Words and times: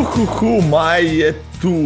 Uhuhu, 0.00 0.62
maj 0.68 1.04
je 1.20 1.34
tu. 1.60 1.76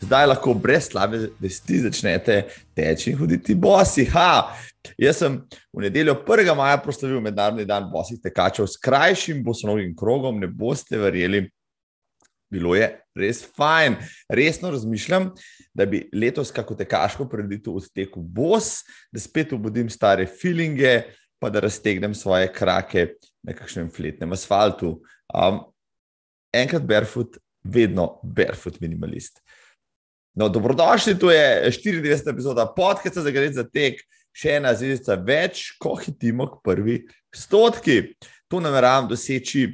Zdaj 0.00 0.26
lahko 0.26 0.52
brez 0.54 0.84
slabe 0.86 1.18
vesti 1.42 1.80
začnete 1.82 2.36
teči 2.76 3.10
in 3.10 3.16
hoditi 3.18 3.56
bosi. 3.58 4.04
Ha, 4.12 4.54
jaz 5.02 5.18
sem 5.18 5.40
v 5.74 5.82
nedeljo 5.82 6.14
1. 6.22 6.52
maja 6.54 6.76
proslavil 6.84 7.18
mednarodni 7.24 7.66
dan 7.66 7.88
bosih 7.90 8.20
tekačev 8.22 8.68
s 8.70 8.78
krajšim 8.78 9.42
bosonovim 9.42 9.96
krogom, 9.98 10.38
ne 10.38 10.46
boste 10.46 11.00
verjeli. 11.00 11.42
Bilo 12.54 12.76
je 12.78 12.92
res 13.18 13.42
fajn. 13.56 13.98
Resno 14.30 14.70
razmišljam, 14.70 15.32
da 15.74 15.90
bi 15.90 16.04
letos 16.14 16.54
kako 16.54 16.78
tekaško 16.84 17.26
preditev 17.26 17.82
odtekel 17.82 18.22
bos, 18.22 18.84
da 19.10 19.18
spet 19.18 19.56
obudim 19.58 19.90
stare 19.90 20.30
feelinge, 20.30 21.00
pa 21.42 21.50
da 21.50 21.66
raztegnem 21.66 22.14
svoje 22.14 22.52
krake 22.54 23.08
na 23.42 23.58
kakšnem 23.58 23.90
fletnem 23.90 24.38
asfaltu. 24.38 25.00
Um, 25.34 25.64
enkrat 26.62 26.86
barefoot, 26.86 27.38
vedno 27.64 28.18
barefoot 28.22 28.80
minimalist. 28.80 29.40
No, 30.34 30.48
dobrodošli, 30.48 31.18
to 31.18 31.30
je 31.30 31.70
94. 31.70 32.30
epizoda 32.30 32.66
podcasta 32.76 33.22
za 33.22 33.30
gre 33.30 33.52
za 33.52 33.64
tek, 33.64 34.00
še 34.34 34.56
ena 34.58 34.72
zvezdica 34.74 35.14
več, 35.14 35.68
ko 35.78 35.94
hitimo 35.94 36.48
k 36.50 36.60
prvi 36.64 36.96
stotki. 37.34 38.16
To 38.50 38.58
nameravam 38.62 39.06
doseči 39.12 39.68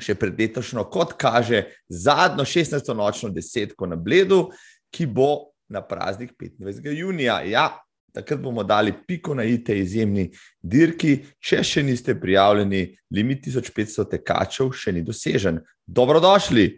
še 0.00 0.16
pred 0.18 0.38
letošnjo, 0.40 0.86
kot 0.90 1.14
kaže, 1.20 1.66
zadnjo 1.88 2.46
16. 2.48 2.94
nočno 2.96 3.30
desetko 3.30 3.86
na 3.86 3.96
Bledu, 3.96 4.48
ki 4.94 5.06
bo 5.06 5.52
na 5.68 5.82
praznik 5.84 6.32
25. 6.40 6.90
junija. 6.96 7.42
Ja, 7.46 7.68
takrat 8.14 8.40
bomo 8.40 8.62
dali 8.62 8.94
piko 9.06 9.34
na 9.34 9.44
IT 9.44 9.72
izjemni 9.74 10.28
dirki. 10.62 11.16
Če 11.42 11.62
še 11.66 11.82
niste 11.82 12.14
prijavljeni, 12.20 12.86
limit 13.14 13.44
1500 13.48 14.06
tekačev 14.14 14.72
še 14.72 14.94
ni 14.94 15.02
dosežen. 15.06 15.60
Dobrodošli. 15.86 16.68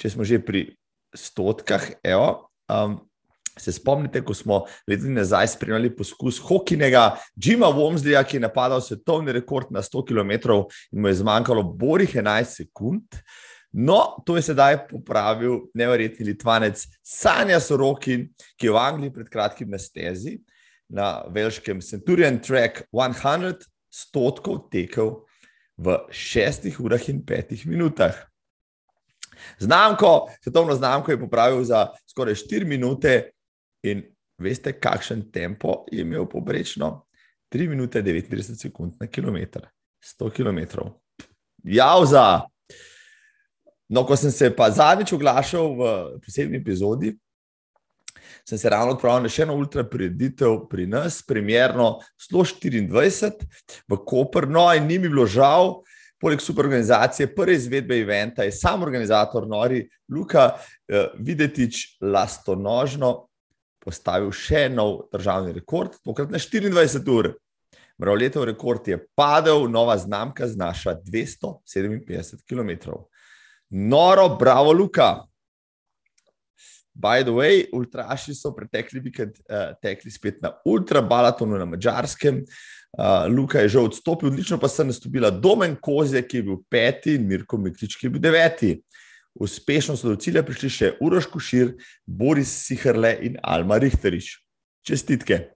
Če 0.00 0.10
smo 0.10 0.26
že 0.26 0.40
pri 0.42 0.66
stotkah, 1.14 1.84
evo, 2.02 2.50
um, 2.72 2.98
se 3.58 3.72
spomnite, 3.72 4.22
ko 4.24 4.34
smo 4.34 4.62
leta 4.88 5.10
nazaj 5.12 5.52
spremljali 5.54 5.92
poskus 5.96 6.40
Hokinega, 6.40 7.18
Jima 7.36 7.68
Womslija, 7.68 8.24
ki 8.24 8.38
je 8.38 8.46
napadal 8.46 8.80
svetovni 8.80 9.32
rekord 9.32 9.70
na 9.70 9.82
100 9.84 10.06
km 10.08 10.32
in 10.92 11.02
mu 11.02 11.08
je 11.08 11.20
zmanjkalo 11.20 11.62
borih 11.62 12.16
11 12.16 12.56
sekund. 12.64 13.20
No, 13.72 14.22
to 14.26 14.36
je 14.36 14.42
sedaj 14.52 14.82
popravil 14.88 15.62
nevrjetni 15.74 16.26
litvanec 16.26 16.82
Sanja 17.02 17.60
Sorokin, 17.60 18.26
ki 18.60 18.68
je 18.68 18.72
v 18.72 18.80
Angliji 18.80 19.12
pred 19.14 19.30
kratkim 19.32 19.70
na 19.72 19.80
stezi 19.80 20.38
na 20.92 21.24
velškem 21.32 21.80
Centurion 21.80 22.36
Track 22.38 22.84
100 22.92 23.64
stotkov 23.92 24.68
tekel 24.72 25.24
v 25.76 25.96
šestih 26.12 26.76
urah 26.80 27.08
in 27.08 27.24
petih 27.24 27.64
minutah. 27.66 28.14
Znamko, 29.58 30.28
svetovno 30.44 30.74
znamko 30.74 31.10
je 31.10 31.20
popravil 31.20 31.64
za 31.64 31.86
skoraj 32.06 32.34
4 32.34 32.68
minute 32.68 33.30
in 33.82 34.04
veste, 34.38 34.72
kakšen 34.72 35.30
tempo 35.32 35.84
je 35.92 36.04
imel 36.04 36.28
poprečno? 36.28 37.06
3 37.52 37.68
minute 37.68 38.02
39 38.02 38.60
sekund 38.60 39.00
na 39.00 39.06
kilometr, 39.06 39.66
100 40.20 40.30
km. 40.30 40.88
Javza! 41.64 42.51
No, 43.92 44.06
ko 44.08 44.16
sem 44.16 44.32
se 44.32 44.48
pa 44.56 44.70
zadnjič 44.72 45.12
oglašal 45.12 45.74
v 45.76 45.88
posebni 46.24 46.56
epizodi, 46.56 47.12
sem 48.48 48.58
se 48.58 48.70
ravno 48.72 48.94
odpravil 48.96 49.26
na 49.26 49.30
še 49.30 49.44
eno 49.44 49.56
ultra 49.60 49.84
preditev 49.84 50.62
pri 50.70 50.86
nas, 50.88 51.20
primerno 51.22 51.98
124 52.16 53.44
v 53.92 53.98
Koper. 54.08 54.48
No, 54.48 54.64
in 54.72 54.88
ni 54.88 54.96
mi 54.98 55.10
bilo 55.12 55.26
žal, 55.28 55.82
poleg 56.22 56.40
super 56.40 56.70
organizacije, 56.70 57.34
prve 57.36 57.58
izvedbe 57.58 57.98
eventa 58.00 58.46
je 58.46 58.54
sam 58.56 58.82
organizator 58.82 59.46
Nori 59.48 59.84
Luka 60.08 60.54
eh, 60.54 61.12
Videtič 61.20 61.98
lastonožno 62.00 63.12
postavil 63.82 64.30
še 64.32 64.68
nov 64.70 65.08
državni 65.12 65.52
rekord, 65.56 65.98
tokrat 66.06 66.30
na 66.30 66.40
24 66.40 67.02
ur. 67.12 67.32
Mrav 68.00 68.16
letov 68.18 68.46
rekord 68.48 68.86
je 68.88 68.96
padel, 69.18 69.66
nova 69.70 69.98
znamka 70.00 70.48
znaša 70.48 70.96
257 71.04 72.40
km. 72.48 73.02
Noro, 73.72 74.36
bravo, 74.36 74.72
Luka. 74.72 75.24
By 76.94 77.22
the 77.24 77.32
way, 77.32 77.64
ultraši 77.72 78.34
so 78.36 78.50
pretekli 78.52 79.00
vikend 79.00 79.38
uh, 79.48 79.72
tekli 79.80 80.10
spet 80.12 80.42
na 80.44 80.50
ultrabalatonu 80.68 81.56
na 81.56 81.64
Mačarskem. 81.64 82.42
Uh, 82.92 83.24
Luka 83.32 83.64
je 83.64 83.68
že 83.68 83.78
odstopil, 83.78 84.28
odlično 84.28 84.58
pa 84.60 84.68
se 84.68 84.82
je 84.82 84.86
nastopila 84.86 85.30
Domen 85.30 85.76
Kozje, 85.80 86.20
ki 86.22 86.36
je 86.36 86.42
bil 86.42 86.60
peti, 86.68 87.14
in 87.14 87.24
Mirko 87.26 87.56
Miklič, 87.56 87.96
ki 87.96 88.06
je 88.06 88.10
bil 88.10 88.20
deveti. 88.20 88.74
Uspešno 89.40 89.96
so 89.96 90.12
do 90.12 90.20
cilja 90.20 90.44
prišli 90.44 90.68
še 90.68 90.92
Uroš 91.00 91.30
Kušir, 91.32 91.72
Boris 92.04 92.52
Sihrle 92.66 93.16
in 93.24 93.40
Alma 93.40 93.80
Richterič. 93.80 94.36
Čestitke. 94.84 95.46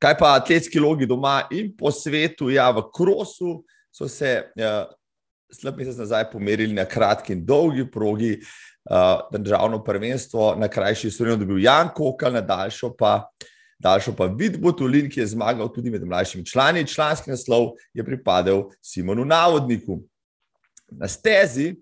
Kaj 0.00 0.16
pa 0.16 0.32
atletski 0.40 0.80
logi 0.80 1.04
doma 1.04 1.42
in 1.52 1.74
po 1.76 1.92
svetu, 1.92 2.48
ja, 2.48 2.70
v 2.72 2.88
Krosu 2.88 3.60
so 3.92 4.08
se 4.08 4.38
uh, 4.56 4.88
slab 5.52 5.78
mesec 5.78 5.98
nazaj 5.98 6.30
pomerili 6.32 6.74
na 6.74 6.84
kratki 6.84 7.32
in 7.32 7.44
dolgi 7.46 7.90
progi. 7.90 8.38
Uh, 8.84 9.40
državno 9.40 9.78
prvenstvo 9.84 10.54
na 10.60 10.68
krajši 10.68 11.10
stvari 11.10 11.38
dobil 11.40 11.62
Jan 11.64 11.88
Kokal, 11.94 12.32
na 12.32 12.40
daljšo 12.40 12.90
pa, 12.98 13.30
daljšo 13.78 14.12
pa 14.12 14.26
Vid 14.26 14.58
Botulin, 14.60 15.08
ki 15.10 15.20
je 15.20 15.30
zmagal 15.32 15.70
tudi 15.72 15.90
med 15.90 16.04
mlajšimi 16.04 16.44
člani. 16.46 16.86
Članski 16.86 17.32
naslov 17.32 17.70
je 17.94 18.04
pripadal 18.04 18.66
Simonu 18.82 19.24
Navodniku. 19.24 20.02
Na 20.90 21.08
stezi 21.08 21.72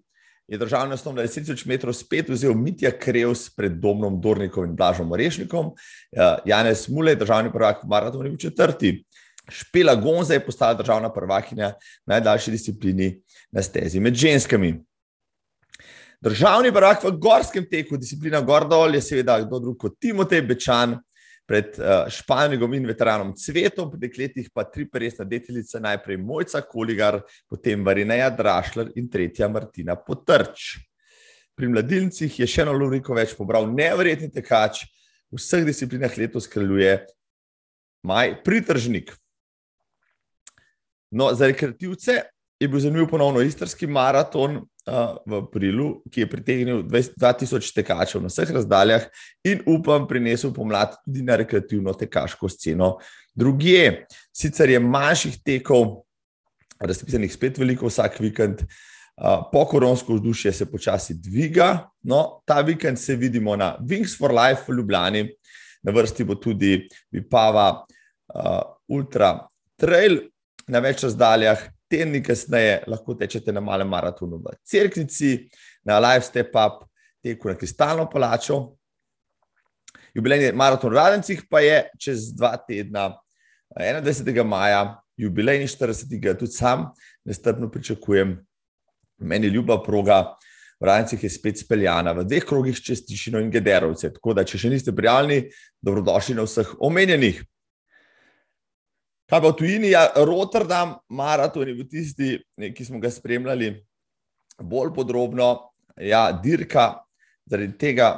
je 0.48 0.58
državni 0.58 0.94
naslov 0.94 1.14
na 1.14 1.22
10.000 1.22 1.66
metrov 1.66 1.94
spet 1.96 2.28
vzel 2.30 2.54
Mitja 2.54 2.90
Krevs 2.94 3.48
pred 3.50 3.80
Domnom 3.82 4.20
Dornikom 4.20 4.64
in 4.64 4.76
Blažom 4.76 5.12
Orešnikom. 5.12 5.72
Uh, 5.72 6.38
Janez 6.46 6.86
Mulej, 6.88 7.18
državni 7.18 7.50
prvak 7.52 7.82
v 7.82 7.88
maratonu, 7.88 8.24
je 8.24 8.30
bil 8.30 8.38
četrti. 8.38 8.92
Špela 9.50 9.94
Gonza 9.94 10.34
je 10.34 10.44
postala 10.44 10.74
državna 10.78 11.10
prvakinja 11.12 11.72
v 12.06 12.14
najdaljši 12.14 12.50
disciplini 12.50 13.08
na 13.50 13.62
stezi 13.62 14.00
med 14.00 14.14
ženskami. 14.14 14.76
Državni 16.22 16.70
prvak 16.72 17.02
v 17.04 17.16
gorskem 17.18 17.64
teku, 17.66 17.96
disciplina 17.98 18.40
Gordol, 18.40 18.94
je 18.94 19.02
seveda 19.02 19.40
kdo 19.42 19.58
drug 19.58 19.78
kot 19.78 19.98
Timotej 19.98 20.44
Bečan, 20.46 20.94
pred 21.46 21.74
uh, 21.78 22.06
Španijom 22.08 22.74
in 22.74 22.86
veteranom 22.86 23.32
Cvetom, 23.36 23.90
pri 23.90 24.06
dekletih 24.06 24.48
pa 24.54 24.64
tri 24.64 24.86
resna 24.86 25.24
deteljica, 25.28 25.80
najprej 25.82 26.16
Mojca 26.16 26.62
Koligar, 26.62 27.20
potem 27.50 27.84
Varineja 27.84 28.30
Drašler 28.30 28.92
in 28.96 29.08
tretja 29.10 29.48
Martina 29.48 29.96
Potrč. 29.96 30.78
Pri 31.52 31.68
mladilcih 31.68 32.38
je 32.40 32.46
še 32.48 32.62
eno 32.62 32.72
luriko 32.72 33.14
več 33.14 33.34
pobral 33.36 33.66
nevrjetni 33.68 34.30
tekač, 34.32 34.86
v 35.32 35.40
vseh 35.40 35.66
disciplinah 35.66 36.14
letos 36.16 36.48
kraljuje 36.48 37.02
Maj 38.06 38.38
Pritržnik. 38.44 39.12
No, 41.12 41.34
za 41.34 41.46
rekreativce 41.46 42.22
je 42.60 42.68
bil 42.68 42.80
zanimiv 42.80 43.08
ponovno 43.10 43.40
istrski 43.40 43.86
maraton 43.86 44.56
uh, 44.56 45.16
v 45.26 45.40
aprilu, 45.42 45.88
ki 46.10 46.24
je 46.24 46.28
pritegnil 46.30 46.82
2000 46.88 47.74
tekačev 47.74 48.22
na 48.22 48.30
vseh 48.30 48.50
razdaljah 48.54 49.04
in 49.44 49.60
upam, 49.66 50.06
prinesel 50.08 50.54
pomlad 50.54 50.94
tudi 51.04 51.24
na 51.26 51.36
rekreativno 51.36 51.92
tekaško 51.92 52.48
sceno. 52.48 52.94
Druge, 53.34 54.06
sicer 54.32 54.70
je 54.70 54.80
manjših 54.80 55.36
tekov, 55.44 56.02
razpisanih 56.80 57.32
spet 57.32 57.60
veliko 57.60 57.92
vsak 57.92 58.20
vikend. 58.20 58.64
Uh, 59.12 59.44
po 59.52 59.66
koronsko 59.68 60.14
vzdušje 60.16 60.52
se 60.52 60.66
počasi 60.70 61.14
dviga. 61.20 61.90
No, 62.08 62.40
ta 62.48 62.62
vikend 62.64 62.98
se 62.98 63.16
vidimo 63.16 63.56
na 63.56 63.74
Wings 63.80 64.16
for 64.18 64.32
Life 64.32 64.64
v 64.68 64.78
Ljubljani, 64.78 65.26
na 65.82 65.92
vrsti 65.92 66.24
bo 66.24 66.34
tudi 66.40 66.88
Vipava 67.12 67.84
uh, 67.84 68.62
Ultra 68.88 69.34
Trail, 69.76 70.31
na 70.68 70.82
več 70.82 71.02
razdaljah, 71.06 71.62
tedni 71.90 72.22
kasneje 72.24 72.82
lahko 72.88 73.14
tečete 73.18 73.52
na 73.52 73.60
malem 73.60 73.88
maratonu 73.88 74.38
v 74.40 74.54
Cerknici, 74.64 75.48
na 75.84 75.98
Live 76.00 76.24
Step 76.24 76.54
Up, 76.56 76.86
teku 77.22 77.48
na 77.48 77.56
Kristalno 77.58 78.08
palačo. 78.10 78.76
Jubilejni 80.14 80.52
maraton 80.56 80.92
v 80.92 80.98
Radencih 80.98 81.44
pa 81.48 81.62
je 81.64 81.78
čez 82.00 82.32
dva 82.36 82.56
tedna, 82.60 83.14
21. 83.72 84.44
maja, 84.44 85.00
jubilejni 85.16 85.68
40. 85.68 86.38
tudi 86.38 86.52
sam 86.52 86.90
nestrpno 87.24 87.70
pričakujem. 87.70 88.36
Meni 89.18 89.46
ljuba 89.46 89.82
proga 89.82 90.34
v 90.80 90.86
Radencih 90.86 91.24
je 91.24 91.30
spet 91.30 91.60
speljana 91.62 92.12
v 92.12 92.24
dveh 92.26 92.44
krogih 92.44 92.80
čez 92.82 93.04
Tišino 93.06 93.40
in 93.40 93.50
Gederovce. 93.50 94.10
Tako 94.12 94.34
da, 94.34 94.44
če 94.44 94.58
še 94.58 94.70
niste 94.72 94.92
prijavljeni, 94.92 95.52
dobrodošli 95.80 96.34
na 96.34 96.44
vseh 96.44 96.74
omenjenih. 96.82 97.38
Kaj 99.32 99.40
pa 99.40 99.48
v 99.48 99.56
tujini, 99.56 99.90
ja, 99.94 100.10
Rotterdam, 100.28 100.90
maraton 101.08 101.64
je 101.64 101.74
bil 101.74 101.86
tisti, 101.88 102.34
ki 102.76 102.84
smo 102.84 102.98
ga 103.00 103.08
spremljali 103.08 103.70
bolj 104.60 104.90
podrobno. 104.92 105.70
Ja, 105.96 106.26
dirka, 106.36 107.00
zaradi 107.48 107.72
tega 107.80 108.10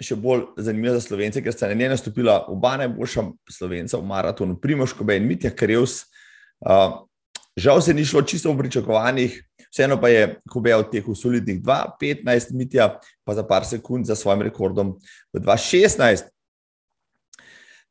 še 0.00 0.16
bolj 0.16 0.46
zanimiva 0.56 0.94
za 0.96 1.02
slovence, 1.04 1.42
ker 1.44 1.52
sta 1.52 1.68
na 1.68 1.76
njej 1.76 1.92
nastopila 1.92 2.38
oba 2.48 2.78
najboljša 2.80 3.26
slovenca 3.52 4.00
v 4.00 4.08
maratonu, 4.08 4.56
Primoško 4.56 5.04
in 5.12 5.28
Mitja 5.28 5.52
Karevs. 5.52 6.06
Uh, 6.64 7.04
Žal 7.56 7.80
se 7.80 7.94
ni 7.94 8.02
šlo 8.04 8.22
čisto 8.22 8.50
v 8.50 8.64
pričakovanjih, 8.64 9.36
vseeno 9.70 10.00
pa 10.00 10.08
je 10.08 10.40
Kobe 10.50 10.72
odtekel 10.74 11.14
solidnih 11.14 11.60
2-15 11.62 12.50
mitja, 12.50 12.88
pa 13.24 13.34
za 13.34 13.44
par 13.46 13.64
sekund 13.64 14.06
za 14.06 14.16
svojim 14.16 14.42
rekordom 14.42 14.96
v 15.30 15.40
2-16. 15.44 16.33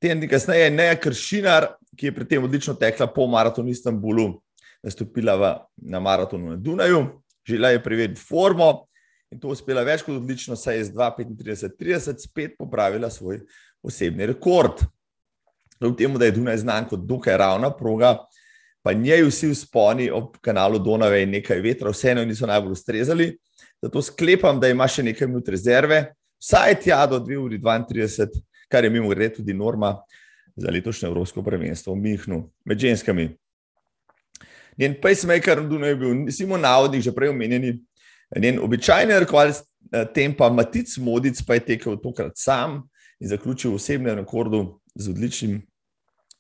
Teden 0.03 0.27
kasneje 0.27 0.65
je 0.65 0.71
Neja 0.71 0.95
Kršinar, 1.00 1.65
ki 1.95 2.09
je 2.09 2.11
pri 2.11 2.25
tem 2.27 2.44
odlično 2.44 2.73
tekla 2.75 3.05
po 3.07 3.23
maratonu 3.31 3.69
v 3.69 3.71
Istanbulu, 3.71 4.25
nastopila 4.83 5.35
v, 5.39 5.51
na 5.88 6.01
maratonu 6.03 6.50
na 6.50 6.57
Dunaju, 6.59 7.05
želela 7.47 7.69
je 7.71 7.83
preveriti 7.83 8.19
formo 8.19 8.83
in 9.31 9.39
to 9.39 9.53
uspela 9.55 9.85
več 9.88 10.03
kot 10.03 10.19
odlično, 10.19 10.59
saj 10.59 10.77
je 10.77 10.83
z 10.89 10.97
2-35-30 10.97 12.19
spet 12.19 12.57
popravila 12.59 13.07
svoj 13.09 13.45
osebni 13.79 14.27
rekord. 14.27 14.83
Kljub 15.79 15.95
temu, 15.97 16.19
da 16.19 16.27
je 16.27 16.35
Dunaj 16.35 16.59
znan 16.65 16.91
kot 16.91 17.07
dokaj 17.07 17.38
ravna 17.39 17.71
proga, 17.71 18.17
pa 18.83 18.91
njej 18.94 19.23
vsi 19.29 19.53
vzponi 19.56 20.11
ob 20.11 20.35
kanalu 20.44 20.83
Donave 20.83 21.23
in 21.23 21.31
nekaj 21.39 21.63
vetra, 21.63 21.95
vseeno 21.95 22.27
niso 22.27 22.47
najbolj 22.47 22.75
ustrezali. 22.75 23.33
Zato 23.79 24.03
sklepam, 24.03 24.59
da 24.59 24.67
ima 24.67 24.83
še 24.83 25.07
nekaj 25.13 25.31
minut 25.31 25.47
rezerve, 25.47 26.09
vsaj 26.44 26.81
tja 26.83 27.06
do 27.07 27.23
2 27.23 27.39
uri 27.39 27.63
32, 27.63 28.44
kar 28.73 28.83
je 28.83 28.89
mimo 28.89 29.09
grede 29.09 29.35
tudi 29.35 29.53
norma 29.53 29.99
za 30.55 30.71
letošnje 30.71 31.07
Evropsko 31.07 31.43
prvenstvo 31.45 31.93
v 31.93 32.01
Mihnu 32.01 32.39
med 32.65 32.79
ženskami. 32.79 33.27
Njen 34.77 34.95
pacemaker 35.01 35.59
v 35.61 35.69
Dunaju 35.69 35.91
je 35.91 35.99
bil 36.01 36.31
Simon 36.33 36.61
Navodnik, 36.61 37.03
že 37.05 37.13
prej 37.13 37.29
omenjeni, 37.29 37.75
njen 38.41 38.57
običajni 38.59 39.19
rekovalec 39.21 39.61
eh, 39.61 40.07
tempa 40.13 40.49
Matic 40.49 40.97
Modic 40.97 41.41
pa 41.45 41.59
je 41.59 41.65
tekel 41.67 41.99
tokrat 42.01 42.33
sam 42.35 42.81
in 43.21 43.29
zaključil 43.29 43.71
v 43.71 43.77
osebnem 43.77 44.17
rekordu 44.23 44.79
z 44.95 45.13
odličnim 45.13 45.61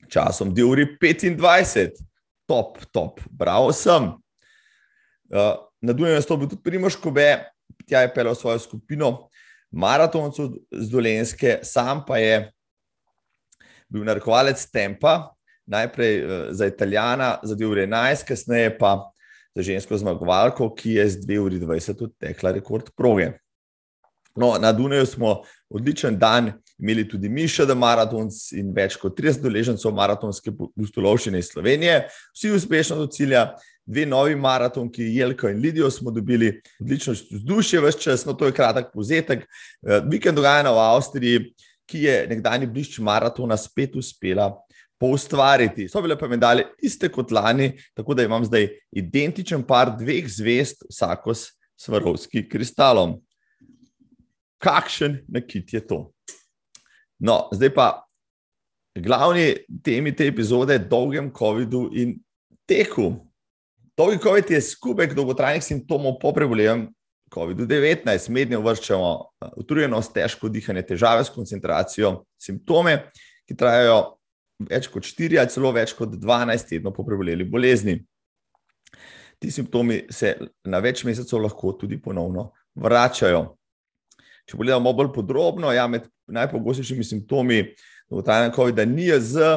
časom, 0.09 0.55
2 0.55 0.65
uri 0.65 0.87
25 1.01 2.01
top, 2.49 2.81
top, 2.91 3.21
bravo 3.29 3.71
sem. 3.73 4.09
Uh, 5.33 5.55
na 5.81 5.93
Dunaju 5.93 6.15
je 6.15 6.21
stopil 6.21 6.49
tudi 6.49 6.61
Primoš 6.63 6.95
Kobe, 6.95 7.45
tja 7.87 8.01
je 8.01 8.13
pelil 8.13 8.35
svojo 8.35 8.59
skupino 8.59 9.29
maratoncev 9.73 10.53
z 10.71 10.89
Dolenske, 10.89 11.59
sam 11.63 12.03
pa 12.07 12.17
je 12.21 12.51
bil 13.89 14.05
narekovalec 14.05 14.61
tempa, 14.71 15.33
najprej 15.65 16.13
uh, 16.23 16.31
za 16.51 16.67
Italijana 16.69 17.37
za 17.43 17.55
2 17.55 17.71
uri 17.71 17.87
11, 17.87 18.27
kasneje 18.27 18.77
pa 18.77 18.97
za 19.55 19.61
žensko 19.61 19.97
zmagovalko, 19.97 20.69
ki 20.75 20.97
je 20.97 21.07
z 21.09 21.25
2 21.27 21.39
uri 21.39 21.59
20 21.61 22.03
odtekla 22.03 22.51
rekord 22.51 22.89
proge. 22.97 23.31
No, 24.35 24.57
na 24.59 24.71
Dunaju 24.71 25.05
smo 25.05 25.41
odličen 25.69 26.17
dan 26.17 26.51
imeli 26.79 27.05
tudi 27.09 27.29
mi 27.29 27.45
še 27.47 27.67
da 27.69 27.75
maratons 27.77 28.49
in 28.57 28.73
več 28.75 28.97
kot 28.99 29.15
30 29.19 29.43
doležencev 29.45 29.93
maratonske 29.95 30.51
pustolovščine 30.51 31.39
iz 31.39 31.51
Slovenije. 31.53 31.99
Vsi 32.33 32.51
uspešno 32.57 32.97
do 33.03 33.07
cilja, 33.13 33.51
dve 33.85 34.05
novi 34.05 34.35
maratonki, 34.35 35.03
Jelko 35.15 35.49
in 35.49 35.59
Lidijo 35.59 35.91
smo 35.91 36.11
dobili, 36.11 36.61
odlično 36.81 37.13
vzdušje 37.13 37.81
vse 37.81 37.99
čas, 37.99 38.25
no 38.25 38.33
to 38.33 38.45
je 38.45 38.55
kratek 38.55 38.91
povzetek. 38.93 39.43
Eh, 39.43 40.01
vikend 40.09 40.35
dogajanja 40.35 40.71
v 40.71 40.79
Avstriji, 40.79 41.53
ki 41.85 42.03
je 42.03 42.27
nekdani 42.29 42.67
blišč 42.67 42.99
maratona 42.99 43.57
spet 43.57 43.95
uspela 43.95 44.53
poustvariti. 44.99 45.89
So 45.89 46.01
bile 46.01 46.15
pa 46.19 46.27
medalje 46.31 46.67
iste 46.81 47.09
kot 47.11 47.31
lani, 47.31 47.73
tako 47.93 48.15
da 48.15 48.23
imam 48.23 48.45
zdaj 48.45 48.69
identičen 48.91 49.63
par 49.67 49.91
dveh 49.99 50.29
zvest, 50.31 50.85
vsako 50.89 51.35
s 51.35 51.51
svarovskim 51.75 52.47
kristalom. 52.49 53.17
Kakšen 54.63 55.19
nakit 55.27 55.73
je 55.73 55.83
to? 55.87 55.99
No, 57.19 57.49
zdaj 57.51 57.73
pa 57.75 57.87
glavni 58.95 59.57
temi 59.83 60.15
te 60.15 60.27
epizode, 60.27 60.77
dolgem 60.79 61.31
COVID-u 61.35 61.89
in 61.91 62.15
teku. 62.65 63.11
Dolgi 63.97 64.17
COVID 64.17 64.51
je 64.51 64.61
skupek 64.61 65.11
dolgotrajnih 65.13 65.63
simptomov 65.63 66.15
po 66.17 66.31
prebolevem 66.33 66.87
COVID-19. 67.33 68.29
Mednje 68.33 68.57
uvrščamo 68.57 69.09
uh, 69.13 69.51
utrujenost, 69.61 70.13
težko 70.15 70.49
dihanje, 70.49 70.81
težave 70.89 71.21
s 71.21 71.29
koncentracijo, 71.33 72.23
simptome, 72.41 72.95
ki 73.45 73.57
trajajo 73.57 73.99
več 74.65 74.87
kot 74.89 75.05
4 75.05 75.37
ali 75.41 75.53
celo 75.53 75.69
več 75.75 75.93
kot 75.97 76.15
12 76.17 76.69
tednov 76.71 76.95
po 76.97 77.05
preboleli 77.05 77.45
bolezni. 77.45 77.99
Ti 79.37 79.51
simptomi 79.53 80.07
se 80.09 80.39
na 80.65 80.81
več 80.81 81.03
mesecev 81.05 81.43
lahko 81.43 81.75
tudi 81.77 81.99
ponovno 82.01 82.49
vračajo. 82.73 83.45
Če 84.49 84.57
pogledamo 84.57 84.95
bolj 84.97 85.13
podrobno, 85.13 85.69
ja, 85.69 85.85
med 85.87 86.09
najpogostejšimi 86.33 87.05
simptomi 87.05 87.61
dolgotrajnega 88.09 88.55
COVID-a 88.57 88.89
ni 88.89 89.11
z, 89.21 89.53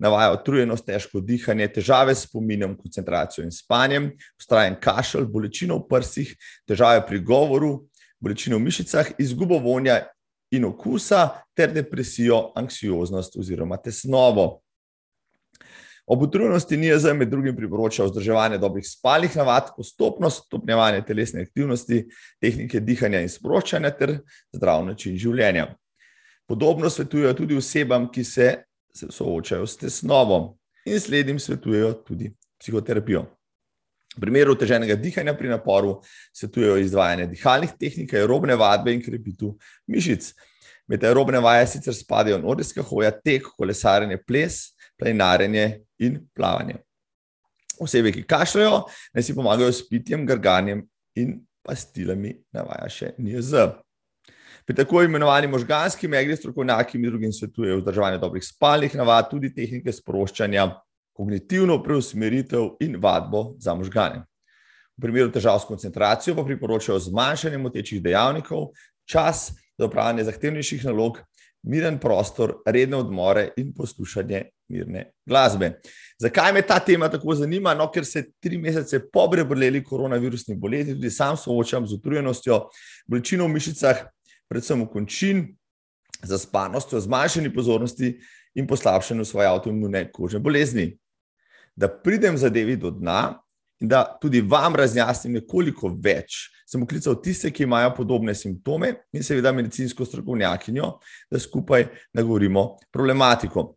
navaja 0.00 0.32
utrujenost, 0.34 0.86
težko 0.86 1.20
dihanje, 1.20 1.68
težave 1.74 2.14
s 2.14 2.24
spominjem, 2.26 2.76
koncentracijo 2.78 3.44
in 3.44 3.52
spanjem, 3.52 4.10
ustrajen 4.40 4.78
kašelj, 4.80 5.28
bolečino 5.28 5.76
v 5.82 5.86
prsih, 5.90 6.32
težave 6.68 7.04
pri 7.06 7.20
govoru, 7.20 7.74
bolečino 8.20 8.56
v 8.56 8.66
mišicah, 8.68 9.12
izgubo 9.20 9.60
vonja 9.60 10.00
in 10.50 10.64
okusa 10.64 11.28
ter 11.56 11.72
depresijo, 11.74 12.50
anksioznost 12.58 13.36
oziroma 13.38 13.76
tesnobo. 13.76 14.60
Ob 16.10 16.22
utrujenosti 16.22 16.76
NIJZ 16.76 17.12
med 17.14 17.28
drugim 17.30 17.54
priporoča 17.56 18.04
vzdrževanje 18.08 18.58
dobrih 18.58 18.86
spalnih 18.88 19.36
navad, 19.36 19.68
postopno 19.76 20.30
stopnjevanje 20.30 21.04
telesne 21.06 21.44
aktivnosti, 21.46 22.00
tehnike 22.42 22.80
dihanja 22.80 23.20
in 23.22 23.30
sproščanja 23.30 23.92
ter 23.94 24.16
zdrav 24.56 24.82
način 24.88 25.14
življenja. 25.14 25.68
Podobno 26.50 26.90
svetujejo 26.90 27.36
tudi 27.38 27.54
osebam, 27.54 28.08
ki 28.10 28.24
se 28.26 28.48
soočajo 28.94 29.66
s 29.66 29.76
tesnobo 29.76 30.56
in 30.86 31.00
slednjim 31.00 31.38
svetujejo 31.38 31.92
tudi 32.06 32.32
psihoterapijo. 32.60 33.24
V 34.16 34.20
primeru 34.20 34.52
oteženega 34.52 34.96
dihanja 34.98 35.34
pri 35.38 35.48
naporu 35.48 36.00
svetujejo 36.34 36.76
izvajanje 36.82 37.26
dihalnih 37.30 37.70
tehnik, 37.78 38.14
aerobne 38.14 38.56
vadbe 38.58 38.94
in 38.94 39.02
krepitev 39.02 39.54
mišic. 39.86 40.32
Med 40.90 41.04
aerobne 41.06 41.38
vaje 41.38 41.68
sicer 41.70 41.94
spadajo 41.94 42.40
nordijska 42.42 42.82
hoja, 42.82 43.12
tek, 43.14 43.46
kolesarjenje, 43.56 44.18
ples, 44.26 44.72
planinarjenje 44.98 45.84
in 46.02 46.18
plavanje. 46.34 46.80
Osebe, 47.80 48.12
ki 48.12 48.26
kašljajo, 48.28 48.82
naj 49.14 49.24
si 49.24 49.34
pomagajo 49.34 49.72
s 49.72 49.86
pitjem, 49.88 50.26
grganjem 50.26 50.82
in 51.16 51.38
pastilami, 51.62 52.34
navaja 52.52 52.90
še 52.90 53.14
NIZ. 53.18 53.54
Pri 54.70 54.76
tako 54.76 55.02
imenovani 55.02 55.46
možganski 55.46 56.08
megli 56.08 56.36
strokovnjaki 56.36 56.98
med 56.98 57.10
drugim 57.10 57.32
svetujejo 57.32 57.80
vzdrževanje 57.80 58.18
dobrih 58.18 58.44
spalnih 58.44 58.92
navad, 58.94 59.26
tudi 59.30 59.48
tehnike 59.54 59.90
sproščanja, 59.92 60.68
kognitivno 61.18 61.80
preusmeritev 61.82 62.68
in 62.86 62.94
vadbo 63.02 63.56
za 63.58 63.74
možgane. 63.74 64.20
V 64.94 65.02
primeru 65.02 65.32
težav 65.34 65.58
s 65.58 65.66
koncentracijo 65.66 66.36
pa 66.38 66.44
priporočajo 66.46 67.00
zmanjšanje 67.08 67.58
motečih 67.58 68.02
dejavnikov, 68.02 68.68
čas 69.10 69.48
za 69.74 69.88
upravljanje 69.90 70.28
zahtevnejših 70.30 70.86
nalog, 70.86 71.18
miren 71.66 71.98
prostor, 71.98 72.60
redne 72.66 73.02
odmore 73.02 73.48
in 73.56 73.74
poslušanje 73.74 74.44
mirne 74.70 75.04
glasbe. 75.26 75.72
Zakaj 76.22 76.52
me 76.52 76.62
ta 76.62 76.78
tema 76.78 77.10
tako 77.10 77.34
zanima? 77.34 77.74
No, 77.74 77.90
ker 77.90 78.06
se 78.06 78.22
tri 78.38 78.58
mesece 78.58 79.02
po 79.12 79.26
preboleli 79.30 79.82
koronavirusni 79.84 80.54
bolezni 80.54 80.94
tudi 80.94 81.10
sam 81.10 81.36
soočam 81.36 81.90
z 81.90 81.98
utrujenostjo, 81.98 82.62
bolečino 83.10 83.50
v 83.50 83.56
mišicah, 83.58 84.06
predvsem 84.50 84.82
v 84.82 84.90
končin, 84.90 85.44
zaspanostjo, 86.22 87.00
zmanjšanju 87.00 87.54
pozornosti 87.54 88.18
in 88.54 88.66
poslabšanju 88.66 89.24
svoje 89.24 89.48
avtoimune 89.48 90.10
kožne 90.12 90.40
bolezni. 90.42 90.90
Da 91.76 91.88
pridem 91.88 92.36
zadevi 92.36 92.76
do 92.76 92.90
dna 92.90 93.38
in 93.80 93.88
da 93.88 94.18
tudi 94.20 94.40
vam 94.40 94.74
razjasnim 94.76 95.38
nekoliko 95.38 95.88
več, 96.02 96.50
sem 96.68 96.82
poklical 96.82 97.16
tiste, 97.22 97.50
ki 97.50 97.64
imajo 97.64 97.94
podobne 97.96 98.34
simptome 98.34 98.92
in 99.16 99.24
seveda 99.24 99.52
medicinsko 99.56 100.04
strokovnjakinjo, 100.04 100.90
da 101.30 101.40
skupaj 101.40 101.86
nagovorimo 102.14 102.74
problematiko. 102.92 103.70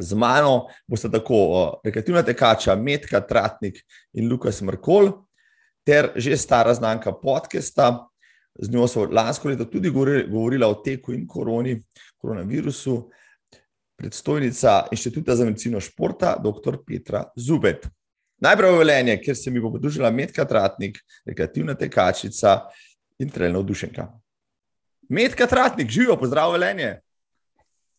Z 0.00 0.16
mano 0.16 0.70
boste 0.88 1.10
tako 1.10 1.80
rekreativna 1.84 2.22
tekača 2.22 2.74
Metka 2.78 3.20
Tratnik 3.20 3.82
in 4.14 4.30
Lukas 4.30 4.62
Mrkol, 4.62 5.10
ter 5.84 6.12
že 6.16 6.36
stara 6.38 6.74
znanka 6.74 7.12
podcasta, 7.12 8.09
z 8.62 8.70
njo 8.70 8.88
so 8.88 9.06
lansko 9.10 9.48
leto 9.48 9.64
tudi 9.64 9.90
govorila 9.90 10.68
o 10.68 10.74
teku 10.84 11.12
in 11.12 11.26
koroni, 11.26 11.80
koronavirusu, 12.18 13.10
predstojnica 13.96 14.86
Inštituta 14.92 15.36
za 15.36 15.44
medicino 15.44 15.80
športa, 15.80 16.36
dr. 16.44 16.76
Petra 16.86 17.24
Zubet. 17.36 17.88
Najprej 18.40 18.78
velenje, 18.78 19.18
ker 19.20 19.36
se 19.36 19.50
mi 19.50 19.60
bo 19.60 19.72
podružila 19.72 20.10
Medka 20.10 20.44
Tratnik, 20.44 20.98
rekreativna 21.26 21.74
tekačica 21.74 22.60
in 23.18 23.28
trenna 23.30 23.60
vdušenka. 23.60 24.06
Medka 25.08 25.46
Tratnik, 25.46 25.90
živijo, 25.90 26.16
pozdrav 26.16 26.52
velenje. 26.52 27.00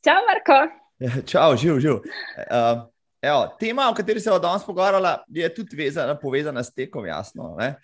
Čau, 0.04 0.22
Marko. 0.26 0.62
Čau, 1.32 1.58
živ, 1.58 1.80
živ. 1.80 1.94
Uh, 1.94 2.86
evo, 3.22 3.46
tema, 3.60 3.90
o 3.90 3.94
kateri 3.94 4.20
se 4.20 4.30
bomo 4.30 4.40
danes 4.42 4.66
pogovarjali, 4.66 5.18
je 5.28 5.54
tudi 5.54 5.76
vezana, 5.76 6.18
povezana 6.20 6.64
s 6.64 6.74
tekom, 6.74 7.06
jasno. 7.06 7.56
Ne? 7.60 7.76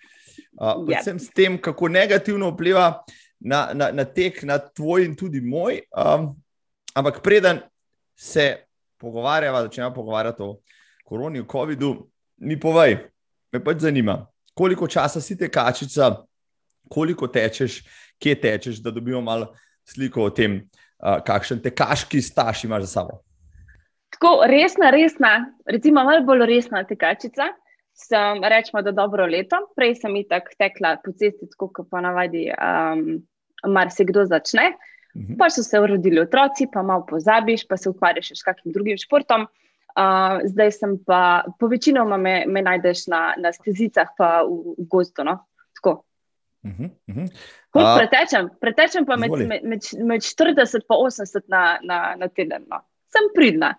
Uh, 0.58 0.84
predvsem 0.86 1.16
yep. 1.18 1.24
s 1.24 1.34
tem, 1.34 1.58
kako 1.60 1.88
negativno 1.88 2.50
vpliva 2.50 3.02
na, 3.40 3.68
na, 3.74 3.90
na 3.92 4.04
tek, 4.04 4.42
na 4.42 4.58
tvoj 4.58 5.04
in 5.04 5.16
tudi 5.16 5.40
moj. 5.40 5.80
Um, 5.92 6.32
ampak 6.94 7.22
preden 7.22 7.60
se 8.16 8.64
pogovarjava, 8.98 9.62
začnemo 9.68 9.94
pogovarjati 9.94 10.42
o 10.42 10.56
koroni, 11.04 11.40
o 11.40 11.46
COVID-u, 11.50 11.92
mi 12.36 12.58
povej, 12.60 12.98
me 13.52 13.62
pač 13.64 13.86
zanima, 13.86 14.26
koliko 14.54 14.88
časa 14.88 15.20
si 15.20 15.38
tekačica, 15.38 16.10
koliko 16.90 17.28
tečeš, 17.28 17.82
kje 18.18 18.34
tečeš, 18.40 18.82
da 18.82 18.90
dobimo 18.90 19.20
malo 19.20 19.54
sliko 19.86 20.26
o 20.26 20.30
tem, 20.34 20.60
uh, 20.98 21.22
kakšen 21.24 21.62
tekaški 21.62 22.22
staž 22.22 22.64
imaš 22.64 22.88
za 22.88 23.00
sabo. 23.00 23.22
Tako 24.10 24.42
resna, 24.50 24.90
resna, 24.90 25.32
recimo 25.66 26.04
malo 26.04 26.24
bolj 26.26 26.46
resna 26.46 26.82
tekačica. 26.84 27.52
Sem, 27.98 28.44
rečemo, 28.44 28.82
da 28.82 28.92
dobro 28.92 29.26
leto. 29.26 29.58
Prej 29.76 29.96
sem 29.98 30.14
itak 30.16 30.52
tekla 30.58 30.96
po 31.02 31.10
cesti, 31.12 31.48
tako 31.50 31.66
kot 31.74 31.88
ponavadi, 31.90 32.46
um, 32.54 33.18
marsikdo 33.66 34.22
začne. 34.24 34.70
Mhm. 35.16 35.34
Pa 35.38 35.50
so 35.50 35.64
se 35.66 35.78
rodili 35.78 36.20
otroci, 36.20 36.68
pa 36.72 36.82
malo 36.82 37.06
pozabiš, 37.06 37.66
pa 37.68 37.76
se 37.76 37.90
ukvarjaš 37.90 38.30
s 38.38 38.42
kakim 38.46 38.72
drugim 38.72 38.96
športom. 38.96 39.48
Uh, 39.98 40.38
zdaj 40.46 40.70
sem 40.72 40.94
pa, 41.06 41.42
po 41.58 41.66
večinoma 41.66 42.16
me, 42.16 42.44
me 42.46 42.62
najdeš 42.62 43.08
na, 43.10 43.34
na 43.38 43.50
stezicah, 43.52 44.12
pa 44.18 44.44
v, 44.46 44.76
v 44.78 44.86
gozdu. 44.86 45.24
No? 45.26 45.40
Tako. 45.74 46.04
Uh 46.62 46.70
-huh, 46.70 46.90
uh 47.08 47.16
-huh. 47.16 47.28
Uh, 47.74 47.98
pretečem, 47.98 48.50
pretečem 48.60 49.06
pa 49.06 49.16
med, 49.16 49.30
med, 49.30 49.64
med, 49.64 49.80
med 49.98 50.20
40 50.22 50.74
in 50.74 50.82
80 50.88 51.42
na, 51.48 51.78
na, 51.82 52.14
na 52.16 52.28
teden. 52.28 52.64
No. 52.70 52.80
Sem 53.08 53.22
pridna. 53.34 53.74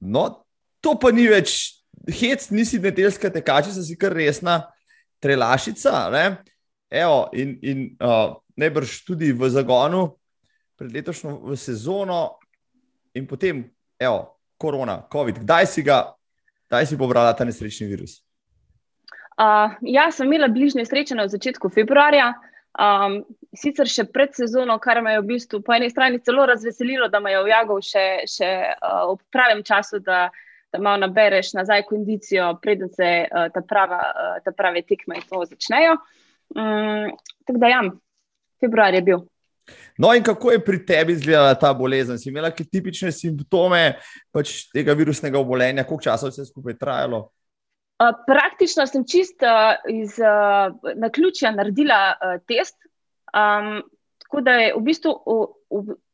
No, 0.00 0.44
to 0.80 0.94
pa 0.98 1.10
ni 1.10 1.28
več 1.28 1.79
hec, 2.08 2.48
nisi 2.50 2.78
nedeljska 2.78 3.30
tekačica, 3.30 3.82
si 3.82 3.96
kar 3.98 4.12
resna 4.16 4.62
trelašica. 5.20 6.08
Evo, 6.90 7.28
in 7.32 7.58
in 7.62 7.84
uh, 8.00 8.36
najbrž 8.56 9.04
tudi 9.06 9.32
v 9.32 9.50
zagonu, 9.50 10.16
pred 10.78 10.92
letošnjo 10.92 11.56
sezono, 11.56 12.38
in 13.14 13.26
potem, 13.26 13.64
evo, 13.98 14.40
korona, 14.56 15.02
COVID. 15.12 15.42
Kdaj 15.44 15.66
si 15.66 15.82
ga, 15.82 16.02
kdaj 16.68 16.86
si 16.86 16.98
pobrala 16.98 17.32
ta 17.36 17.44
nesrečni 17.44 17.88
virus? 17.88 18.20
Uh, 19.40 19.72
ja, 19.82 20.10
sem 20.12 20.28
imela 20.28 20.48
bližnje 20.48 20.84
sreče 20.84 21.16
na 21.16 21.28
začetku 21.28 21.70
februarja. 21.72 22.34
Um, 22.80 23.22
sicer 23.56 23.88
še 23.90 24.04
pred 24.12 24.34
sezono, 24.36 24.76
kar 24.78 25.00
me 25.02 25.16
je 25.16 25.22
v 25.22 25.28
bistvu 25.32 25.58
po 25.64 25.74
eni 25.74 25.88
strani 25.90 26.20
celo 26.22 26.44
razveselilo, 26.46 27.08
da 27.10 27.18
me 27.20 27.32
je 27.32 27.40
ujagel 27.42 27.80
še, 27.82 28.04
še 28.30 28.50
uh, 28.76 29.10
ob 29.10 29.24
pravem 29.32 29.64
času, 29.66 29.98
da, 30.04 30.28
da 30.72 30.78
malo 30.78 30.96
nabereš 31.06 31.52
nazaj 31.52 31.82
kondicijo, 31.88 32.54
preden 32.62 32.88
se 32.88 33.10
uh, 33.26 33.52
ta, 33.54 33.62
prava, 33.68 34.00
uh, 34.14 34.38
ta 34.44 34.52
prave 34.56 34.82
tekme 34.82 35.20
začnejo. 35.48 35.96
Um, 36.54 37.10
tako 37.46 37.58
da, 37.58 37.68
ja, 37.68 37.82
februar 38.60 38.94
je 38.94 39.02
bil. 39.02 39.26
No, 39.98 40.14
in 40.14 40.22
kako 40.22 40.52
je 40.52 40.64
pri 40.64 40.80
tebi 40.86 41.12
izgledala 41.12 41.54
ta 41.54 41.74
bolezen? 41.74 42.18
Si 42.18 42.28
imela 42.28 42.50
ki 42.50 42.64
tipične 42.64 43.12
simptome 43.12 44.00
pač 44.32 44.70
tega 44.72 44.94
virusnega 44.98 45.38
obolenja, 45.38 45.84
koliko 45.84 46.08
časa 46.08 46.26
je 46.26 46.34
vse 46.34 46.48
skupaj 46.48 46.78
trajalo? 46.80 47.28
Uh, 48.00 48.14
praktično 48.26 48.86
sem 48.88 49.04
čist 49.04 49.44
uh, 49.44 49.76
iz 49.92 50.16
uh, 50.18 50.72
naključja 50.96 51.52
naredila 51.52 52.00
uh, 52.14 52.38
test. 52.48 52.78
Um, 53.36 53.82
tako 54.30 54.44
da 54.46 54.52
je 54.62 54.74
v 54.76 54.80
bistvu 54.86 55.12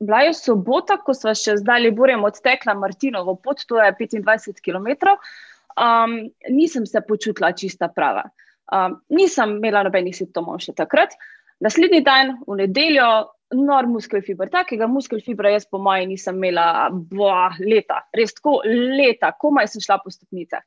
bila 0.00 0.20
je 0.24 0.32
sobota, 0.34 0.96
ko 1.04 1.14
smo 1.14 1.34
še 1.36 1.58
zdaj 1.60 1.90
borem 1.92 2.24
odtekla 2.24 2.74
Martinovo 2.74 3.36
pot, 3.36 3.60
to 3.68 3.76
je 3.76 3.92
25 3.92 4.62
km. 4.64 5.12
Um, 5.76 6.30
nisem 6.48 6.86
se 6.86 7.00
počutila 7.04 7.52
čista 7.52 7.88
prava. 7.92 8.24
Um, 8.72 9.00
nisem 9.12 9.58
imela 9.58 9.84
nobenih 9.84 10.16
simptomov 10.16 10.62
še 10.64 10.72
takrat. 10.72 11.12
Naslednji 11.60 12.00
dan, 12.04 12.38
v 12.48 12.56
nedeljo, 12.62 13.08
nor 13.54 13.86
muskel 13.88 14.24
fiber. 14.24 14.48
Takega 14.52 14.88
muskel 14.90 15.20
fibra 15.24 15.52
jaz, 15.52 15.68
po 15.68 15.78
mojem, 15.78 16.10
nisem 16.12 16.40
imela 16.40 16.88
boa, 16.90 17.50
leta, 17.60 18.02
res 18.16 18.34
tako 18.36 18.62
leta, 18.66 19.34
komaj 19.40 19.68
sem 19.72 19.84
šla 19.84 20.00
po 20.02 20.12
stopnicah. 20.12 20.64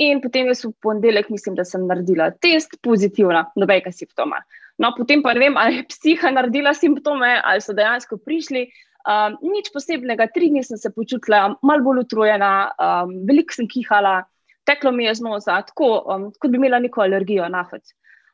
In 0.00 0.20
potem 0.24 0.48
jaz 0.48 0.64
v 0.64 0.72
ponedeljek 0.80 1.28
mislim, 1.28 1.56
da 1.56 1.64
sem 1.68 1.84
naredila 1.86 2.30
test, 2.40 2.78
pozitivna, 2.84 3.44
nobejka 3.60 3.92
simptoma. 3.92 4.40
No, 4.82 4.90
potem 4.96 5.22
pa 5.22 5.34
ne 5.36 5.44
vem, 5.44 5.56
ali 5.60 5.78
je 5.78 5.88
psiha 5.92 6.32
naredila 6.34 6.74
simptome, 6.74 7.36
ali 7.44 7.62
so 7.62 7.74
dejansko 7.76 8.18
prišli. 8.18 8.66
Um, 9.02 9.36
nič 9.42 9.70
posebnega, 9.74 10.28
tri 10.34 10.48
dni 10.50 10.62
sem 10.66 10.78
se 10.78 10.90
počutila 10.94 11.56
malo 11.66 11.82
bolj 11.86 12.04
utrujena, 12.04 12.50
um, 12.78 13.16
veliko 13.26 13.54
sem 13.54 13.66
kihala, 13.70 14.20
teklo 14.66 14.92
mi 14.94 15.08
je 15.08 15.16
z 15.18 15.26
nosa, 15.26 15.58
tako 15.66 15.90
um, 16.06 16.28
kot 16.38 16.50
bi 16.50 16.60
imela 16.60 16.78
neko 16.82 17.02
alergijo 17.02 17.48
na 17.50 17.64
hod. 17.70 17.82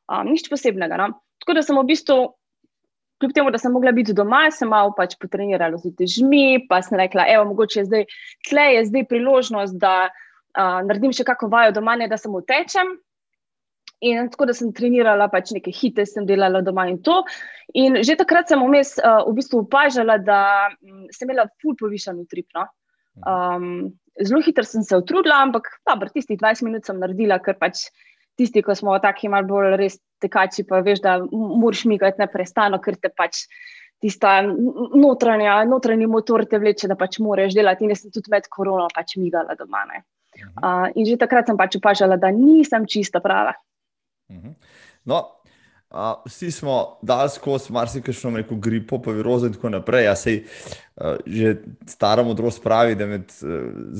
Um, 0.08 0.28
nič 0.28 0.48
posebnega. 0.52 1.00
No? 1.00 1.14
Tako 1.40 1.56
da 1.56 1.64
sem 1.64 1.76
v 1.76 1.86
bistvu 1.88 2.18
kljub 3.18 3.32
temu, 3.34 3.50
da 3.50 3.58
sem 3.58 3.72
mogla 3.72 3.92
biti 3.92 4.14
doma, 4.16 4.46
sem 4.54 4.68
malo 4.70 4.92
pač 4.96 5.16
potrenirala 5.20 5.80
z 5.80 5.92
težmi, 5.98 6.68
pa 6.68 6.80
sem 6.84 7.00
rekla, 7.00 7.26
evo, 7.32 7.48
mogoče 7.50 7.80
je 7.80 7.88
zdaj, 7.88 8.04
tle 8.48 8.66
je 8.76 8.84
zdaj 8.92 9.08
priložnost, 9.10 9.76
da 9.80 10.08
uh, 10.08 10.80
naredim 10.86 11.16
še 11.16 11.26
kako 11.26 11.50
vajo 11.52 11.74
doma, 11.80 11.96
ne 11.98 12.08
da 12.08 12.20
samo 12.20 12.44
tečem. 12.46 12.94
In 14.06 14.28
tako 14.30 14.46
da 14.46 14.54
sem 14.54 14.70
trenirala, 14.74 15.26
pač 15.32 15.50
nekaj 15.56 15.74
hitre 15.74 16.04
sem 16.06 16.26
delala 16.26 16.60
doma 16.62 16.86
in 16.90 17.00
to. 17.02 17.16
In 17.74 17.98
že 18.06 18.14
takrat 18.18 18.50
sem 18.50 18.60
vmes 18.62 18.94
uh, 19.02 19.24
v 19.26 19.34
bistvu 19.40 19.64
opažala, 19.64 20.20
da 20.22 20.70
um, 20.70 21.06
sem 21.10 21.26
imela 21.26 21.48
ful 21.62 21.74
povišen 21.78 22.20
utrip. 22.22 22.46
No? 22.54 22.68
Um, 23.26 23.90
zelo 24.22 24.42
hitro 24.46 24.62
sem 24.64 24.84
se 24.86 24.96
utrudila, 24.96 25.42
ampak 25.42 25.66
dobro, 25.86 26.10
tistih 26.14 26.38
20 26.38 26.68
minut 26.68 26.86
sem 26.86 26.98
naredila, 27.00 27.40
ker 27.42 27.58
pač 27.58 27.88
tisti, 28.38 28.62
ko 28.62 28.74
smo 28.78 28.94
taki 29.02 29.30
malo 29.32 29.50
bolj 29.50 29.74
res 29.80 29.98
tekači, 30.22 30.62
pa 30.68 30.78
veš, 30.86 31.02
da 31.02 31.18
moraš 31.32 31.84
migati 31.90 32.22
neprestano, 32.22 32.78
ker 32.82 32.98
te 33.02 33.10
pač 33.10 33.48
tista 33.98 34.38
notranja, 34.46 35.64
notranji 35.66 36.06
motor 36.06 36.44
te 36.46 36.60
vleče, 36.62 36.86
da 36.86 36.94
pač 36.94 37.18
moraš 37.18 37.56
delati. 37.58 37.82
In 37.82 37.94
jaz 37.94 38.04
sem 38.04 38.14
tudi 38.14 38.30
med 38.30 38.46
korono 38.46 38.86
pač 38.94 39.16
migala 39.18 39.58
doma. 39.58 39.82
Uh, 39.90 40.86
in 40.94 41.02
že 41.08 41.18
takrat 41.18 41.50
sem 41.50 41.58
pač 41.58 41.80
opažala, 41.80 42.14
da 42.14 42.30
nisem 42.30 42.86
čista 42.86 43.18
prava. 43.24 43.58
Mhm. 44.28 44.56
No, 45.04 45.37
Uh, 45.90 45.98
vsi 46.26 46.50
smo 46.50 46.98
dali 47.02 47.30
skozi 47.30 47.72
marsikajšno 47.72 48.30
neko 48.30 48.56
gripo, 48.56 48.98
pa 49.02 49.10
virozo 49.10 49.46
in 49.46 49.54
tako 49.54 49.70
naprej. 49.72 50.04
Ja, 50.04 50.16
sej, 50.16 50.42
uh, 50.96 51.14
že 51.26 51.54
stara 51.88 52.22
modrost 52.22 52.60
pravi, 52.62 52.94
da 52.94 53.06
med 53.06 53.32
uh, 53.40 53.48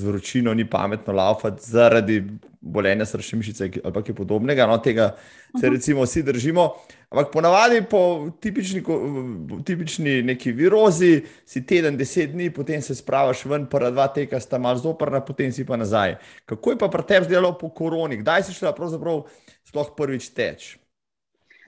vročino 0.04 0.52
ni 0.54 0.66
pametno 0.68 1.12
laufati 1.16 1.64
zaradi 1.64 2.18
bolenja 2.60 3.06
srčne 3.06 3.38
mišice 3.38 3.70
ali 3.84 4.02
kaj 4.04 4.14
podobnega. 4.14 4.66
No, 4.66 4.76
tega 4.84 5.14
se 5.60 5.66
mhm. 5.66 5.74
recimo 5.74 6.02
vsi 6.04 6.22
držimo. 6.22 6.66
Ampak 7.10 7.30
ponavadi 7.32 7.80
po 7.90 8.30
tipični, 8.40 8.82
tipični 9.64 10.22
neki 10.22 10.52
virozi 10.52 11.22
si 11.46 11.62
teden, 11.66 11.96
deset 11.96 12.34
dni, 12.34 12.50
potem 12.52 12.82
se 12.82 12.94
spravaš 12.94 13.46
ven, 13.48 13.64
prva 13.66 13.90
dva 13.90 14.10
teka 14.12 14.40
sta 14.40 14.58
malo 14.58 14.78
zoprna, 14.78 15.22
potem 15.24 15.52
si 15.52 15.64
pa 15.64 15.76
nazaj. 15.76 16.18
Kako 16.44 16.70
je 16.70 16.78
pa 16.78 16.88
pri 16.88 17.06
tebi 17.08 17.30
zdelo 17.30 17.54
po 17.58 17.72
koroni? 17.72 18.20
Kdaj 18.20 18.42
si 18.42 18.58
šla 18.58 18.74
pravzaprav 18.76 19.24
sploh 19.64 19.94
prvič 19.96 20.28
teč? 20.36 20.76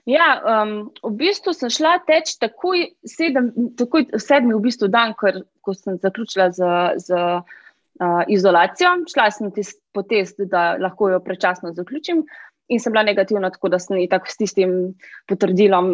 Ja, 0.09 0.41
um, 0.41 0.89
v 1.03 1.11
bistvu 1.19 1.53
sem 1.53 1.69
šla 1.69 1.99
teč 2.07 2.33
takoj, 2.41 2.87
sedem, 3.05 3.51
takoj 3.77 4.07
sedmi, 4.17 4.55
v 4.57 4.63
bistvu 4.63 4.89
dan, 4.89 5.13
ker, 5.19 5.43
ko 5.61 5.75
sem 5.77 5.99
zaključila 6.01 6.49
z, 6.57 6.69
z 7.05 7.19
uh, 7.21 8.23
izolacijo. 8.25 8.95
Šla 9.11 9.27
sem 9.29 9.51
tis, 9.53 9.75
po 9.93 10.01
test, 10.01 10.41
da 10.49 10.73
lahko 10.81 11.11
jo 11.13 11.21
prečasno 11.21 11.75
zaključim, 11.77 12.25
in 12.71 12.79
sem 12.79 12.93
bila 12.93 13.03
negativna, 13.03 13.51
tako 13.53 13.69
da 13.69 13.79
sem 13.79 14.01
tako 14.09 14.31
s 14.31 14.41
tistim 14.41 14.75
potrdilom 15.29 15.93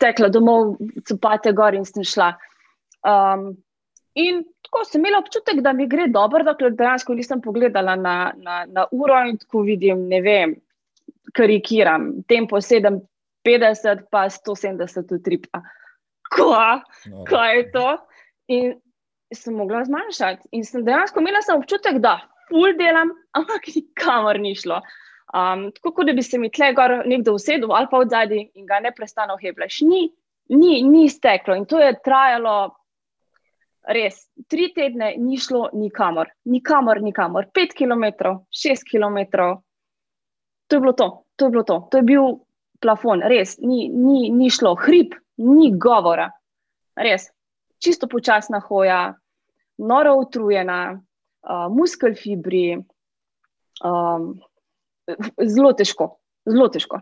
tekla 0.00 0.30
domov, 0.32 0.76
copate 1.08 1.52
gor 1.52 1.76
in 1.76 1.84
sem 1.84 2.04
šla. 2.06 2.32
Um, 3.04 3.50
in 4.16 4.44
tako 4.64 4.86
sem 4.88 5.02
imela 5.02 5.20
občutek, 5.20 5.60
da 5.60 5.72
mi 5.76 5.88
gre 5.90 6.06
dobro, 6.08 6.46
dokler 6.46 6.72
dejansko 6.72 7.16
nisem 7.18 7.42
pogledala 7.44 7.96
na, 7.96 8.18
na, 8.36 8.62
na 8.64 8.86
uro 8.92 9.20
in 9.28 9.36
tako 9.42 9.66
vidim, 9.68 10.06
ne 10.08 10.22
vem. 10.24 10.54
Karikiram, 11.34 12.22
tempo 12.30 12.60
7, 12.62 13.00
50, 13.44 14.06
pa 14.10 14.26
170 14.32 15.14
utripa. 15.14 15.62
Kaj 16.34 16.80
no. 17.10 17.44
je 17.52 17.70
to? 17.72 17.88
In 18.54 18.74
sem 19.34 19.54
mogla 19.54 19.84
zmanjšati. 19.84 20.48
In 20.52 20.64
sem 20.64 20.84
dejansko 20.84 21.20
imela 21.20 21.42
sem 21.42 21.58
občutek, 21.58 21.98
da 22.02 22.18
pol 22.50 22.76
delam, 22.78 23.12
ampak 23.36 23.68
nikamor 23.74 24.38
ni 24.40 24.54
šlo. 24.58 24.80
Um, 25.34 25.70
tako 25.74 25.90
kot 25.96 26.06
da 26.06 26.14
bi 26.14 26.22
se 26.22 26.38
mi 26.38 26.50
tle 26.52 26.70
gor 26.76 27.00
nekdo 27.10 27.32
usedel 27.34 27.72
ali 27.74 27.88
pa 27.90 27.98
od 27.98 28.12
zadaj 28.12 28.38
in 28.54 28.66
ga 28.68 28.78
ne 28.84 28.92
prestano 28.94 29.36
heblaš. 29.40 29.80
Ni, 29.82 30.06
ni, 30.54 30.82
ni 30.86 31.08
steklo 31.10 31.56
in 31.58 31.66
to 31.66 31.80
je 31.82 31.94
trajalo. 32.04 32.74
Res, 33.84 34.22
tri 34.48 34.70
tedne 34.72 35.10
ni 35.20 35.36
šlo 35.36 35.66
nikamor, 35.76 36.30
nikamor, 36.48 37.02
nikamor. 37.04 37.50
Pet 37.52 37.74
km, 37.76 38.06
šest 38.48 38.86
km, 38.88 39.18
to 40.70 40.78
je 40.78 40.80
bilo 40.80 40.94
to, 40.96 41.08
to 41.36 41.44
je 41.44 41.52
bilo 41.52 41.64
to. 41.68 41.76
To 41.92 42.00
je 42.00 42.06
bil 42.08 42.30
plafon, 42.84 43.24
res, 43.24 43.56
ni, 43.64 43.88
ni, 43.88 44.28
ni 44.34 44.50
šlo, 44.52 44.74
hrib, 44.84 45.16
ni 45.40 45.72
govora, 45.80 46.28
res, 47.00 47.30
čisto 47.82 48.08
počasna 48.10 48.60
hoja, 48.64 49.14
noro 49.82 50.18
utrujena, 50.20 50.80
uh, 50.94 51.66
muskel 51.72 52.14
fibri, 52.18 52.66
um, 53.84 54.28
zelo 55.56 55.72
težko, 55.76 56.14
zelo 56.48 56.68
težko. 56.72 57.00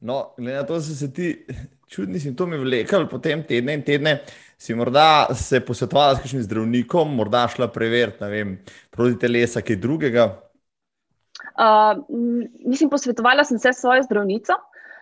No, 0.00 0.34
glede 0.36 0.60
na 0.60 0.66
to, 0.66 0.78
da 0.78 0.82
so 0.82 0.94
se 0.94 1.10
ti 1.12 1.32
čudni 1.92 2.20
simptomi 2.20 2.58
vlekli 2.60 3.08
po 3.10 3.18
tem 3.18 3.42
tedne 3.42 3.74
in 3.74 3.82
tedne, 3.82 4.18
si 4.58 4.74
morda 4.74 5.34
se 5.34 5.60
posvetovala 5.64 6.16
s 6.16 6.22
kakšnim 6.22 6.44
zdravnikom, 6.46 7.16
morda 7.18 7.46
šla 7.50 7.70
preveriti, 7.74 8.22
ne 8.24 8.30
vem, 8.30 8.54
proti 8.94 9.18
telesa, 9.22 9.62
kaj 9.62 9.80
drugega. 9.82 10.28
Uh, 11.58 12.04
mislim, 12.66 12.90
posvetovala 12.90 13.44
sem 13.44 13.58
se 13.58 13.72
s 13.72 13.80
svojo 13.80 14.02
zdravnico, 14.02 14.54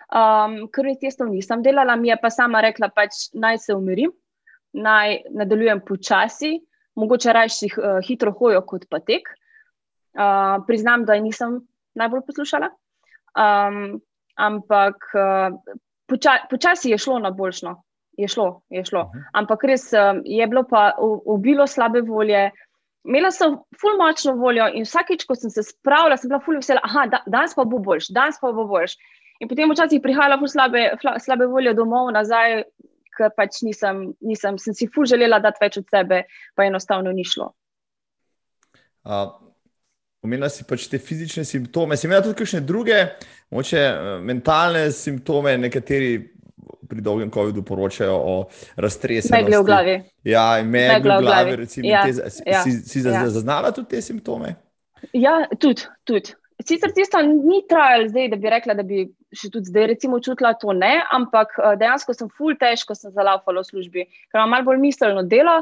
um, 0.08 0.54
ker 0.72 0.88
testov 1.00 1.28
nisem 1.28 1.62
delala, 1.62 1.96
mi 2.00 2.08
je 2.08 2.16
pa 2.22 2.30
sama 2.30 2.62
rekla, 2.64 2.88
pač 2.88 3.26
naj 3.36 3.58
se 3.66 3.74
umirim, 3.76 4.12
naj 4.72 5.18
nadaljujem 5.36 5.82
počasi, 5.84 6.54
mogoče 6.96 7.32
raje 7.32 7.68
uh, 7.76 7.98
hitro 8.06 8.32
hojo 8.32 8.62
kot 8.64 8.88
pa 8.88 9.02
tek. 9.04 9.28
Uh, 10.16 10.64
priznam, 10.66 11.04
da 11.04 11.14
je 11.14 11.26
nisem 11.26 11.58
najbolj 11.94 12.22
poslušala, 12.24 12.70
um, 13.36 14.00
ampak 14.40 15.10
uh, 15.12 15.76
poča, 16.08 16.38
počasi 16.50 16.90
je 16.90 16.98
šlo 16.98 17.18
na 17.18 17.30
boljšno. 17.30 17.82
Je 18.16 18.28
šlo, 18.32 18.62
je 18.72 18.84
šlo. 18.84 19.00
Uh 19.00 19.12
mhm. 19.12 19.24
Ampak 19.32 19.64
res 19.64 19.92
um, 19.92 20.22
je 20.24 20.46
bilo 20.46 20.64
pa 20.64 20.94
obilo 21.26 21.66
slabe 21.66 22.00
volje. 22.00 22.50
Imela 23.06 23.30
sem 23.30 23.54
ful 23.78 23.98
močno 24.00 24.34
voljo 24.40 24.66
in 24.74 24.86
vsakeč, 24.86 25.24
ko 25.28 25.36
sem 25.38 25.50
se 25.50 25.62
spravila, 25.62 26.16
sem 26.18 26.30
bila 26.30 26.40
ful 26.42 26.58
vesela, 26.58 26.82
da 27.10 27.22
danes 27.26 27.54
pa 27.54 27.64
bo 27.64 27.78
boljš, 27.78 28.10
danes 28.14 28.40
pa 28.42 28.50
bo 28.52 28.66
boljš. 28.66 28.96
In 29.40 29.50
potem 29.50 29.70
včasih 29.70 30.02
prihajala 30.02 30.38
ful 30.40 30.50
slabe, 30.50 30.88
slabe 31.22 31.46
volje 31.46 31.74
domov 31.76 32.10
nazaj, 32.16 32.64
ker 33.16 33.32
pač 33.36 33.62
nisem, 33.64 34.10
nisem, 34.24 34.58
sem 34.60 34.74
si 34.76 34.88
ful 34.92 35.06
želela 35.08 35.38
dati 35.44 35.62
več 35.62 35.78
od 35.80 35.86
sebe, 35.92 36.24
pa 36.56 36.66
enostavno 36.66 37.12
ni 37.14 37.24
šlo. 37.24 37.52
Omenila 40.26 40.50
si 40.50 40.66
pač 40.66 40.88
te 40.90 40.98
fizične 40.98 41.44
simptome, 41.46 41.96
si 41.96 42.08
imela 42.08 42.24
tudi 42.24 42.40
kakšne 42.40 42.64
druge, 42.66 42.98
moče 43.54 43.82
eh, 43.82 44.08
mentalne 44.26 44.88
simptome, 44.94 45.54
nekateri 45.62 46.16
pri 46.86 47.00
dolgem 47.00 47.30
COVID-u 47.30 47.62
poročajo 47.62 48.16
o 48.16 48.36
raztresenju. 48.76 49.44
Megle 49.44 49.60
v 49.60 49.66
glavi. 49.66 49.96
Ja, 50.24 50.46
megle 50.64 51.18
v 51.18 51.26
glavi. 51.26 51.56
Recimo, 51.56 51.88
ja, 51.88 52.06
te, 52.06 52.16
ja, 52.46 52.62
si 52.62 52.78
si 52.82 53.04
ja. 53.04 53.28
zaznala 53.28 53.72
tudi 53.72 53.96
te 53.96 54.02
simptome? 54.02 54.54
Ja, 55.12 55.44
tudi. 55.58 55.86
tudi. 56.04 56.34
Sicer 56.64 56.92
tisto 56.96 57.20
ni 57.22 57.60
trajalo 57.68 58.08
zdaj, 58.08 58.28
da 58.32 58.36
bi 58.40 58.50
rekla, 58.50 58.74
da 58.74 58.82
bi 58.82 59.02
še 59.36 59.50
tudi 59.52 59.68
zdaj 59.68 59.90
recimo 59.90 60.20
čutila 60.24 60.54
to 60.56 60.72
ne, 60.72 60.94
ampak 61.12 61.52
eh, 61.58 61.74
dejansko 61.80 62.14
sem 62.16 62.30
ful 62.32 62.56
težko 62.56 62.96
sem 62.96 63.12
zalaufala 63.12 63.60
v 63.60 63.68
službi, 63.68 64.06
ker 64.30 64.40
imam 64.40 64.54
malo 64.54 64.70
bolj 64.70 64.80
miselno 64.80 65.26
delo. 65.28 65.60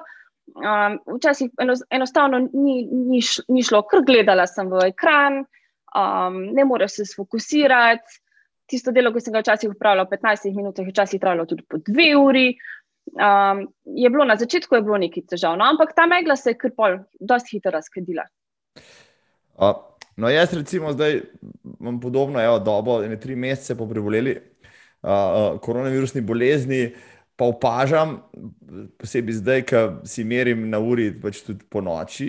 Um, 0.61 0.99
včasih 1.16 1.49
enostavno 1.90 2.43
ni, 2.52 2.83
ni, 2.85 3.23
ni 3.49 3.62
šlo, 3.64 3.81
ker 3.88 4.02
gledala 4.04 4.45
sem 4.47 4.69
v 4.69 4.90
ekran, 4.90 5.40
um, 5.97 6.37
ne 6.52 6.66
moreš 6.69 6.99
se 6.99 7.07
sfokusirati. 7.14 8.21
Tisto 8.71 8.92
delo, 8.97 9.12
ki 9.12 9.21
sem 9.21 9.35
ga 9.35 9.42
včasih 9.44 9.75
upravljala 9.75 10.09
v 10.09 10.16
15 10.16 10.56
minutah, 10.56 10.87
včasih 10.88 11.21
trajalo 11.21 11.44
tudi 11.49 11.66
po 11.68 11.80
dve 11.85 12.14
uri. 12.16 12.47
Um, 13.21 13.66
je 13.85 14.09
bilo 14.09 14.25
na 14.25 14.38
začetku 14.40 14.80
bilo 14.80 14.97
nekaj 14.99 15.26
težav, 15.35 15.59
no, 15.61 15.66
ampak 15.68 15.92
ta 15.92 16.06
megla 16.09 16.38
se 16.40 16.54
je 16.54 16.59
kar 16.62 16.73
pol, 16.73 17.02
dosti 17.21 17.59
hitro 17.59 17.75
razkadila. 17.75 18.25
Uh. 19.61 19.75
No, 20.16 20.28
jaz 20.30 20.52
recimo 20.54 20.92
zdaj 20.92 21.21
imam 21.80 22.00
podobno 22.00 22.40
evo, 22.40 22.59
dobo, 22.59 23.02
ene 23.04 23.21
tri 23.21 23.37
mesece 23.37 23.75
po 23.75 23.88
preboleli 23.90 24.37
uh, 25.02 25.59
koronavirusni 25.61 26.21
bolezni, 26.21 26.94
pa 27.37 27.49
opažam, 27.50 28.21
posebej 28.99 29.40
zdaj, 29.40 29.62
ko 29.66 29.80
si 30.06 30.23
merim 30.25 30.68
na 30.71 30.78
uri, 30.78 31.09
pač 31.18 31.42
tudi 31.42 31.66
po 31.71 31.83
noči, 31.83 32.28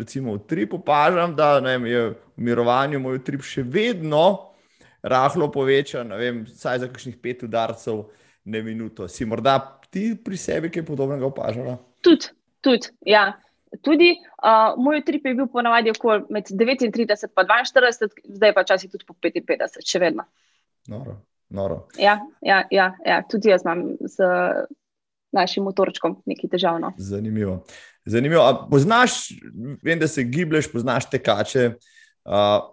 recimo 0.00 0.34
v 0.34 0.42
tri, 0.50 0.66
opažam, 0.66 1.36
da 1.38 1.60
vem, 1.62 1.86
je 1.86 2.02
v 2.10 2.14
mirovanju 2.48 2.98
moj 2.98 3.20
utrip 3.22 3.46
še 3.46 3.62
vedno 3.62 4.49
rahlo 5.02 5.50
povečan, 5.52 6.12
vem, 6.18 6.42
saj 6.46 6.84
za 6.84 6.88
kakšnih 6.88 7.16
pet 7.22 7.44
udarcev 7.46 8.08
na 8.44 8.62
minuto. 8.62 9.08
Si 9.08 9.24
morda 9.24 9.58
ti 9.90 10.14
pri 10.24 10.36
sebi 10.36 10.70
kaj 10.70 10.84
podobnega 10.86 11.26
opažala? 11.26 11.78
Tudi, 12.00 12.32
tudi, 12.60 12.92
ja. 13.06 13.32
Tudi 13.86 14.16
uh, 14.18 14.74
moj 14.82 15.04
trip 15.06 15.28
je 15.28 15.34
bil 15.38 15.46
ponavadi 15.46 15.92
okoli 15.94 16.24
med 16.34 16.48
39 16.50 16.88
in 16.88 16.92
42, 16.92 18.08
zdaj 18.34 18.54
pa 18.54 18.64
časi 18.66 18.90
tudi 18.90 19.06
po 19.06 19.14
55, 19.14 19.78
še 19.86 20.00
vedno. 20.02 20.24
Noro, 20.90 21.20
noro. 21.54 21.84
Ja, 21.98 22.16
ja, 22.42 22.64
ja, 22.74 22.88
ja, 23.06 23.20
tudi 23.30 23.52
jaz 23.52 23.62
imam 23.62 23.92
z 24.00 24.26
našim 25.30 25.68
motorčkom 25.70 26.18
nekaj 26.26 26.50
težavno. 26.50 26.90
Zanimivo. 26.98 27.60
Zanimivo. 28.10 28.42
Poznaš, 28.70 29.36
vem, 29.84 30.02
da 30.02 30.08
se 30.10 30.26
giblješ, 30.26 30.72
poznaš 30.72 31.06
tekače. 31.12 31.68
Uh, 32.26 32.72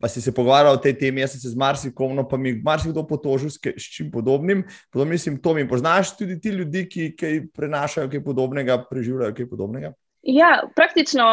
pa 0.00 0.08
si 0.08 0.20
se 0.20 0.34
pogovarjal 0.34 0.76
o 0.76 0.80
tej 0.82 0.96
temi, 0.98 1.22
jaz 1.22 1.36
sem 1.36 1.40
se 1.40 1.50
z 1.50 1.58
marsikom, 1.58 2.14
no 2.16 2.26
pa 2.28 2.36
mi 2.36 2.54
marsikdo 2.62 3.06
potožil 3.08 3.50
s, 3.50 3.56
s 3.56 3.92
čim 3.96 4.10
podobnim, 4.12 4.64
podobnim 4.92 5.18
simptomom. 5.18 5.68
Poznaš 5.68 6.16
tudi 6.18 6.40
ti 6.40 6.52
ljudi, 6.52 6.84
ki, 6.88 7.12
ki 7.16 7.30
prenašajo 7.56 8.10
kaj 8.12 8.24
podobnega, 8.24 8.82
preživljajo 8.90 9.36
kaj 9.36 9.48
podobnega? 9.50 9.92
Ja, 10.26 10.66
praktično 10.74 11.24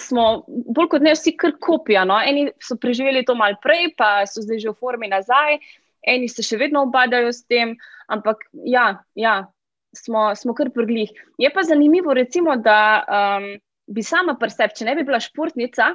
smo 0.00 0.44
bolj 0.48 0.88
kot 0.94 1.04
ne 1.04 1.12
vsi 1.12 1.34
kar 1.36 1.54
kopija. 1.60 2.06
No? 2.08 2.16
Eni 2.24 2.48
so 2.62 2.78
preživeli 2.80 3.22
to 3.28 3.36
malo 3.36 3.60
prej, 3.62 3.92
pa 3.98 4.24
so 4.26 4.42
zdaj 4.42 4.62
že 4.64 4.72
v 4.72 4.78
formi 4.80 5.10
nazaj, 5.12 5.60
eni 6.02 6.28
se 6.28 6.42
še 6.42 6.56
vedno 6.58 6.86
obadajo 6.88 7.34
s 7.36 7.44
tem, 7.44 7.76
ampak 8.08 8.40
ja, 8.64 9.04
ja 9.14 9.52
smo, 9.92 10.30
smo 10.34 10.54
kar 10.56 10.72
prglih. 10.74 11.12
Je 11.38 11.50
pa 11.52 11.62
zanimivo, 11.68 12.14
recimo, 12.16 12.56
da 12.56 12.80
um, 13.04 13.52
bi 13.86 14.02
sama 14.02 14.38
preseb, 14.40 14.72
če 14.76 14.88
ne 14.88 14.96
bi 14.96 15.04
bila 15.04 15.20
športnica, 15.20 15.92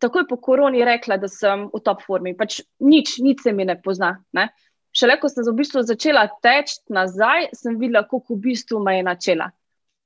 takoj 0.00 0.26
po 0.28 0.36
koroni 0.42 0.84
rekla, 0.84 1.18
da 1.20 1.28
sem 1.30 1.68
v 1.72 1.80
top 1.84 2.02
formi. 2.06 2.34
Pač 2.36 2.60
nič, 2.80 3.18
nič 3.22 3.44
se 3.44 3.52
mi 3.52 3.66
ne 3.68 3.76
pozna. 3.80 4.16
Ne? 4.32 4.48
Šele 4.94 5.18
ko 5.20 5.30
sem 5.30 5.46
v 5.46 5.56
bistvu 5.58 5.82
začela 5.86 6.26
teči 6.42 6.80
nazaj, 6.94 7.50
sem 7.56 7.78
videla, 7.78 8.04
kako 8.06 8.36
v 8.36 8.42
bistvu 8.48 8.82
me 8.82 8.98
je 8.98 9.06
načela. 9.06 9.50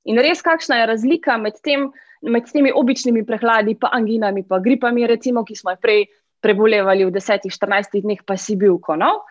In 0.09 0.17
res, 0.21 0.41
kakšna 0.41 0.79
je 0.79 0.87
razlika 0.89 1.37
med, 1.37 1.59
tem, 1.65 1.89
med 2.25 2.47
temi 2.49 2.71
običnimi 2.73 3.25
prehladi, 3.27 3.75
pa 3.77 3.91
anginami, 3.93 4.45
pa 4.47 4.61
gripami, 4.63 5.05
recimo, 5.09 5.43
ki 5.45 5.57
smo 5.59 5.75
jih 5.75 5.81
prej 5.83 6.07
prebolevali 6.39 7.05
v 7.05 7.11
10-14 7.13 7.99
dneh, 7.99 8.23
pa 8.25 8.37
si 8.39 8.55
bil 8.55 8.79
konov, 8.79 9.25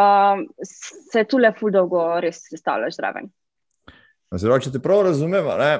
um, 0.00 0.46
se 0.64 1.24
tu 1.28 1.38
le 1.38 1.52
ful 1.52 1.72
dolgo 1.74 2.20
res 2.24 2.40
sestavljaš 2.48 2.96
zraven. 2.96 3.28
Zelo, 4.36 4.58
če 4.60 4.72
te 4.72 4.80
prav 4.80 5.06
razumem, 5.06 5.44
ne, 5.60 5.72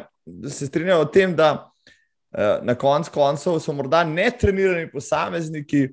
se 0.53 0.69
strinjajo 0.69 1.05
o 1.05 1.09
tem, 1.13 1.35
da 1.37 1.71
na 2.63 2.75
koncu 2.75 3.11
koncev 3.15 3.59
so 3.61 3.73
morda 3.73 4.03
netrenirani 4.05 4.91
posamezniki 4.93 5.89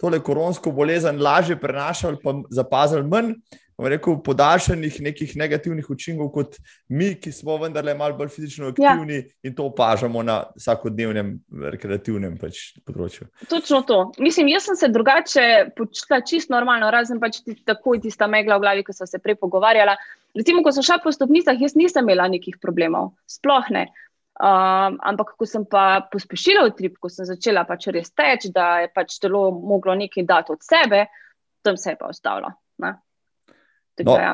tole 0.00 0.20
koronsko 0.24 0.72
bolezen 0.72 1.20
lažje 1.22 1.58
prenašali, 1.60 2.16
pa 2.22 2.34
zapazili 2.50 3.08
manj 3.08 3.34
rekel, 3.88 4.18
podaljšanih 4.24 5.00
nekih 5.00 5.36
negativnih 5.36 5.90
učinkov 5.90 6.30
kot 6.34 6.56
mi, 6.88 7.14
ki 7.20 7.32
smo 7.32 7.56
vendarle 7.60 7.94
malo 7.94 8.16
bolj 8.18 8.28
fizično 8.34 8.66
ja. 8.66 8.72
aktivni 8.72 9.14
ja. 9.14 9.22
in 9.42 9.54
to 9.54 9.64
opažamo 9.70 10.22
na 10.22 10.42
vsakodnevnem 10.56 11.32
rekreativnem 11.72 12.36
pač 12.40 12.60
področju. 12.86 13.28
Točno 13.48 13.82
to. 13.88 14.00
Mislim, 14.18 14.50
jaz 14.52 14.68
sem 14.68 14.76
se 14.76 14.90
drugače 14.92 15.46
počutila 15.76 16.20
čisto 16.26 16.54
normalno, 16.54 16.90
razen 16.92 17.20
pač 17.22 17.40
takoj 17.64 18.02
tista 18.04 18.28
megla 18.28 18.58
v 18.58 18.66
glavi, 18.66 18.84
ko 18.86 18.96
sem 18.96 19.08
se 19.08 19.22
prej 19.22 19.38
pogovarjala. 19.40 19.96
Recimo, 20.36 20.62
ko 20.62 20.72
sem 20.74 20.84
šla 20.86 21.00
po 21.02 21.12
stopnicah, 21.14 21.58
jaz 21.58 21.74
nisem 21.78 22.06
imela 22.06 22.28
nekih 22.30 22.60
problemov, 22.62 23.14
sploh 23.30 23.72
ne. 23.74 23.88
Um, 24.40 24.96
ampak, 25.04 25.34
ko 25.36 25.44
sem 25.44 25.66
pa 25.68 26.00
pospešila 26.08 26.64
utrip, 26.64 26.94
ko 26.96 27.10
sem 27.12 27.26
začela 27.28 27.66
pač 27.68 27.90
res 27.92 28.08
teči, 28.16 28.48
da 28.54 28.80
je 28.80 28.88
pač 28.88 29.18
telo 29.20 29.50
moglo 29.52 29.92
nekaj 29.92 30.24
dati 30.24 30.54
od 30.54 30.64
sebe, 30.64 31.02
tam 31.60 31.76
se 31.76 31.92
je 31.92 31.98
pa 32.00 32.08
ostalo. 32.08 32.48
Ne? 32.80 32.94
No, 34.00 34.16
ja. 34.16 34.32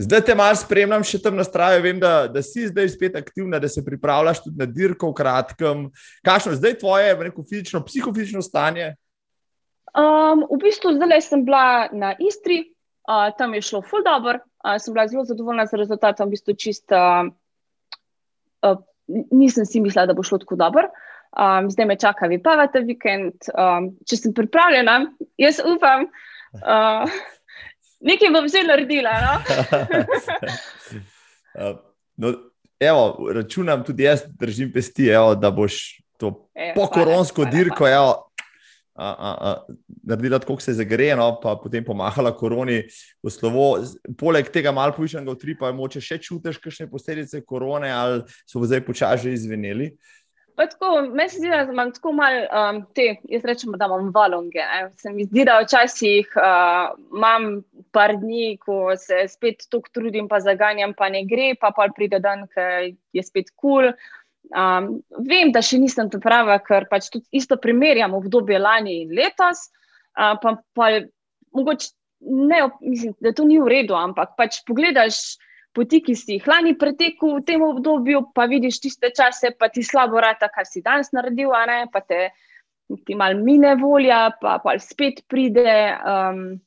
Zdaj 0.00 0.22
te 0.24 0.34
malo 0.34 0.56
spremljam, 0.56 1.04
še 1.04 1.20
tam 1.20 1.36
na 1.36 1.44
straju. 1.44 1.82
Vem, 1.84 2.00
da, 2.00 2.26
da 2.32 2.40
si 2.42 2.64
zdaj 2.66 2.88
spet 2.94 3.16
aktivna, 3.18 3.60
da 3.60 3.68
se 3.68 3.84
pripravljaš 3.84 4.40
tudi 4.46 4.62
na 4.62 4.66
dirko 4.66 5.10
v 5.12 5.16
kratkem. 5.20 5.84
Kakšno 6.24 6.54
je 6.54 6.60
zdaj 6.62 6.78
tvoje 6.80 7.12
neko 7.20 7.44
fizično, 7.44 7.82
psihofizično 7.84 8.42
stanje? 8.42 8.94
Um, 9.92 10.46
v 10.48 10.58
bistvu 10.62 10.94
zdaj 10.96 11.20
sem 11.26 11.44
bila 11.44 11.92
na 11.92 12.14
Istri, 12.16 12.62
uh, 13.04 13.28
tam 13.36 13.52
je 13.52 13.60
šlo 13.68 13.82
ful 13.84 14.00
dobro, 14.06 14.40
uh, 14.64 14.78
sem 14.80 14.96
bila 14.96 15.04
zelo 15.12 15.26
zadovoljna 15.28 15.68
z 15.68 15.82
rezultatom. 15.82 16.32
V 16.32 16.38
bistvu 16.38 16.56
čist, 16.56 16.88
uh, 16.96 17.28
uh, 18.64 18.80
nisem 19.30 19.66
si 19.66 19.80
mislila, 19.80 20.06
da 20.10 20.16
bo 20.16 20.24
šlo 20.26 20.38
tako 20.42 20.56
dobro. 20.60 20.88
Um, 21.32 21.70
zdaj 21.72 21.86
me 21.88 21.96
čaka 21.96 22.28
vipavate 22.28 22.82
vikend. 22.84 23.48
Um, 23.56 23.92
če 24.08 24.18
sem 24.20 24.34
pripravljena, 24.36 24.98
jaz 25.40 25.62
upam. 25.64 26.08
Uh, 26.60 27.08
Nekaj 28.02 28.32
bom 28.34 28.48
že 28.50 28.66
naredila. 28.66 29.14
No? 29.22 29.34
Uh, 31.52 31.76
no, 32.16 32.30
evo, 32.80 33.28
računam 33.34 33.82
tudi 33.84 34.06
jaz, 34.06 34.22
držim 34.40 34.70
pesti, 34.72 35.10
evo, 35.12 35.34
da 35.36 35.50
boš 35.52 35.74
to 36.16 36.30
e, 36.54 36.70
pokoronsko 36.72 37.44
dirko 37.44 37.84
evo, 37.88 38.14
a, 38.94 39.08
a, 39.08 39.30
a, 39.50 39.50
naredila 40.04 40.38
tako, 40.38 40.58
se 40.60 40.74
zagre, 40.76 41.14
no, 41.16 41.28
pa 41.42 41.56
potem 41.56 41.84
pomahala 41.84 42.34
koroni 42.36 42.82
v 43.22 43.32
slovo. 43.32 43.80
Poleg 44.18 44.50
tega 44.52 44.72
malo 44.72 44.94
povišenega 44.96 45.32
utripa, 45.32 45.72
moče 45.72 46.02
še 46.04 46.20
čutiš 46.22 46.60
kakšne 46.60 46.90
posledice 46.92 47.40
korone 47.46 47.92
ali 47.92 48.22
so 48.44 48.60
zdaj 48.64 48.84
počasi 48.84 49.32
izveneli. 49.32 49.94
Uh, 50.52 51.08
Meni 51.08 51.28
se 51.32 51.38
zdi, 51.40 51.48
da 51.48 51.62
imam 51.72 51.92
tako 51.92 52.12
malo 52.12 52.42
um, 52.52 52.82
te, 52.94 53.16
jaz 53.24 53.44
rečem, 53.48 53.72
da 53.80 53.88
imam 53.88 54.10
valonge. 54.14 54.60
Ne? 54.60 54.90
Se 55.00 55.10
mi 55.10 55.24
zdi, 55.24 55.46
da 55.48 55.58
včasih 55.62 56.28
uh, 56.36 56.92
imam 57.16 57.62
par 57.90 58.12
dni, 58.20 58.58
ko 58.60 58.92
se 58.96 59.24
spet 59.28 59.64
tako 59.70 59.88
trudim, 59.92 60.28
pa 60.28 60.40
zaganjam, 60.44 60.92
pa 60.94 61.08
ne 61.08 61.24
gre, 61.24 61.54
pa 61.60 61.72
pa 61.72 61.88
pride 61.96 62.20
dan, 62.20 62.44
ki 62.52 62.92
je 63.16 63.24
spet 63.24 63.50
kul. 63.56 63.88
Cool. 63.88 64.20
Um, 64.52 64.98
vem, 65.24 65.52
da 65.52 65.62
še 65.64 65.78
nisem 65.80 66.10
to 66.12 66.20
prava, 66.20 66.58
ker 66.60 66.84
pač 66.90 67.08
tudi 67.12 67.24
isto 67.40 67.56
primerjam 67.56 68.12
obdobje 68.18 68.58
lani 68.60 69.00
in 69.06 69.14
letos. 69.16 69.70
Uh, 70.12 70.36
pa, 70.42 70.58
pa 70.76 70.88
mogoče 71.56 71.88
ne, 72.22 72.60
mislim, 72.80 73.14
da 73.20 73.32
to 73.32 73.46
ni 73.48 73.58
v 73.58 73.70
redu, 73.72 73.96
ampak 73.96 74.36
pač 74.36 74.60
pogledaš 74.68 75.38
poti, 75.72 76.02
ki 76.04 76.14
si 76.16 76.36
jih 76.36 76.48
lani 76.48 76.74
pretekel 76.78 77.38
v 77.38 77.44
tem 77.48 77.64
obdobju, 77.64 78.26
pa 78.36 78.44
vidiš 78.50 78.82
tiste 78.84 79.08
čase, 79.16 79.54
pa 79.56 79.70
ti 79.72 79.82
slabo 79.82 80.20
rata, 80.20 80.50
kar 80.52 80.68
si 80.68 80.84
danes 80.84 81.10
naredil, 81.16 81.54
a 81.56 81.64
ne, 81.66 81.78
pa 81.92 82.04
te 82.04 82.28
ti 83.06 83.16
mal 83.16 83.38
mine 83.40 83.72
volja, 83.80 84.26
pa, 84.40 84.58
pa 84.60 84.76
spet 84.76 85.24
pride. 85.32 85.64
Um, 86.04 86.60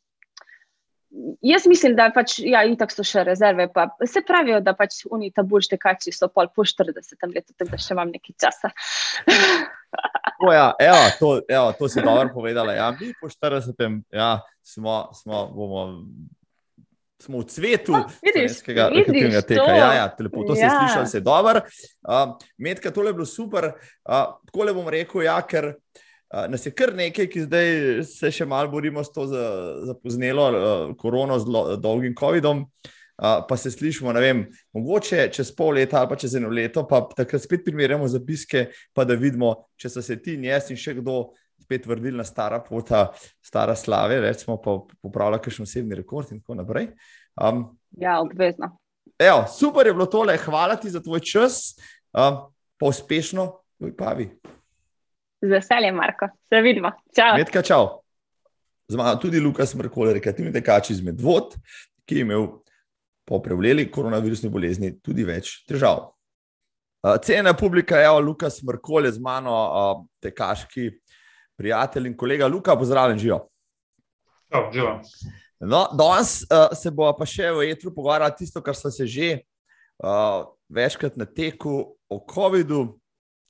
jaz 1.41 1.65
mislim, 1.67 1.95
da 1.95 2.09
pač, 2.15 2.37
ja, 2.43 2.63
itak 2.67 2.91
so 2.93 3.03
še 3.05 3.23
rezerve. 3.27 3.67
Pa, 3.73 3.87
se 4.09 4.21
pravijo, 4.25 4.59
da 4.63 4.75
pač 4.77 5.03
oni 5.11 5.31
ta 5.35 5.43
boljši 5.47 5.75
tekači 5.75 6.13
so 6.15 6.29
pol 6.33 6.49
po 6.55 6.65
40 6.67 7.27
letu, 7.31 7.53
tako 7.55 7.71
da 7.71 7.81
še 7.81 7.95
imam 7.95 8.13
nekaj 8.13 8.35
časa. 8.41 8.71
o, 10.45 10.51
ja, 10.53 10.69
evo, 10.83 11.03
to, 11.19 11.33
evo, 11.47 11.69
to 11.79 11.91
si 11.91 12.03
dobro 12.03 12.31
povedala. 12.33 12.75
Ja, 12.77 12.89
mi 12.99 13.13
po 13.19 13.31
40 13.31 14.01
ja, 14.15 14.31
smo, 14.65 14.97
smo, 15.15 15.45
bomo, 15.55 15.85
smo 17.23 17.43
v 17.43 17.49
cvetu 17.51 18.01
slovenskega 18.19 18.89
rekreativnega 18.93 19.45
teka. 19.47 19.69
Ja, 19.71 19.91
ja, 20.01 20.07
lepo, 20.19 20.43
to 20.47 20.57
ja. 20.57 20.65
si 20.65 20.71
slišal, 20.71 21.07
se 21.11 21.21
je 21.21 21.25
dobro. 21.25 21.63
Uh, 22.03 22.35
Medka, 22.57 22.91
tole 22.95 23.13
je 23.13 23.21
bilo 23.21 23.29
super. 23.29 23.71
Uh, 24.03 24.35
tako 24.49 24.67
le 24.67 24.75
bom 24.75 24.91
rekel, 24.91 25.27
ja, 25.29 25.39
ker. 25.47 25.75
Uh, 25.75 26.04
nas 26.49 26.65
je 26.65 26.73
kar 26.73 26.93
nekaj, 26.95 27.27
ki 27.31 27.45
zdaj 27.45 27.67
se 28.09 28.31
še 28.33 28.45
malo 28.49 28.71
borimo 28.71 29.03
s 29.03 29.13
to 29.13 29.27
zapoznelo 29.27 30.49
za 30.51 30.59
uh, 30.59 30.95
korono, 30.97 31.39
z 31.39 31.79
dolgim 31.81 32.15
COVID-om. 32.19 32.65
Uh, 33.15 33.45
pa 33.47 33.55
se 33.57 33.71
slišimo, 33.71 34.11
ne 34.11 34.19
vem, 34.19 34.41
mogoče 34.75 35.29
čez 35.31 35.53
pol 35.55 35.77
leta 35.77 36.01
ali 36.01 36.09
pa 36.11 36.17
čez 36.19 36.33
eno 36.35 36.49
leto, 36.51 36.81
pa 36.83 36.99
takrat 37.15 37.45
spet 37.45 37.61
primerjamo 37.63 38.09
zapiske, 38.11 38.65
pa 38.91 39.05
da 39.07 39.15
vidimo, 39.15 39.53
če 39.79 39.93
so 39.93 40.03
se 40.03 40.17
ti 40.19 40.33
in 40.35 40.43
jaz 40.49 40.67
in 40.73 40.79
še 40.79 40.97
kdo 40.97 41.29
spet 41.63 41.87
vrnili 41.87 42.17
na 42.17 42.25
stara 42.27 42.59
pota, 42.59 43.05
stara 43.39 43.75
slave, 43.75 44.19
recimo 44.19 44.57
pa 44.61 44.75
popravlja 45.01 45.39
kakšen 45.45 45.63
osebni 45.63 45.95
rekord 45.95 46.33
in 46.35 46.41
tako 46.43 46.59
naprej. 46.59 46.89
Um, 47.39 47.69
ja, 47.95 48.19
obvezno. 48.19 48.73
Evo, 49.15 49.45
super 49.47 49.87
je 49.87 49.95
bilo 49.95 50.09
tole, 50.11 50.35
hvala 50.43 50.75
ti 50.75 50.91
za 50.91 50.99
tvoj 50.99 51.23
čas, 51.23 51.77
um, 52.11 52.43
pa 52.75 52.91
uspešno, 52.91 53.47
pavi. 53.95 54.27
Z 55.45 55.51
veseljem, 55.51 55.95
Marko. 55.95 56.27
Se 56.49 56.61
vidimo. 56.61 56.91
Čau. 57.15 57.37
Medka, 57.37 57.61
čau. 57.61 58.01
Zmaga 58.89 59.19
tudi 59.21 59.39
Lukas 59.39 59.75
Mrkole, 59.77 60.13
rekreativni 60.17 60.53
tekač 60.53 60.89
iz 60.93 61.01
Medvod, 61.05 61.53
ki 62.05 62.17
je 62.17 62.25
imel 62.25 62.47
po 63.25 63.39
preboleli 63.41 63.85
koronavirusni 63.91 64.49
bolezni 64.49 64.91
tudi 65.05 65.25
več 65.25 65.59
težav. 65.69 66.07
Cena 67.25 67.53
publika 67.57 67.99
je, 68.01 68.09
Lukas 68.25 68.57
Mrkole 68.65 69.11
z 69.13 69.21
mano, 69.21 69.53
tekaški 70.21 70.89
prijatelj 71.57 72.09
in 72.09 72.17
kolega 72.17 72.49
Luka, 72.49 72.73
pozdravljen, 72.77 73.21
živo. 73.21 73.39
Čau, 74.49 74.65
živo. 74.73 74.93
No, 75.61 75.85
danes 75.93 76.41
uh, 76.49 76.73
se 76.77 76.91
bo 76.91 77.09
pa 77.17 77.25
še 77.29 77.53
v 77.53 77.69
etru 77.69 77.93
pogovarjali 77.93 78.37
tisto, 78.41 78.61
kar 78.65 78.77
smo 78.77 78.91
se 78.93 79.05
že 79.07 79.29
uh, 80.01 80.45
večkrat 80.69 81.17
na 81.17 81.25
teku 81.25 81.95
o 82.09 82.17
COVID-u, 82.33 82.81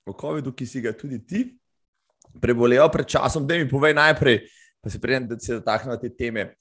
o 0.05 0.13
COVID-u, 0.13 0.51
ki 0.51 0.67
si 0.67 0.83
ga 0.83 0.91
tudi 0.95 1.23
ti 1.23 1.47
prebolel 2.41 2.89
pred 2.91 3.07
časom. 3.07 3.47
Da 3.47 3.57
mi 3.57 3.69
povej 3.69 3.93
najprej, 3.93 4.39
pa 4.81 4.89
se 4.89 5.01
prej, 5.01 5.19
da 5.29 5.39
se 5.39 5.59
dotaknemo 5.59 5.97
te 5.97 6.09
teme. 6.09 6.55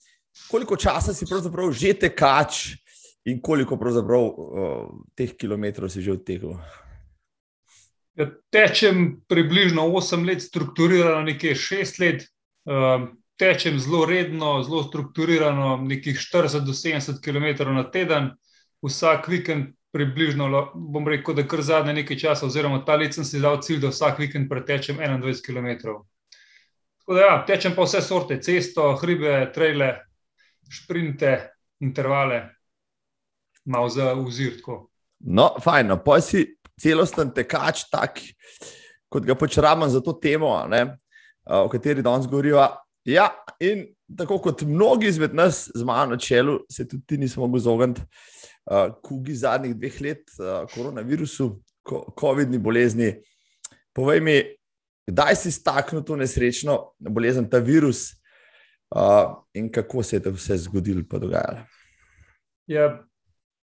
Koliko 0.50 0.76
časa 0.76 1.14
si 1.14 1.26
pravzaprav 1.26 1.72
že 1.72 1.94
tekač 1.94 2.74
in 3.24 3.40
koliko 3.40 3.78
pravzaprav 3.78 4.22
uh, 4.22 4.88
teh 5.14 5.36
kilometrov 5.38 5.88
si 5.88 6.02
že 6.02 6.18
odtekel? 6.18 6.58
Ja, 8.14 8.30
tečem 8.50 9.22
približno 9.26 9.86
8 9.90 10.26
let, 10.26 10.42
strukturirano 10.42 11.22
nekje 11.26 11.54
6 11.54 12.00
let. 12.02 12.26
Uh, 12.64 13.10
tečem 13.36 13.78
zelo 13.78 14.04
redno, 14.06 14.62
zelo 14.62 14.82
strukturirano, 14.82 15.76
nekih 15.82 16.18
40 16.18 16.66
do 16.66 16.72
70 16.72 17.18
km 17.18 17.66
na 17.74 17.82
teden, 17.90 18.30
vsak 18.82 19.28
vikend 19.28 19.74
približno, 19.94 20.72
bom 20.74 21.06
rekel, 21.08 21.36
da 21.38 21.44
kar 21.46 21.62
zadnje 21.62 21.92
nekaj 22.00 22.18
časa, 22.18 22.48
oziroma 22.48 22.80
ta 22.84 22.96
let 22.98 23.14
sem 23.14 23.24
si 23.24 23.38
dal 23.40 23.60
cilj, 23.62 23.78
da 23.84 23.92
vsak 23.92 24.18
vikend 24.18 24.48
pretečem 24.50 24.98
21 24.98 25.38
km. 25.46 25.94
Tako 27.04 27.14
da 27.14 27.20
ja, 27.20 27.36
tečem 27.46 27.76
pa 27.76 27.86
vse 27.86 28.00
sorte, 28.02 28.40
cesto, 28.42 28.88
hribe, 28.98 29.36
trele, 29.54 29.92
šprinte, 30.66 31.36
intervale, 31.84 32.42
malo 33.64 33.88
za 33.88 34.10
vzir. 34.18 34.58
No, 35.20 35.52
fajn, 35.62 35.94
no, 35.94 36.00
pa 36.02 36.18
si 36.24 36.42
celosten 36.80 37.30
tekač, 37.30 37.86
tak, 37.92 38.18
kot 39.06 39.22
ga 39.22 39.38
počrabam 39.38 39.86
za 39.94 40.02
to 40.02 40.18
temo, 40.18 40.56
ne, 40.66 40.88
o 41.46 41.68
kateri 41.70 42.02
danes 42.02 42.26
govorijo. 42.26 42.66
Ja, 43.06 43.30
in 43.62 43.86
tako 44.18 44.40
kot 44.42 44.66
mnogi 44.66 45.06
izmed 45.06 45.38
nas, 45.38 45.68
z 45.70 45.86
mano 45.86 46.16
na 46.16 46.18
čelu, 46.18 46.64
se 46.66 46.88
tudi 46.88 47.06
ti 47.06 47.18
nismo 47.18 47.46
mogli 47.46 47.62
izogniti 47.62 48.00
uh, 48.00 48.33
kugi 49.02 49.34
zadnjih 49.34 49.76
dveh 49.76 50.00
let, 50.00 50.22
uh, 50.38 50.64
koronavirusu, 50.74 51.60
COVID-ni 52.20 52.58
bolezni. 52.58 53.10
Povej 53.92 54.20
mi, 54.24 54.36
kdaj 55.06 55.36
si 55.36 55.52
staknil 55.52 56.02
to 56.04 56.16
nesrečno 56.16 56.94
bolezen, 56.98 57.48
ta 57.50 57.58
virus, 57.58 58.14
uh, 58.96 59.36
in 59.54 59.68
kako 59.72 60.02
se 60.02 60.16
je 60.16 60.22
to 60.22 60.32
vse 60.32 60.56
zgodilo, 60.64 61.04
pa 61.08 61.20
dogajalo? 61.20 61.66
Ja, 62.66 63.04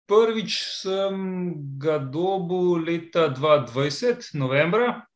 prvič 0.07 0.59
sem 0.83 1.55
ga 1.81 1.96
dobil 1.98 2.85
leta 2.85 3.31
2020, 3.33 4.35
novembra, 4.37 5.07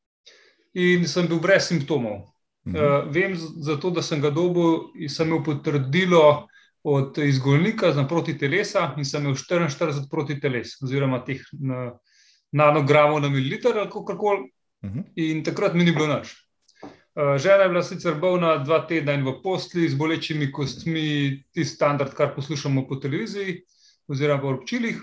in 0.72 1.04
sem 1.08 1.28
bil 1.28 1.40
brez 1.40 1.68
simptomov. 1.68 2.24
Uh, 2.66 3.06
vem 3.12 3.36
zato, 3.36 3.92
da 3.94 4.02
sem 4.02 4.20
ga 4.20 4.32
dobil 4.34 4.88
in 4.98 5.12
sem 5.12 5.28
imel 5.28 5.44
potrdilo 5.46 6.48
od 6.88 7.18
izgolnika 7.18 7.92
za 7.92 8.04
proti 8.04 8.38
telesa 8.38 8.92
in 8.96 9.04
sem 9.04 9.24
imel 9.24 9.34
44 9.34 10.04
proti 10.10 10.36
teles, 10.40 10.76
oziroma 10.82 11.18
teh 11.26 11.42
nanogramov 12.52 13.18
na 13.20 13.28
mililiter 13.28 13.78
ali 13.78 13.90
kako 13.90 14.18
koli. 14.18 14.50
Uh 14.82 14.90
mhm. 14.90 14.98
-huh. 14.98 15.04
In 15.16 15.44
takrat 15.44 15.74
mi 15.74 15.84
ni 15.84 15.92
bilo 15.92 16.06
noč. 16.06 16.34
Uh, 17.16 17.38
žena 17.38 17.62
je 17.62 17.68
bila 17.68 17.82
sicer 17.82 18.14
bolna 18.14 18.58
dva 18.58 18.86
tedna 18.86 19.12
in 19.12 19.24
v 19.24 19.32
postli 19.42 19.88
z 19.88 19.94
bolečimi 19.94 20.52
kostmi, 20.52 21.42
ti 21.52 21.64
standard, 21.64 22.14
kar 22.14 22.34
poslušamo 22.34 22.86
po 22.88 22.96
televiziji 22.96 23.62
oziroma 24.08 24.42
po 24.42 24.48
občilih. 24.48 24.96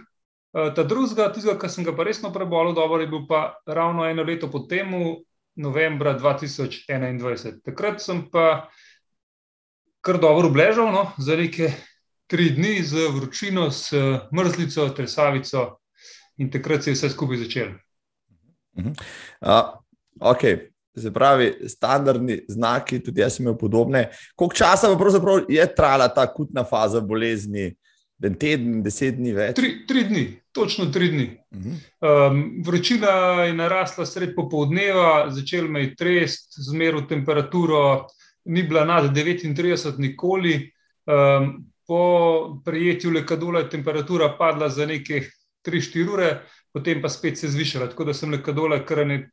Uh, 0.53 0.73
ta 0.75 0.83
druga, 0.83 1.33
tistega, 1.33 1.59
ki 1.59 1.69
sem 1.69 1.83
ga 1.83 1.95
pa 1.95 2.03
resno 2.03 2.33
prebolel, 2.33 2.73
dobro 2.73 3.01
je 3.01 3.07
bil 3.07 3.27
pa 3.27 3.55
ravno 3.65 4.05
eno 4.05 4.23
leto 4.23 4.51
po 4.51 4.59
temu, 4.59 5.23
novembra 5.55 6.19
2021. 6.19 7.61
Takrat 7.65 8.01
sem 8.01 8.29
pa 8.31 8.69
kar 10.03 10.19
dobro 10.19 10.47
obležal, 10.51 10.91
no, 10.91 11.05
za 11.17 11.35
neke 11.39 11.71
tri 12.27 12.49
dni 12.49 12.81
z 12.83 13.07
vročino, 13.13 13.69
s 13.71 13.93
mrzlico, 14.35 14.89
tresavico, 14.89 15.63
in 16.37 16.51
takrat 16.51 16.83
se 16.83 16.91
je 16.91 16.97
vse 16.97 17.09
skupaj 17.09 17.37
začelo. 17.37 17.75
Uh, 18.75 19.77
ok, 20.19 20.41
se 20.97 21.13
pravi, 21.13 21.53
standardni 21.67 22.41
znaki, 22.47 22.99
tudi 23.03 23.21
jaz 23.21 23.37
sem 23.37 23.45
imel 23.45 23.57
podobne. 23.57 24.09
Koliko 24.35 24.55
časa 24.55 24.89
je 25.47 25.67
trajala 25.75 26.07
ta 26.07 26.27
akutna 26.27 26.63
faza 26.63 27.01
bolezni? 27.01 27.73
En 28.23 28.35
teden, 28.39 28.77
deset 28.83 29.17
dni 29.17 29.33
več? 29.35 29.57
Tri, 29.57 29.69
tri 29.87 30.05
dni, 30.07 30.21
točno 30.55 30.85
tri 30.95 31.09
dni. 31.11 31.25
Uh 31.51 31.59
-huh. 31.59 32.29
um, 32.31 32.37
vročina 32.65 33.43
je 33.43 33.53
narasla 33.53 34.05
sred 34.05 34.31
popoldneva, 34.35 35.27
začel 35.29 35.67
me 35.67 35.81
je 35.81 35.95
trest, 35.95 36.55
zmeril 36.55 37.03
temperaturo, 37.07 38.07
ni 38.45 38.63
bila 38.63 38.85
nad 38.85 39.11
39, 39.11 39.97
nikoli. 39.97 40.71
Um, 41.05 41.73
po 41.87 42.61
prijetju 42.65 43.11
lekadola 43.11 43.59
je 43.59 43.69
temperatura 43.69 44.35
padla 44.37 44.69
za 44.69 44.85
nekaj 44.85 45.25
3-4 45.67 46.13
ure, 46.13 46.29
potem 46.73 47.01
pa 47.01 47.09
spet 47.09 47.37
se 47.37 47.47
zvišala. 47.47 47.89
Tako 47.91 48.03
da 48.03 48.13
sem 48.13 48.31
lekadola 48.31 48.79
kar 48.85 49.03
ne, 49.07 49.29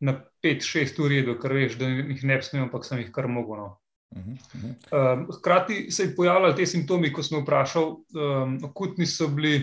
na 0.00 0.16
5-6 0.44 1.00
ur 1.04 1.12
jedel, 1.12 1.38
ker 1.40 1.52
veš, 1.52 1.78
da 1.80 1.88
jih 1.88 2.24
ne 2.24 2.36
bi 2.36 2.44
smel, 2.44 2.66
ampak 2.66 2.84
sem 2.84 3.00
jih 3.00 3.12
kar 3.12 3.28
mogel. 3.28 3.62
No. 3.62 3.76
Um, 4.16 5.26
hkrati 5.38 5.90
se 5.90 6.02
je 6.02 6.14
pojavljali 6.16 6.56
te 6.56 6.66
simptomi, 6.66 7.12
ko 7.12 7.22
smo 7.22 7.40
vprašali, 7.40 7.96
um, 8.16 8.58
akutni 8.64 9.06
so 9.06 9.28
bili, 9.28 9.58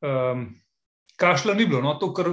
um, 0.00 0.46
kašla 1.16 1.54
ni 1.54 1.66
bilo. 1.66 1.82
No? 1.82 1.96
To, 2.00 2.12
kar 2.14 2.30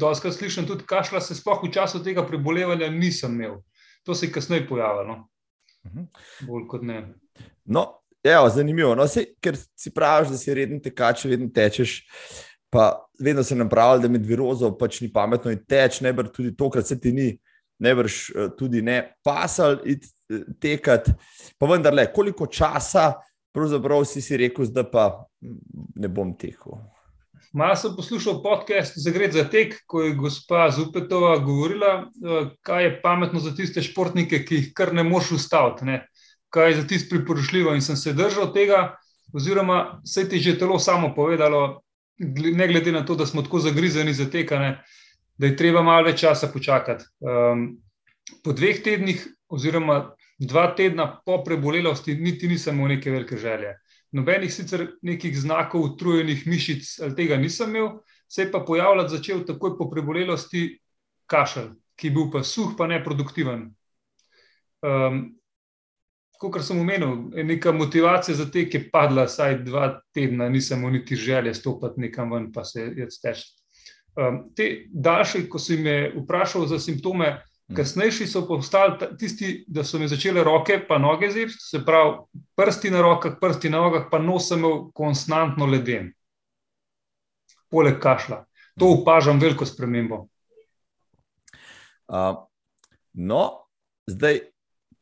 doskrat 0.00 0.34
slišim, 0.34 0.66
tudi 0.66 0.84
kašla 0.88 1.20
se 1.20 1.36
sploh 1.36 1.62
v 1.64 1.72
času 1.72 2.02
tega 2.04 2.26
prebolevanja 2.26 2.90
nisem 2.90 3.36
imel. 3.38 3.60
To 4.04 4.14
se 4.14 4.26
je 4.26 4.32
kasneje 4.32 4.66
pojavilo. 4.68 5.04
No? 5.04 6.06
Bolj 6.46 6.66
kot 6.68 6.82
ne. 6.82 7.14
No, 7.64 7.86
evo, 8.24 8.48
zanimivo. 8.48 8.94
No, 8.94 9.06
sej, 9.08 9.30
ker 9.40 9.56
si 9.56 9.92
praviš, 9.94 10.32
da 10.32 10.40
si 10.40 10.54
reden 10.54 10.80
tekač, 10.82 11.24
vedno 11.28 11.48
tečeš. 11.54 12.00
Pa 12.72 12.90
vedno 13.20 13.42
se 13.42 13.56
nam 13.56 13.68
pravi, 13.70 14.02
da 14.02 14.08
med 14.10 14.24
virozo 14.26 14.72
pač 14.78 15.00
ni 15.00 15.12
pametno 15.12 15.52
in 15.54 15.60
teč, 15.68 16.00
ne 16.02 16.12
br 16.12 16.28
tudi 16.34 16.54
tokrat 16.56 16.88
se 16.88 16.98
ti 17.00 17.12
ni, 17.14 17.28
ne 17.78 17.92
brž 17.94 18.16
eh, 18.34 18.48
tudi 18.58 18.82
ne 18.82 18.96
pasal 19.24 19.78
tekati. 20.60 21.14
Pa 21.58 21.70
vendar, 21.70 21.94
le, 21.94 22.08
koliko 22.12 22.48
časa 22.50 23.12
pravzaprav 23.54 24.02
si 24.04 24.22
si 24.22 24.36
rekel, 24.36 24.66
da 24.74 24.82
pa 24.90 25.06
ne 25.94 26.10
bom 26.10 26.34
tekel? 26.38 26.80
Malo 27.54 27.76
sem 27.76 27.92
poslušal 27.96 28.40
podcast 28.42 28.96
Zagred 28.98 29.32
za 29.32 29.44
tek, 29.46 29.76
ko 29.86 30.02
je 30.02 30.14
gospa 30.18 30.70
Zupetova 30.74 31.36
govorila, 31.38 31.92
uh, 32.02 32.48
kaj 32.66 32.84
je 32.84 32.94
pametno 33.02 33.38
za 33.40 33.52
tiste 33.54 33.82
športnike, 33.82 34.40
ki 34.42 34.54
jih 34.54 34.72
kar 34.74 34.90
ne 34.94 35.04
moš 35.06 35.30
ustaviti, 35.38 35.86
ne? 35.86 36.00
kaj 36.50 36.68
je 36.70 36.80
za 36.80 36.86
tiste 36.86 37.14
priporočljivo. 37.14 37.74
In 37.74 37.82
sem 37.82 37.96
se 37.96 38.12
držal 38.12 38.50
tega, 38.54 38.96
oziroma 39.32 40.00
se 40.06 40.26
ti 40.28 40.38
že 40.38 40.58
telo 40.58 40.78
samo 40.78 41.14
povedalo, 41.14 41.80
ne 42.58 42.68
glede 42.68 42.92
na 42.92 43.04
to, 43.06 43.14
da 43.14 43.26
smo 43.26 43.42
tako 43.42 43.60
zagrizeni 43.60 44.14
za 44.14 44.26
tekane, 44.30 44.82
da 45.38 45.46
je 45.46 45.56
treba 45.56 45.82
malo 45.82 46.10
več 46.10 46.20
časa 46.26 46.50
počakati. 46.50 47.06
Um, 47.22 47.76
po 48.42 48.52
dveh 48.52 48.82
tednih, 48.82 49.26
oziroma 49.48 50.14
dva 50.46 50.68
tedna 50.76 51.06
po 51.26 51.42
prebolelosti, 51.44 52.16
niti 52.20 52.48
nisem 52.48 52.76
imel 52.78 52.96
neke 52.96 53.10
velike 53.10 53.36
želje. 53.36 53.74
Nobenih 54.14 54.52
sicer 54.54 54.86
nekih 55.02 55.34
znakov 55.38 55.82
utrujenih 55.82 56.46
mišic 56.46 56.98
ali 57.02 57.16
tega 57.16 57.36
nisem 57.36 57.70
imel, 57.70 57.88
se 58.28 58.42
je 58.42 58.50
pa 58.52 58.60
pojavljati 58.66 59.16
začel 59.16 59.44
takoj 59.46 59.78
po 59.78 59.90
prebolelosti 59.90 60.78
kašelj, 61.26 61.72
ki 61.96 62.06
je 62.06 62.14
bil 62.14 62.30
pa 62.32 62.42
suh, 62.42 62.74
pa 62.78 62.86
neproduktiven. 62.86 63.70
Um, 64.82 65.24
Kot 66.44 66.58
sem 66.66 66.76
omenil, 66.76 67.30
neka 67.46 67.72
motivacija 67.72 68.34
za 68.36 68.44
te, 68.50 68.66
ki 68.68 68.76
je 68.76 68.88
padla, 68.92 69.22
saj 69.30 69.60
dva 69.64 69.86
tedna, 70.12 70.48
nisem 70.52 70.82
imel 70.82 70.98
niti 70.98 71.16
želje 71.16 71.54
stopiti 71.54 72.02
nekam 72.02 72.32
ven, 72.34 72.50
pa 72.52 72.64
se 72.64 72.82
je 72.96 73.06
steč. 73.10 73.46
Um, 74.18 74.40
te 74.56 74.66
daljše, 74.90 75.46
ko 75.48 75.58
si 75.58 75.78
me 75.80 76.10
vprašal 76.16 76.66
za 76.66 76.78
simptome. 76.78 77.30
Kasnejši 77.72 78.26
so 78.26 78.44
postali 78.48 79.16
tisti, 79.18 79.64
da 79.68 79.84
so 79.84 79.98
mi 79.98 80.08
začele 80.08 80.44
roke 80.44 80.78
pa 80.88 80.98
noge 80.98 81.30
zebiti, 81.30 81.58
se 81.60 81.80
pravi 81.84 82.18
prsti 82.56 82.90
na 82.90 83.00
rokah, 83.02 83.38
prsti 83.40 83.70
na 83.70 83.80
nogah, 83.80 84.08
pa 84.10 84.18
nos 84.18 84.48
sem 84.48 84.58
imel 84.58 84.90
konstantno 84.92 85.66
leden, 85.66 86.12
poleg 87.70 88.00
kašla. 88.02 88.44
To 88.78 88.90
opažam 89.00 89.40
veliko 89.40 89.66
spremembo. 89.66 90.26
Uh, 92.08 92.42
no, 93.14 93.64
zdaj 94.10 94.40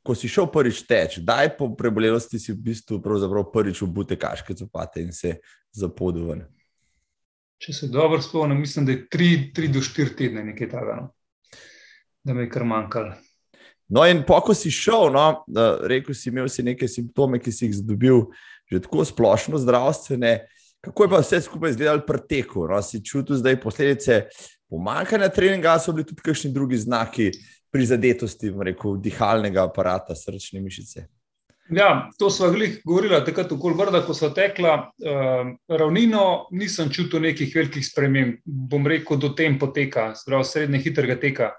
ko 0.03 0.15
si 0.15 0.29
šel 0.29 0.47
prvič 0.53 0.83
teč, 0.87 1.19
daj 1.23 1.57
po 1.59 1.71
prebolelosti 1.79 2.39
si 2.39 2.53
v 2.53 2.63
bistvu 2.71 3.01
prvič 3.03 3.83
obute 3.83 4.19
kaške 4.19 4.55
copate 4.55 5.03
in 5.03 5.13
se 5.13 5.39
zapodovan. 5.73 6.45
Če 7.63 7.73
se 7.73 7.89
dobro 7.89 8.19
spomnim, 8.23 8.61
mislim, 8.61 8.87
da 8.87 8.93
je 8.93 9.07
3 9.07 9.73
do 9.73 9.81
4 9.81 10.17
tedne 10.19 10.43
nekaj 10.45 10.69
takega, 10.69 10.97
no? 10.99 11.11
Da 12.25 12.35
me 12.35 12.47
je 12.47 12.51
kar 12.51 12.65
manjkalo. 12.65 13.15
No, 13.93 14.07
in 14.09 14.23
po 14.25 14.39
ko 14.41 14.55
si 14.57 14.71
šel, 14.73 15.11
no, 15.13 15.27
rekel 15.91 16.17
si, 16.17 16.31
imel 16.31 16.49
si 16.49 16.65
neke 16.65 16.89
simptome, 16.89 17.41
ki 17.43 17.53
si 17.53 17.69
jih 17.69 17.83
dobil, 17.85 18.25
že 18.71 18.81
tako 18.87 19.05
splošno 19.05 19.61
zdravstvene. 19.61 20.39
Kako 20.83 21.05
je 21.05 21.11
pa 21.13 21.21
vse 21.21 21.41
skupaj 21.45 21.75
izgledalo 21.75 22.07
pri 22.07 22.23
teku? 22.29 22.65
No, 22.71 22.81
si 22.83 23.03
čutil 23.05 23.37
zdaj 23.37 23.61
posledice 23.61 24.23
pomankanja 24.73 25.29
treninga, 25.29 25.77
so 25.79 25.93
bili 25.93 26.09
tudi 26.09 26.25
kakšni 26.25 26.53
drugi 26.55 26.81
znaki, 26.81 27.31
prizadetosti, 27.73 28.53
rekel, 28.65 28.97
dihalnega 29.01 29.67
aparata, 29.69 30.17
srčne 30.17 30.61
mišice. 30.65 31.07
Ja, 31.73 32.11
to 32.19 32.31
smo 32.31 32.49
govorili 32.85 33.21
takrat, 33.25 33.53
okoli 33.53 33.77
vrda, 33.79 34.03
ko 34.05 34.15
so 34.15 34.33
tekla. 34.35 34.75
Uh, 35.01 35.53
ravnino 35.69 36.49
nisem 36.53 36.91
čutil 36.93 37.23
nekih 37.25 37.53
velikih 37.55 37.85
sprememb, 37.87 38.41
bom 38.45 38.89
rekel, 38.89 39.21
do 39.21 39.33
tem 39.37 39.59
poteka, 39.61 40.13
zelo 40.25 40.43
srednje 40.45 40.83
hitrega 40.85 41.17
teka. 41.21 41.53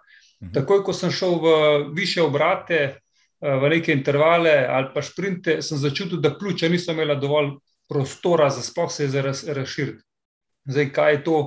Takoj, 0.53 0.84
ko 0.84 0.93
sem 0.93 1.12
šel 1.12 1.38
v 1.39 1.53
više 1.95 2.21
obrate, 2.21 2.97
uh, 3.39 3.60
v 3.62 3.69
neke 3.77 3.93
intervale 3.93 4.65
ali 4.69 4.91
pa 4.93 5.01
šprinte, 5.01 5.62
sem 5.62 5.77
začutil, 5.77 6.19
da 6.19 6.34
pljuča 6.38 6.69
niso 6.69 6.91
imela 6.91 7.15
dovolj 7.15 7.56
prostora 7.89 8.49
za 8.49 8.62
sploh 8.62 8.91
se 8.91 9.08
razširiti. 9.53 10.03
Zdaj, 10.65 10.89
kaj 10.93 11.13
je 11.13 11.23
to? 11.23 11.38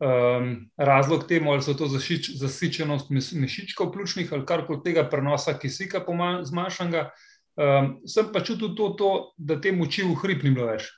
um, 0.00 0.70
razlog 0.76 1.26
temu, 1.28 1.52
ali 1.52 1.62
so 1.62 1.74
to 1.74 1.86
zasičenost 2.34 3.10
mišičkov 3.32 3.92
pljučnih 3.92 4.32
ali 4.32 4.46
karkoli 4.46 4.82
tega 4.84 5.08
prenosa 5.08 5.58
kisika 5.58 6.04
zmanjšanega. 6.42 7.10
Um, 7.56 8.00
sem 8.06 8.32
pa 8.32 8.40
čutil 8.40 8.74
to, 8.76 8.88
to, 8.88 9.32
da 9.36 9.60
te 9.60 9.72
moči 9.72 10.02
v 10.02 10.14
hrib 10.22 10.44
ni 10.44 10.50
bilo 10.50 10.70
več. 10.70 10.88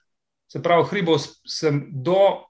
Se 0.53 0.63
pravi, 0.63 0.85
hribov 0.91 1.19
sem 1.49 1.89
do 1.91 2.45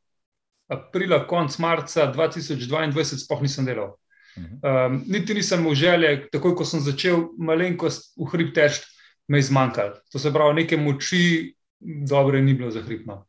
aprila, 0.68 1.22
konc 1.26 1.57
marca 1.59 2.11
2022 2.12 3.22
sploh 3.24 3.42
nisem 3.42 3.64
delal. 3.64 3.94
Um, 4.37 5.03
niti 5.07 5.35
nisem 5.35 5.61
imel 5.61 5.75
želje, 5.75 6.12
takoj 6.33 6.55
ko 6.57 6.64
sem 6.64 6.81
začel 6.81 7.27
malenkost 7.38 8.14
v 8.16 8.29
hrib 8.33 8.55
teč, 8.57 8.81
me 9.29 9.38
je 9.38 9.49
zmanjkalo. 9.51 9.99
To 10.12 10.18
se 10.18 10.33
pravi, 10.33 10.62
neke 10.62 10.77
moči 10.77 11.53
dobre 11.81 12.40
ni 12.42 12.55
bilo 12.55 12.71
za 12.71 12.83
hribno. 12.83 13.25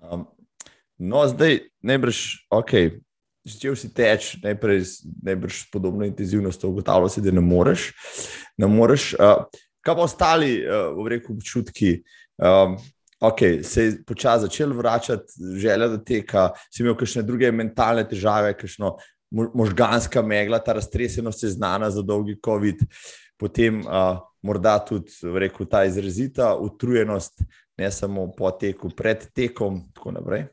Um, 0.00 0.26
No, 0.98 1.26
zdaj 1.28 1.58
najbrž, 1.84 2.48
ok, 2.48 2.70
začel 3.44 3.76
si 3.76 3.90
teč, 3.92 4.30
najprej 4.40 4.80
najbrž 5.28 5.66
podobno 5.68 6.06
intenzivnost, 6.08 6.64
ugotavljal 6.64 7.12
si, 7.12 7.20
da 7.20 7.34
ne 7.36 7.44
moreš. 7.44 7.90
Ne 8.56 8.64
moreš 8.66 9.12
uh, 9.20 9.44
kaj 9.84 9.94
pa 9.94 10.06
ostali, 10.06 10.62
uh, 10.64 10.96
v 10.96 11.16
reku, 11.16 11.36
občutki? 11.36 11.98
Um, 12.40 12.78
Ok, 13.20 13.64
se 13.64 13.82
je 13.82 13.92
počasi 14.04 14.44
začel 14.44 14.74
vračati, 14.76 15.32
želja 15.56 15.86
da 15.88 15.96
teka, 16.04 16.50
si 16.68 16.82
imel 16.82 16.92
kakšne 17.00 17.22
druge 17.24 17.48
mentalne 17.48 18.02
težave, 18.04 18.50
kakšno 18.52 18.90
možganska 19.54 20.22
megla, 20.22 20.58
ta 20.58 20.72
raztresenost 20.72 21.42
je 21.42 21.54
znana 21.54 21.90
za 21.90 22.02
dolgi 22.02 22.38
COVID, 22.44 22.82
potem 23.36 23.80
uh, 23.80 24.18
morda 24.42 24.78
tudi, 24.78 25.12
rekel, 25.34 25.66
ta 25.66 25.84
izrazita 25.84 26.54
utrujenost, 26.56 27.42
ne 27.76 27.90
samo 27.92 28.30
po 28.36 28.50
teku, 28.50 28.90
pred 28.96 29.28
tekom 29.34 29.82
in 29.82 29.92
tako 29.92 30.16
naprej. 30.16 30.46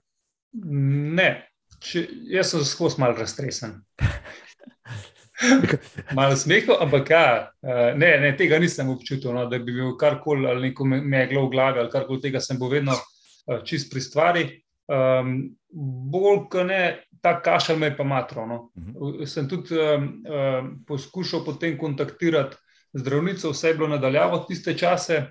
Ne, 0.53 1.29
Če, 1.83 2.05
jaz 2.31 2.53
sem 2.53 2.63
skozi 2.63 3.01
malo 3.01 3.17
raztresen. 3.17 3.75
malo 6.17 6.35
smehov, 6.39 6.77
ampak 6.85 7.09
ja, 7.11 7.25
ne, 7.97 8.11
ne, 8.23 8.31
tega 8.39 8.59
nisem 8.61 8.91
občutil, 8.93 9.33
no, 9.35 9.45
da 9.51 9.59
bi 9.59 9.75
bil 9.75 9.97
karkoli 9.99 10.47
ali 10.47 10.69
neko 10.69 10.87
meglo 10.87 11.47
v 11.47 11.53
glavi 11.55 11.83
ali 11.83 11.91
karkoli 11.91 12.23
tega, 12.23 12.41
sem 12.43 12.59
bo 12.59 12.71
vedno 12.71 12.95
čist 13.67 13.91
pri 13.91 14.01
stvari. 14.01 14.45
Um, 14.87 15.55
bolj, 16.11 16.39
ko 16.51 16.63
ne, 16.67 17.03
ta 17.23 17.37
kašelj 17.41 17.79
me 17.79 17.87
je 17.87 17.97
pa 17.97 18.03
matro. 18.03 18.45
No. 18.45 18.69
Uh 18.75 18.83
mhm. 18.83 18.91
-huh. 18.95 19.25
Sem 19.25 19.49
tudi 19.49 19.75
um, 19.79 20.23
um, 20.27 20.83
poskušal 20.87 21.45
potem 21.45 21.77
kontaktirati 21.77 22.57
zdravnico, 22.93 23.51
vse 23.51 23.67
je 23.67 23.73
bilo 23.73 23.87
nadaljavo 23.87 24.37
tiste 24.37 24.77
čase 24.77 25.25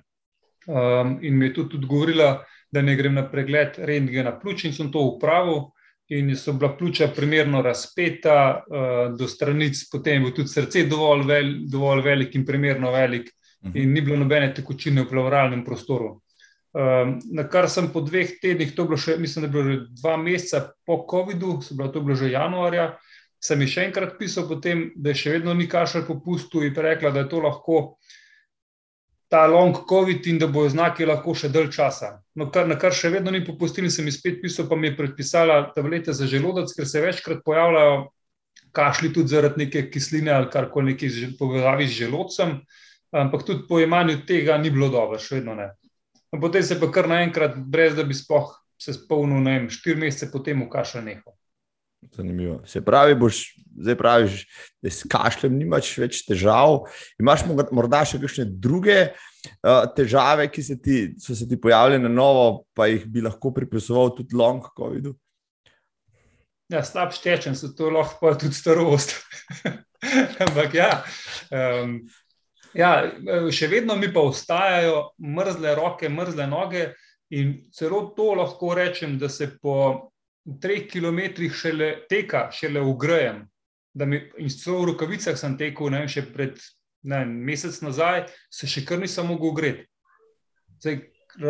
um, 0.66 1.18
in 1.22 1.38
mi 1.38 1.46
je 1.46 1.54
tudi, 1.54 1.68
tudi 1.68 1.86
govorila, 1.86 2.44
da 2.72 2.82
ne 2.82 2.96
grem 2.96 3.14
na 3.14 3.30
pregled 3.30 3.74
rentgena 3.78 4.38
pljuč 4.40 4.64
in 4.64 4.72
sem 4.72 4.92
to 4.92 5.00
upravil. 5.00 5.70
In 6.08 6.36
so 6.36 6.52
bila 6.52 6.76
pljuča 6.76 7.08
primerno 7.16 7.62
razpeta 7.62 8.64
uh, 8.66 9.18
do 9.18 9.28
stranic, 9.28 9.88
potem 9.92 10.14
je 10.14 10.20
bilo 10.20 10.30
tudi 10.30 10.48
srce 10.48 10.86
dovolj, 10.86 11.22
vel, 11.26 11.54
dovolj 11.70 12.02
velik 12.02 12.34
in 12.34 12.46
primerno 12.46 12.90
velik, 12.90 13.22
uh 13.22 13.68
mhm. 13.68 13.72
-huh. 13.72 13.82
in 13.82 13.92
ni 13.92 14.00
bilo 14.00 14.16
nobene 14.16 14.54
tekočine 14.54 15.02
v 15.02 15.08
plevralnem 15.08 15.64
prostoru. 15.64 16.21
Um, 16.72 17.18
na 17.36 17.44
kar 17.44 17.68
sem 17.68 17.90
po 17.92 18.00
dveh 18.00 18.38
tednih, 18.40 18.70
to 18.72 18.84
je 18.84 18.88
bilo 18.88 18.96
še, 18.96 19.18
mislim, 19.20 19.44
da 19.44 19.48
je 19.48 19.52
bilo 19.52 19.64
že 19.64 19.80
dva 20.00 20.16
meseca 20.16 20.62
po 20.88 21.02
COVID-u, 21.10 21.58
to 21.60 21.98
je 21.98 22.04
bilo 22.04 22.16
že 22.16 22.32
januarja, 22.32 22.94
sem 23.42 23.60
ji 23.60 23.68
še 23.74 23.84
enkrat 23.90 24.16
pisal, 24.16 24.46
potem, 24.48 24.86
da 24.96 25.12
je 25.12 25.20
še 25.20 25.34
vedno 25.36 25.52
ni 25.54 25.68
kašelj 25.68 26.06
popustil 26.06 26.64
in 26.64 26.72
rekla, 26.72 27.10
da 27.12 27.24
je 27.24 27.28
to 27.28 27.42
lahko 27.44 27.82
ta 29.32 29.46
long 29.48 29.84
COVID 29.88 30.26
in 30.28 30.38
da 30.38 30.46
bojo 30.46 30.70
znaki 30.72 31.04
lahko 31.08 31.34
še 31.36 31.48
dalj 31.52 31.70
časa. 31.72 32.18
No, 32.36 32.50
kar, 32.52 32.66
na 32.68 32.76
kar 32.80 32.92
še 32.92 33.12
vedno 33.12 33.32
ni 33.32 33.40
popustili, 33.44 33.90
sem 33.92 34.08
jih 34.08 34.16
spet 34.16 34.40
pisal, 34.40 34.68
pa 34.68 34.76
mi 34.76 34.90
je 34.90 34.96
predpisala 34.96 35.72
tablete 35.76 36.12
za 36.12 36.28
želodec, 36.28 36.72
ker 36.76 36.88
se 36.88 37.00
večkrat 37.00 37.40
pojavljajo 37.44 38.02
kašli 38.72 39.12
tudi 39.12 39.32
zaradi 39.32 39.64
neke 39.64 39.86
kisline 39.92 40.32
ali 40.32 40.50
karkoli 40.52 40.92
nekaj 40.92 41.36
povezavi 41.38 41.88
z 41.88 41.98
želodcem, 42.04 42.58
ampak 43.12 43.44
tudi 43.48 43.64
po 43.68 43.80
imanju 43.80 44.22
tega 44.28 44.56
ni 44.60 44.72
bilo 44.72 44.88
dobro, 44.92 45.20
še 45.20 45.40
vedno 45.40 45.56
ne. 45.56 45.70
No, 46.32 46.40
potem 46.40 46.64
se 46.64 46.78
pa 46.80 46.88
kar 46.92 47.08
naenkrat, 47.10 47.56
brez 47.56 47.94
da 47.96 48.06
bi 48.08 48.16
sploh 48.16 48.54
se 48.80 48.96
spomnil, 48.96 49.42
ne 49.44 49.58
vem, 49.58 49.70
štiri 49.70 50.00
mesece 50.00 50.30
potem 50.32 50.64
v 50.64 50.70
kašlju 50.72 51.04
nehal. 51.06 51.34
Zanimivo. 52.16 52.62
Se 52.66 52.80
pravi, 52.82 53.14
boš 53.14 53.44
zdaj 53.78 53.96
praviš, 53.98 54.46
da 54.82 54.90
s 54.90 55.06
kašljem 55.08 55.54
nimaš 55.58 55.92
več 56.02 56.22
težav. 56.26 56.82
Imaš 57.20 57.44
morda 57.72 58.02
še 58.08 58.20
kakšne 58.22 58.46
druge 58.50 58.98
uh, 59.12 59.84
težave, 59.96 60.48
ki 60.52 60.64
se 60.66 60.78
ti, 60.82 60.98
so 61.22 61.36
se 61.38 61.46
ti 61.48 61.60
pojavile 61.60 62.00
na 62.02 62.10
novo, 62.10 62.64
pa 62.74 62.88
jih 62.90 63.06
bi 63.06 63.24
lahko 63.24 63.52
pripisoval 63.54 64.12
tudi 64.16 64.36
long 64.38 64.66
COVID-u? 64.76 65.14
Ja, 66.72 66.82
slab 66.86 67.12
štečen, 67.14 67.56
so 67.58 67.72
to 67.76 67.90
lahko 67.92 68.34
tudi 68.40 68.56
starost. 68.56 69.18
Ampak 70.42 70.74
ja, 70.74 70.90
um, 71.54 72.00
ja, 72.74 72.92
še 73.52 73.68
vedno 73.70 73.96
mi 74.00 74.10
pa 74.12 74.24
ostajajo 74.28 75.12
mrzle 75.18 75.74
roke, 75.78 76.08
mrzle 76.08 76.46
noge. 76.50 76.90
In 77.32 77.54
celo 77.72 78.10
to 78.16 78.34
lahko 78.36 78.74
rečem, 78.76 79.16
da 79.18 79.28
se 79.32 79.48
po 79.62 80.12
treh 80.60 80.84
kilometrih 80.90 81.54
šele 81.54 81.94
teka, 82.10 82.50
šele 82.52 82.82
ugrejem. 82.84 83.46
Mi, 83.94 84.18
in 84.40 84.52
celo 84.52 84.82
v 84.82 84.92
rokavicah 84.92 85.38
sem 85.38 85.56
tekel, 85.56 85.92
ne 85.92 86.02
vem, 86.02 86.12
še 86.12 86.26
pred 86.32 86.60
ne, 87.08 87.24
mesec 87.24 87.78
nazaj, 87.84 88.26
se 88.52 88.68
še 88.68 88.84
kar 88.88 89.00
nisem 89.00 89.28
mogel 89.28 89.52
ugreti. 89.52 89.86
Zdaj, 90.82 91.00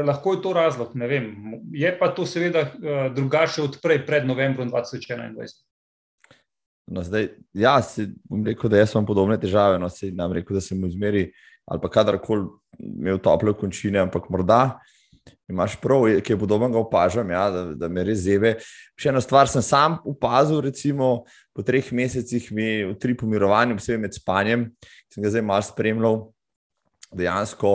lahko 0.07 0.37
je 0.37 0.43
to 0.45 0.53
razlog, 0.53 0.95
ne 0.99 1.09
vem. 1.09 1.29
Je 1.75 1.91
pa 1.99 2.13
to 2.15 2.27
seveda 2.29 2.67
uh, 2.69 3.05
drugače 3.15 3.63
od 3.63 3.79
prej, 3.83 4.03
pred 4.07 4.27
novembrom 4.29 4.71
2021. 4.71 5.51
No, 6.87 7.03
zdaj, 7.03 7.29
ja, 7.55 7.77
si, 7.83 8.09
bom 8.29 8.43
rekel, 8.47 8.71
da 8.71 8.81
jaz 8.81 8.95
imam 8.95 9.07
podobne 9.07 9.39
težave. 9.41 9.79
No, 9.79 9.89
si 9.93 10.11
nam 10.15 10.33
rekel, 10.35 10.59
da 10.59 10.65
sem 10.65 10.81
v 10.81 10.91
izmeri 10.91 11.27
ali 11.71 11.79
pa 11.79 11.89
kadarkoli 11.89 12.49
imel 12.83 13.21
tople 13.23 13.53
končine, 13.55 14.01
ampak 14.03 14.27
morda 14.35 14.81
imaš 15.47 15.77
prav, 15.79 16.09
ki 16.27 16.33
je 16.33 16.39
podoben, 16.39 16.73
ga 16.73 16.81
opažam, 16.81 17.31
ja, 17.31 17.45
da, 17.55 17.63
da 17.79 17.89
me 17.89 18.03
res 18.03 18.25
zebe. 18.25 18.57
Še 18.99 19.13
eno 19.13 19.23
stvar 19.23 19.47
sem 19.51 19.63
sam 19.63 20.01
opazil, 20.09 20.59
recimo 20.65 21.23
po 21.55 21.63
treh 21.63 21.93
mesecih 21.95 22.49
mi 22.57 22.69
v 22.89 22.97
tri 22.99 23.15
pomirovanju, 23.19 23.77
posebej 23.79 24.01
med 24.03 24.19
spanjem, 24.19 24.67
sem 25.13 25.23
ga 25.23 25.31
zdaj 25.31 25.45
malo 25.47 25.69
spremljal, 25.69 26.23
dejansko. 27.15 27.75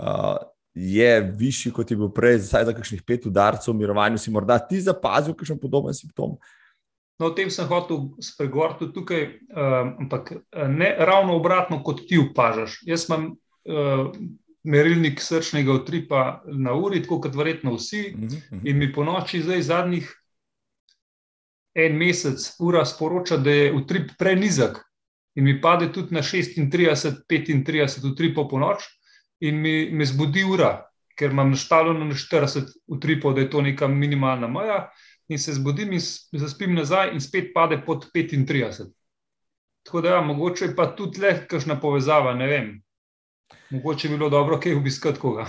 Uh, 0.00 0.38
Je 0.74 1.08
višji, 1.36 1.72
kot 1.74 1.90
je 1.90 1.96
bil 1.98 2.12
prej, 2.14 2.36
zdaj 2.46 2.68
za 2.68 2.72
kakšnih 2.72 3.00
pet 3.02 3.24
udarcev, 3.26 3.72
v 3.74 3.80
mirovanju 3.82 4.20
si 4.22 4.30
morda 4.30 4.54
ti 4.62 4.78
zapazil, 4.80 5.34
kakšen 5.34 5.58
podoben 5.58 5.94
simptom. 5.94 6.36
Uh, 6.38 6.59
No, 7.20 7.26
o 7.26 7.34
tem 7.36 7.50
sem 7.52 7.68
hotel 7.68 8.06
spregovoriti 8.24 8.94
tukaj, 8.96 9.24
uh, 9.52 9.90
ampak 10.00 10.30
eh, 10.32 10.68
ne 10.68 10.94
ravno 11.04 11.34
obratno, 11.36 11.82
kot 11.84 12.06
ti 12.08 12.16
opažaš. 12.18 12.78
Jaz 12.88 13.04
imam 13.10 13.26
uh, 13.34 14.06
merilnik 14.64 15.20
srčnega 15.20 15.72
utripa 15.72 16.40
na 16.46 16.72
uri, 16.72 17.02
tako 17.04 17.20
kot 17.26 17.36
verjetno 17.36 17.74
vsi, 17.76 18.06
uh 18.14 18.18
mhm, 18.18 18.26
-huh. 18.26 18.56
Mhm. 18.56 18.66
in 18.66 18.78
mi 18.78 18.92
po 18.92 19.04
noči 19.04 19.42
zdaj 19.42 19.62
zadnjih 19.62 20.16
en 21.74 21.96
mesec 21.96 22.56
ura 22.58 22.84
sporoča, 22.84 23.36
da 23.36 23.50
je 23.50 23.72
utrip 23.72 24.10
prenizek 24.18 24.80
in 25.34 25.44
mi 25.44 25.60
pade 25.60 25.92
tudi 25.92 26.14
na 26.14 26.22
36, 26.22 27.22
35 27.28 28.12
utripov 28.12 28.48
po 28.48 28.58
noč 28.58 28.82
in 29.40 29.60
mi, 29.60 29.90
me 29.92 30.04
zbudi 30.04 30.44
ura, 30.44 30.86
ker 31.16 31.30
imam 31.30 31.50
naštaljeno 31.50 32.04
na 32.04 32.14
40 32.14 32.72
utripov, 32.86 33.34
da 33.34 33.40
je 33.40 33.50
to 33.50 33.62
neka 33.62 33.88
minimalna 33.88 34.48
meja 34.48 34.90
in 35.30 35.38
se 35.38 35.54
zbudim 35.54 35.92
in 35.92 36.00
zaspim 36.32 36.74
nazaj, 36.74 37.12
in 37.14 37.20
spet 37.20 37.52
pade 37.54 37.78
pod 37.86 38.06
35. 38.14 38.90
Tako 39.86 40.00
da, 40.00 40.08
ja, 40.08 40.20
mogoče 40.20 40.64
je 40.64 40.76
pa 40.76 40.90
tudi 40.96 41.20
le 41.20 41.34
kakšna 41.48 41.78
povezava, 41.80 42.34
ne 42.34 42.46
vem. 42.46 42.70
Mogoče 43.70 44.08
bi 44.08 44.16
bilo 44.18 44.30
dobro, 44.30 44.58
kaj 44.60 44.74
obiskati 44.74 45.20
koga. 45.20 45.46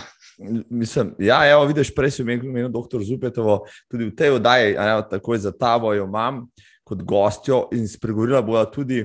Mislim, 0.69 1.15
ja, 1.19 1.41
evo, 1.49 1.65
vidiš, 1.65 1.95
prej 1.95 2.11
si 2.11 2.21
imel 2.21 2.69
doktor 2.69 3.03
Zupetovo, 3.03 3.63
tudi 3.89 4.05
v 4.05 4.15
tej 4.15 4.37
oddaji, 4.37 4.75
tako 5.09 5.37
za 5.37 5.51
tavo 5.51 5.93
jo 5.93 6.05
imam 6.05 6.45
kot 6.83 7.03
gostjo 7.03 7.67
in 7.73 7.87
spregovorila 7.87 8.41
boja 8.41 8.65
tudi 8.71 9.03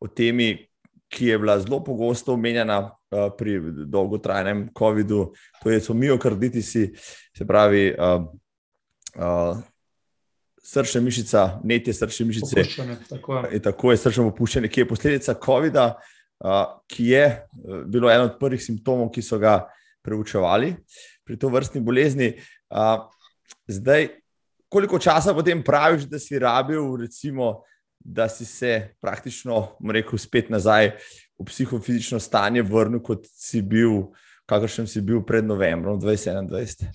o 0.00 0.08
temi, 0.08 0.66
ki 1.08 1.26
je 1.26 1.38
bila 1.38 1.58
zelo 1.60 1.84
pogosto 1.84 2.34
omenjena 2.34 2.80
uh, 2.80 3.28
pri 3.38 3.60
dolgotrajnem 3.86 4.68
COVID-u, 4.78 5.32
to 5.62 5.70
je 5.70 5.80
so 5.80 5.94
miokarditisi, 5.94 6.90
se 7.36 7.46
pravi, 7.46 7.94
uh, 7.94 8.26
uh, 9.14 9.62
srčna 10.66 11.00
mišica, 11.00 11.60
netje 11.64 11.94
srčne 11.94 12.26
mišice. 12.26 12.64
Tako 13.08 13.38
je. 13.38 13.62
tako 13.62 13.90
je 13.90 14.02
srčno 14.02 14.28
opuščanje, 14.32 14.68
ki 14.68 14.82
je 14.82 14.88
posledica 14.88 15.34
COVID-a, 15.44 15.86
ki 16.90 17.06
je 17.12 17.24
bilo 17.86 18.10
eno 18.10 18.26
od 18.30 18.38
prvih 18.40 18.62
simptomov, 18.62 19.12
ki 19.14 19.22
so 19.22 19.38
ga 19.38 19.60
preučevali 20.02 20.74
pri 21.26 21.38
to 21.38 21.50
vrstni 21.50 21.80
bolezni. 21.80 22.32
Zdaj, 23.66 24.08
koliko 24.68 24.98
časa 24.98 25.34
potem 25.34 25.62
praviš, 25.62 26.08
da 26.10 26.18
si 26.18 26.38
rabil, 26.38 26.82
recimo, 27.00 27.62
da 27.98 28.28
si 28.28 28.44
se 28.44 28.96
praktično, 29.02 29.76
rekel, 29.90 30.18
spet 30.18 30.50
nazaj 30.50 30.92
v 31.38 31.46
psihofizično 31.46 32.20
stanje 32.22 32.62
vrnil, 32.62 33.02
kot 33.02 33.26
si 33.26 33.62
bil, 33.62 34.10
kakršen 34.46 34.86
si 34.86 35.02
bil 35.02 35.22
pred 35.26 35.46
novembrom 35.46 36.00
2021? 36.00 36.90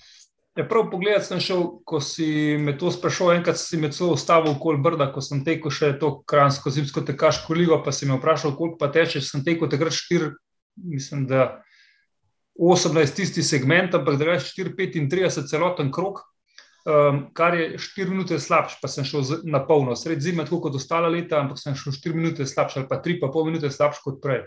Ja, 0.52 0.66
prav 0.68 0.90
pogled 0.92 1.24
sem 1.24 1.40
šel, 1.40 1.62
ko 1.88 1.96
si 2.04 2.58
me 2.60 2.74
to 2.76 2.90
sprašal, 2.92 3.30
enkrat 3.38 3.56
si 3.56 3.78
me 3.80 3.88
celo 3.88 4.12
ustavil 4.18 4.52
okoli 4.52 4.82
brda, 4.84 5.06
ko 5.14 5.22
sem 5.24 5.40
tekel 5.46 5.72
še 5.72 5.94
to 6.00 6.10
kransko 6.28 6.68
zimsko 6.74 7.00
tekaško 7.08 7.56
ligo, 7.56 7.78
pa 7.80 7.94
si 7.96 8.04
me 8.04 8.18
vprašal, 8.18 8.52
koliko 8.58 8.76
pa 8.82 8.90
teče, 8.92 9.22
sem 9.24 9.40
tekel 9.46 9.70
takrat 9.72 9.96
štir, 9.96 10.26
mislim, 10.76 11.24
da 11.30 11.62
18 12.60 13.16
tisti 13.16 13.40
segment, 13.40 13.96
ampak 13.96 14.18
da 14.20 14.28
več 14.28 14.50
4-35 14.52 15.48
celoten 15.48 15.88
krok, 15.88 16.20
um, 16.84 17.22
kar 17.32 17.56
je 17.56 17.70
4 17.80 18.12
minute 18.12 18.36
slabš, 18.36 18.76
pa 18.82 18.92
sem 18.92 19.08
šel 19.08 19.24
na 19.48 19.62
polno, 19.64 19.96
sred 19.96 20.20
zime, 20.20 20.44
tako 20.44 20.66
kot 20.66 20.76
ostala 20.76 21.08
leta, 21.08 21.40
ampak 21.40 21.64
sem 21.64 21.72
šel 21.72 21.96
4 21.96 22.20
minute 22.20 22.44
slabš 22.44 22.76
ali 22.82 22.90
pa 22.92 23.00
3,5 23.00 23.48
minute 23.48 23.72
slabš 23.72 24.04
kot 24.04 24.20
prej. 24.20 24.44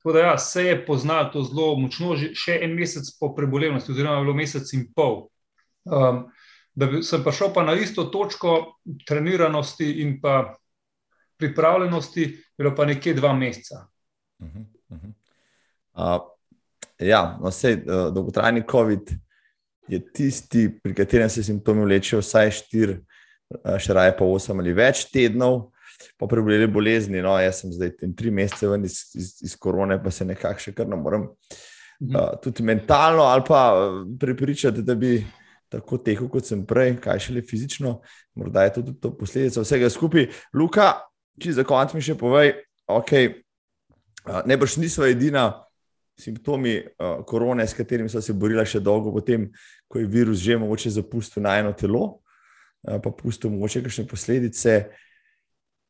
Tako 0.00 0.16
da 0.16 0.24
ja, 0.24 0.32
se 0.40 0.64
je 0.64 0.80
poznalo 0.88 1.28
to 1.36 1.44
zelo 1.44 1.76
močno, 1.80 2.16
že 2.16 2.32
še 2.32 2.58
en 2.64 2.72
mesec 2.76 3.12
po 3.20 3.34
prebolevnosti, 3.36 3.92
oziroma 3.92 4.24
bilo 4.24 4.40
mesec 4.40 4.72
in 4.72 4.88
pol. 4.96 5.26
Um, 5.84 6.24
da 6.74 6.86
bi, 6.86 7.02
sem 7.02 7.22
prišel 7.22 7.52
pa 7.54 7.62
na 7.62 7.74
isto 7.78 8.04
točko 8.10 8.80
treniranosti 9.06 9.90
in 10.02 10.16
pa 10.20 10.54
pripravljenosti, 11.38 12.44
bilo 12.58 12.74
pa 12.74 12.84
nekje 12.84 13.14
dva 13.14 13.32
meseca. 13.32 13.86
Uh 14.38 14.48
-huh, 14.48 14.64
uh 14.88 14.98
-huh. 14.98 15.12
Uh, 15.94 16.20
ja, 16.98 17.38
no, 17.40 17.48
vse 17.48 17.72
uh, 17.72 18.14
dolgotrajni 18.14 18.62
COVID 18.70 19.10
je 19.88 20.12
tisti, 20.12 20.80
pri 20.82 20.94
katerem 20.94 21.28
se 21.28 21.42
simptomi 21.42 21.84
vlečejo 21.84 22.20
vsaj 22.20 22.50
štiri, 22.50 22.98
uh, 22.98 23.78
še 23.78 23.94
raje 23.94 24.16
pa 24.18 24.24
osem 24.24 24.58
ali 24.58 24.72
več 24.72 25.04
tednov. 25.12 25.70
Po 26.18 26.26
preboleli 26.26 26.66
bolezni, 26.66 27.22
no, 27.22 27.38
jaz 27.38 27.60
sem 27.60 27.72
zdaj 27.72 27.92
tri 28.16 28.30
mesece 28.30 28.68
ven 28.68 28.84
iz, 28.84 28.98
iz, 29.14 29.42
iz 29.42 29.56
korone, 29.56 30.02
pa 30.02 30.10
se 30.10 30.24
nekako 30.24 30.60
še 30.60 30.72
kar 30.72 30.88
ne 30.88 30.96
morem 30.96 31.22
uh, 31.22 32.34
tudi 32.42 32.62
mentalno 32.62 33.22
ali 33.22 33.42
pa 33.48 33.90
prepričati, 34.20 34.82
da 34.82 34.94
bi 34.94 35.24
tako 35.74 35.98
tekel, 35.98 36.28
kot 36.30 36.46
sem 36.46 36.62
prej, 36.66 36.94
kaj 37.02 37.26
šele 37.26 37.42
fizično, 37.42 37.98
morda 38.38 38.66
je 38.66 38.76
tudi 38.78 38.94
to 39.00 39.10
posledica 39.18 39.64
vsega 39.64 39.90
skupaj. 39.90 40.28
Luka, 40.54 40.92
če 41.40 41.58
za 41.58 41.66
konec 41.66 41.94
mi 41.96 42.02
še 42.04 42.16
povej, 42.18 42.54
okay, 42.90 43.32
ne 44.46 44.58
brž 44.60 44.78
niso 44.82 45.06
edina 45.06 45.50
simptomi 46.20 46.76
uh, 46.78 47.24
korone, 47.26 47.66
s 47.66 47.74
katerimi 47.74 48.10
so 48.10 48.22
se 48.22 48.34
borila 48.38 48.62
še 48.66 48.78
dolgo, 48.80 49.10
potem, 49.14 49.48
ko 49.90 49.98
je 49.98 50.06
virus 50.10 50.38
že 50.44 50.58
mogoče 50.62 50.92
zapustil 50.94 51.42
na 51.42 51.56
eno 51.58 51.72
telo, 51.74 52.04
uh, 52.86 53.00
pa 53.02 53.10
pustil 53.10 53.50
mogoče 53.50 53.82
kakšne 53.82 54.06
posledice. 54.06 54.76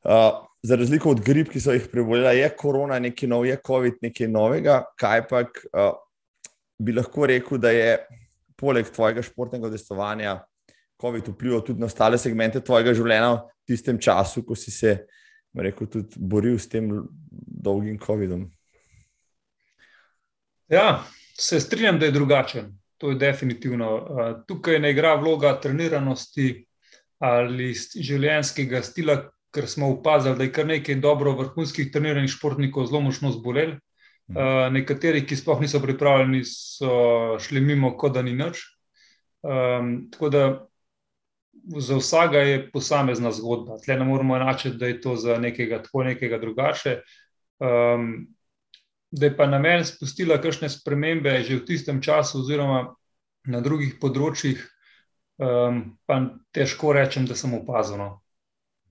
Uh, 0.05 0.45
za 0.65 0.79
razliko 0.81 1.13
od 1.13 1.21
grip, 1.25 1.51
ki 1.53 1.61
so 1.61 1.75
jih 1.77 1.91
prebolela, 1.93 2.33
je 2.33 2.49
korona 2.57 2.97
nekaj 3.05 3.29
novega, 3.29 3.59
je 3.59 3.65
COVID 3.69 4.01
nekaj 4.07 4.31
novega, 4.33 4.81
kaj 5.01 5.27
pa 5.29 5.45
uh, 5.45 5.93
bi 6.81 6.97
lahko 6.97 7.29
rekel, 7.29 7.61
da 7.61 7.73
je 7.75 7.99
poleg 8.57 8.89
tvojega 8.91 9.23
športnega 9.23 9.69
udestovanja, 9.69 10.39
COVID 11.01 11.29
vplival 11.35 11.65
tudi 11.65 11.83
na 11.83 11.89
ostale 11.91 12.19
segmente 12.19 12.63
tvojega 12.65 12.95
življenja 12.95 13.33
v 13.35 13.43
tistem 13.69 13.99
času, 14.01 14.45
ko 14.47 14.57
si 14.57 14.71
se, 14.71 14.95
rekel, 15.55 15.91
tudi 15.91 16.21
boril 16.21 16.59
s 16.59 16.71
tem 16.71 16.89
dolgim 17.29 17.99
COVID-om? 18.01 18.47
Ja, 20.73 21.05
se 21.37 21.61
strinjam, 21.61 21.99
da 21.99 22.07
je 22.07 22.15
drugačen. 22.15 22.73
To 23.03 23.11
je 23.11 23.19
definitivno. 23.21 23.89
Tukaj 24.49 24.79
ne 24.81 24.95
igra 24.95 25.15
vloga 25.21 25.57
treniranosti 25.61 26.65
ali 27.25 27.73
življenjskega 27.75 28.83
stila, 28.85 29.17
ker 29.55 29.69
smo 29.71 29.91
opazili, 29.95 30.37
da 30.39 30.47
je 30.47 30.53
kar 30.53 30.67
nekaj 30.67 30.99
dobro 31.03 31.35
vrhunskih 31.39 31.91
treniranih 31.93 32.31
športnikov 32.31 32.89
zelo 32.91 33.01
močno 33.05 33.31
zbolel. 33.33 33.77
Uh, 34.25 34.73
nekateri, 34.73 35.21
ki 35.29 35.37
sploh 35.37 35.61
niso 35.61 35.83
pripravljeni, 35.83 36.41
so 36.49 37.37
šli 37.45 37.61
mimo, 37.61 37.93
kot 38.01 38.15
da 38.17 38.23
ni 38.25 38.33
nič. 38.33 38.63
Um, 39.45 40.09
tako 40.13 40.31
da 40.33 40.45
za 41.77 41.97
vsega 41.97 42.39
je 42.39 42.71
posamezna 42.73 43.33
zgodba. 43.33 43.77
Tle 43.85 43.99
ne 44.01 44.05
moramo 44.05 44.37
enačiti, 44.37 44.77
da 44.77 44.87
je 44.87 45.01
to 45.01 45.17
za 45.17 45.37
nekega 45.39 45.83
tako, 45.83 46.05
nekega 46.09 46.39
drugače. 46.39 47.01
Um, 47.61 48.27
da 49.11 49.27
je 49.27 49.37
pa 49.37 49.47
na 49.47 49.59
meni 49.59 49.85
spustila 49.85 50.41
kakšne 50.43 50.69
spremembe 50.69 51.43
že 51.43 51.61
v 51.61 51.65
tistem 51.65 52.01
času, 52.03 52.41
oziroma 52.41 52.95
na 53.47 53.61
drugih 53.61 53.99
področjih, 54.01 54.59
um, 55.39 55.99
pa 56.09 56.21
težko 56.53 56.93
rečem, 56.97 57.29
da 57.29 57.37
sem 57.37 57.53
opazil. 57.55 58.01
No. 58.01 58.25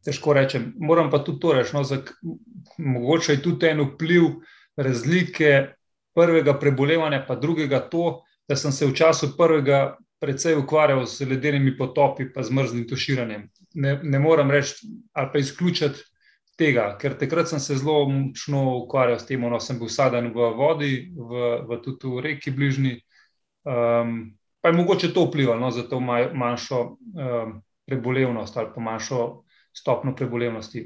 Težko 0.06 0.34
rečem. 0.38 0.74
Moram 0.78 1.10
pa 1.10 1.24
tudi 1.26 1.42
to 1.42 1.54
reči. 1.58 1.74
No, 1.76 1.84
mogoče 2.78 3.34
je 3.34 3.42
tudi 3.42 3.68
en 3.68 3.82
vpliv 3.82 4.30
razlike 4.76 5.74
prvega 6.16 6.54
prebolevanja, 6.60 7.24
pa 7.28 7.36
drugega 7.36 7.80
to, 7.90 8.22
da 8.48 8.56
sem 8.56 8.72
se 8.72 8.86
v 8.86 8.94
času 8.96 9.34
prvega 9.38 9.98
precej 10.24 10.56
ukvarjal 10.56 11.06
z 11.06 11.28
ledenimi 11.28 11.78
potopi, 11.78 12.30
pa 12.34 12.44
z 12.44 12.52
mrzlim 12.52 12.88
tuširanjem. 12.88 13.50
Ne, 13.74 14.00
ne 14.04 14.20
morem 14.20 14.52
reči 14.52 14.88
ali 15.14 15.30
pa 15.34 15.40
izključiti 15.40 16.00
tega, 16.58 16.94
ker 17.02 17.18
takrat 17.18 17.50
sem 17.50 17.60
se 17.60 17.76
zelo 17.76 18.06
močno 18.10 18.62
ukvarjal 18.84 19.20
s 19.20 19.28
tem, 19.28 19.42
no, 19.42 19.60
sem 19.60 19.80
bil 19.80 19.90
saden 19.90 20.30
v 20.34 20.50
vodi, 20.58 20.94
v, 21.18 21.44
v 21.68 21.80
tudi 21.84 22.08
v 22.08 22.24
reki 22.28 22.54
bližnji. 22.56 22.96
Um, 23.64 24.34
pa 24.62 24.70
je 24.70 24.78
mogoče 24.78 25.12
to 25.14 25.26
vplivalo 25.28 25.60
no, 25.60 25.72
za 25.72 25.84
to 25.90 26.00
manjšo 26.00 26.80
um, 26.80 27.58
prebolevnost 27.86 28.58
ali 28.58 28.72
pa 28.76 28.82
manjšo 28.82 29.44
stopno 29.74 30.16
prebolevnosti. 30.16 30.86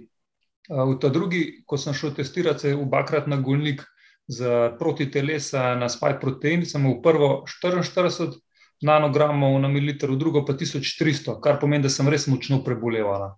V 0.69 0.97
ta 0.99 1.09
drugi, 1.09 1.63
ko 1.65 1.77
sem 1.79 1.95
šel 1.95 2.11
testirati 2.15 2.73
v 2.75 2.85
bakrat 2.91 3.27
na 3.27 3.39
golnik 3.39 3.85
za 4.27 4.75
proti 4.79 5.07
telesa 5.11 5.75
na 5.79 5.87
spaj 5.89 6.19
protein, 6.19 6.65
sem 6.67 6.83
v 6.83 6.99
prvo 7.03 7.45
44 7.47 8.35
nanogramov 8.83 9.55
na 9.63 9.71
mililiter, 9.71 10.11
v 10.11 10.19
drugo 10.19 10.43
pa 10.45 10.53
1300, 10.53 11.39
kar 11.39 11.57
pomeni, 11.61 11.87
da 11.87 11.89
sem 11.89 12.07
res 12.11 12.27
močno 12.27 12.59
prebolevala. 12.65 13.37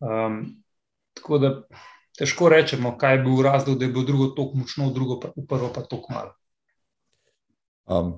Um, 0.00 0.64
tako 1.12 1.38
da 1.38 1.50
težko 2.16 2.48
rečemo, 2.48 2.96
kaj 2.98 3.18
je 3.18 3.22
bil 3.28 3.44
razlog, 3.44 3.76
da 3.78 3.84
je 3.84 3.92
bilo 3.92 4.08
drugo 4.08 4.32
tako 4.32 4.64
močno, 4.64 4.88
v 4.88 4.96
drugo 4.96 5.20
v 5.36 5.44
prvo 5.44 5.68
pa 5.68 5.84
tako 5.84 6.16
malo. 6.16 6.32
Um, 7.84 8.14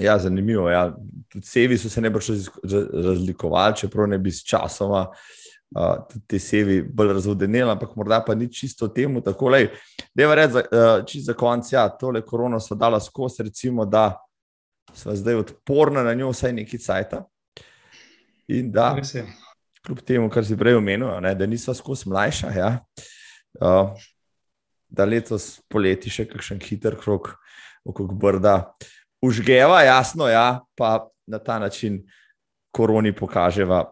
ja, 0.00 0.18
zanimivo. 0.18 0.66
Ja. 0.68 0.90
Tudi 1.30 1.46
sevi 1.46 1.78
so 1.78 1.88
se 1.88 2.02
ne 2.02 2.10
boš 2.10 2.34
razlikovali, 2.92 3.78
čeprav 3.78 4.10
ne 4.10 4.18
bi 4.18 4.34
s 4.34 4.42
časoma. 4.42 5.06
Uh, 5.06 5.41
tudi 6.10 6.26
te 6.26 6.38
sevi 6.38 6.82
bolj 6.82 7.12
razvodeneli, 7.12 7.70
ampak 7.70 7.96
morda 7.96 8.20
pa 8.24 8.34
ni 8.34 8.52
čisto 8.52 8.88
temu. 8.88 9.20
Tako 9.20 9.54
je 9.54 9.70
reči, 10.34 11.18
uh, 11.20 11.24
za 11.24 11.34
konec, 11.34 11.72
ja, 11.72 11.88
tole 11.88 12.22
korono 12.22 12.60
so 12.60 12.74
dala 12.74 13.00
skozi, 13.00 13.42
recimo, 13.42 13.84
da 13.84 14.18
smo 14.94 15.14
zdaj 15.16 15.34
odporni 15.34 16.04
na 16.04 16.14
njo, 16.14 16.30
vsaj 16.30 16.52
neki 16.52 16.78
cajt. 16.78 17.14
In 18.48 18.72
da, 18.72 18.96
kljub 19.86 20.00
temu, 20.00 20.30
kar 20.30 20.44
si 20.44 20.56
prej 20.56 20.76
omenil, 20.76 21.08
ne, 21.20 21.34
da 21.34 21.46
nismo 21.46 21.74
skozi 21.74 22.08
mlajša, 22.08 22.50
ja, 22.56 22.78
uh, 23.60 23.94
da 24.88 25.04
letos 25.08 25.62
poleti 25.72 26.10
še 26.12 26.28
kakšen 26.28 26.60
hiter 26.60 26.98
krok 27.00 27.32
okrog 27.88 28.12
brda. 28.18 28.74
Užgeva, 29.22 29.80
jasno, 29.86 30.28
ja, 30.28 30.60
pa 30.76 31.08
na 31.26 31.38
ta 31.38 31.58
način 31.58 32.02
koroni 32.74 33.12
pokaževa 33.16 33.86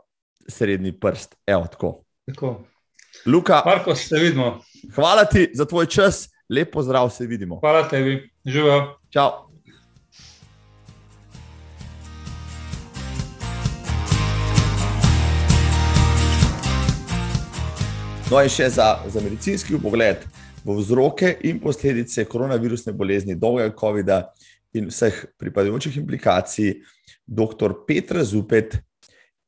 srednji 0.49 0.93
prst. 1.01 1.37
Evo, 1.47 1.67
tako. 1.71 2.05
tako. 2.27 2.65
Luka, 3.27 3.63
Marko, 3.67 3.95
se 3.95 4.19
vidimo. 4.19 4.61
Hvala 4.95 5.25
ti 5.25 5.51
za 5.55 5.65
tvoj 5.65 5.87
čas, 5.87 6.29
lepo 6.49 6.83
zdrav, 6.83 7.11
se 7.11 7.27
vidimo. 7.27 7.61
Hvala 7.61 7.89
tebi, 7.89 8.31
živijo. 8.45 8.99
Čau. 9.11 9.31
No, 18.31 18.39
in 18.39 18.49
še 18.49 18.69
za, 18.71 18.93
za 19.11 19.21
medicinski 19.21 19.75
pogled 19.83 20.23
v 20.63 20.75
vzroke 20.79 21.33
in 21.49 21.59
posledice 21.59 22.23
koronavirusne 22.31 22.93
bolezni, 22.95 23.35
dolgega 23.35 23.75
COVID-a 23.75 24.21
in 24.79 24.87
vseh 24.87 25.17
pripadajočih 25.35 25.97
implikacij, 25.99 26.77
dr. 27.27 27.75
Petra 27.89 28.23
Zupet 28.25 28.79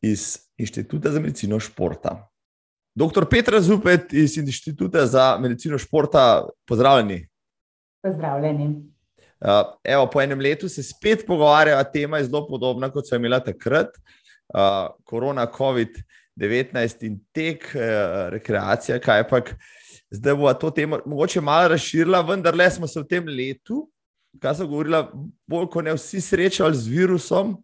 iz 0.03 0.39
Inštituta 0.59 1.11
za 1.11 1.21
medicino 1.21 1.61
športa. 1.61 2.29
Dr. 2.95 3.25
Petra 3.31 3.61
Zupet 3.61 4.13
iz 4.13 4.37
Inštituta 4.37 5.07
za 5.07 5.39
medicino 5.41 5.79
športa, 5.79 6.49
pozdravljeni. 6.69 7.29
Pozdravljeni. 8.03 8.67
Uh, 9.43 9.49
evo, 9.85 10.07
po 10.13 10.23
enem 10.23 10.41
letu 10.41 10.69
se 10.69 10.83
spet 10.83 11.25
pogovarjava, 11.27 11.85
tema 11.85 12.19
je 12.19 12.25
zelo 12.25 12.47
podobna, 12.49 12.91
kot 12.91 13.09
so 13.09 13.17
imela 13.17 13.41
takrat. 13.41 13.97
Uh, 14.55 14.93
korona, 15.05 15.47
COVID-19. 15.47 16.03
19 16.37 17.07
in 17.07 17.19
tek, 17.33 17.75
eh, 17.75 18.31
rekreacija, 18.31 18.99
kaj 19.01 19.29
pa. 19.29 19.41
Zdaj 20.11 20.35
bo 20.35 20.53
to 20.55 20.71
temo 20.71 20.99
mogoče 21.07 21.41
malo 21.41 21.69
razširila, 21.69 22.21
vendar 22.21 22.55
le 22.55 22.71
smo 22.71 22.87
se 22.87 23.01
v 23.01 23.07
tem 23.09 23.29
letu, 23.29 23.87
kaj 24.41 24.55
so 24.55 24.67
govorila, 24.67 25.07
bolj 25.49 25.69
kot 25.73 25.85
ne 25.85 25.95
vsi 25.97 26.21
srečali 26.21 26.77
z 26.77 26.89
virusom, 26.89 27.57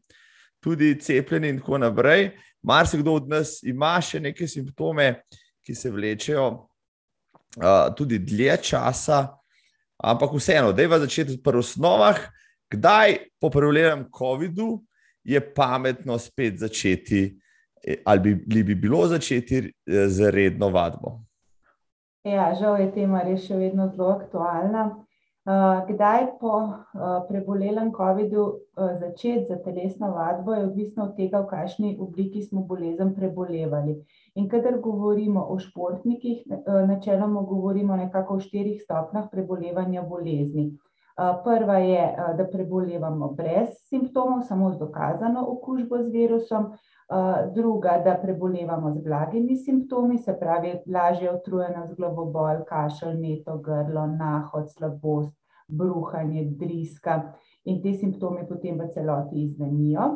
tudi 0.60 0.94
cepljeni 1.00 1.48
in 1.48 1.58
tako 1.58 1.78
naprej. 1.78 2.30
Mar 2.62 2.86
se 2.86 2.98
kdo 2.98 3.14
od 3.20 3.28
nas 3.28 3.62
ima 3.62 3.96
še 4.02 4.20
neke 4.20 4.48
simptome, 4.48 5.22
ki 5.62 5.74
se 5.74 5.90
vlečejo 5.90 6.46
uh, 6.48 7.94
tudi 7.96 8.18
dlje 8.18 8.56
časa, 8.70 9.26
ampak 9.98 10.34
vseeno, 10.34 10.72
da 10.72 10.82
je 10.82 10.88
v 10.88 10.98
začetku 11.04 11.42
pri 11.44 11.60
osnovah, 11.62 12.18
kdaj 12.72 13.18
po 13.40 13.50
prevolenem 13.50 14.06
COVID-u 14.10 14.82
je 15.24 15.40
pametno 15.54 16.18
spet 16.18 16.58
začeti. 16.58 17.38
E, 17.84 18.02
ali 18.04 18.34
bi, 18.34 18.62
bi 18.64 18.74
bilo 18.74 19.06
začeti 19.06 19.58
e, 19.58 19.70
z 20.08 20.30
redno 20.34 20.68
vadbo? 20.74 21.20
Ja, 22.26 22.50
žal 22.58 22.80
je 22.80 22.90
tema 22.92 23.22
res 23.22 23.46
še 23.46 23.56
vedno 23.56 23.86
zelo 23.94 24.16
aktualna. 24.18 24.88
Kdaj 25.88 26.26
po 26.40 26.68
prebolelem 27.28 27.92
COVID-u 27.96 28.42
začeti 29.00 29.44
za 29.48 29.56
telesno 29.56 30.10
vadbo, 30.12 30.52
je 30.54 30.64
odvisno 30.66 31.04
od 31.04 31.14
tega, 31.16 31.40
v 31.40 31.46
kakšni 31.48 31.96
obliki 32.00 32.42
smo 32.42 32.66
bolezen 32.68 33.14
prebolevali. 33.14 33.94
In 34.34 34.48
kadar 34.48 34.76
govorimo 34.80 35.46
o 35.48 35.58
športnikih, 35.58 36.42
načeloma 36.86 37.40
govorimo 37.42 37.96
nekako 37.96 38.34
o 38.34 38.40
štirih 38.40 38.82
stopnjah 38.82 39.30
prebolevanja 39.32 40.02
bolezni. 40.02 40.76
Prva 41.44 41.78
je, 41.78 42.04
da 42.36 42.44
prebolevamo 42.52 43.32
brez 43.32 43.72
simptomov, 43.88 44.42
samo 44.42 44.72
z 44.72 44.78
dokazano 44.78 45.46
okužbo 45.48 46.02
z 46.02 46.12
virusom 46.12 46.72
druga, 47.54 48.02
da 48.04 48.14
prebolevamo 48.22 48.92
z 48.92 49.02
blagimi 49.02 49.56
simptomi, 49.56 50.18
se 50.18 50.36
pravi, 50.40 50.76
lažje 50.92 51.32
utrujenost, 51.34 51.96
glavobol, 51.96 52.62
kašelj, 52.68 53.16
meto, 53.16 53.56
grlo, 53.58 54.06
nahod, 54.06 54.70
slabost, 54.70 55.37
bruhanje, 55.68 56.44
driska 56.58 57.20
in 57.64 57.82
te 57.82 57.92
simptomi 57.94 58.46
potem 58.48 58.78
v 58.80 58.88
celoti 58.94 59.44
izvenijo. 59.44 60.08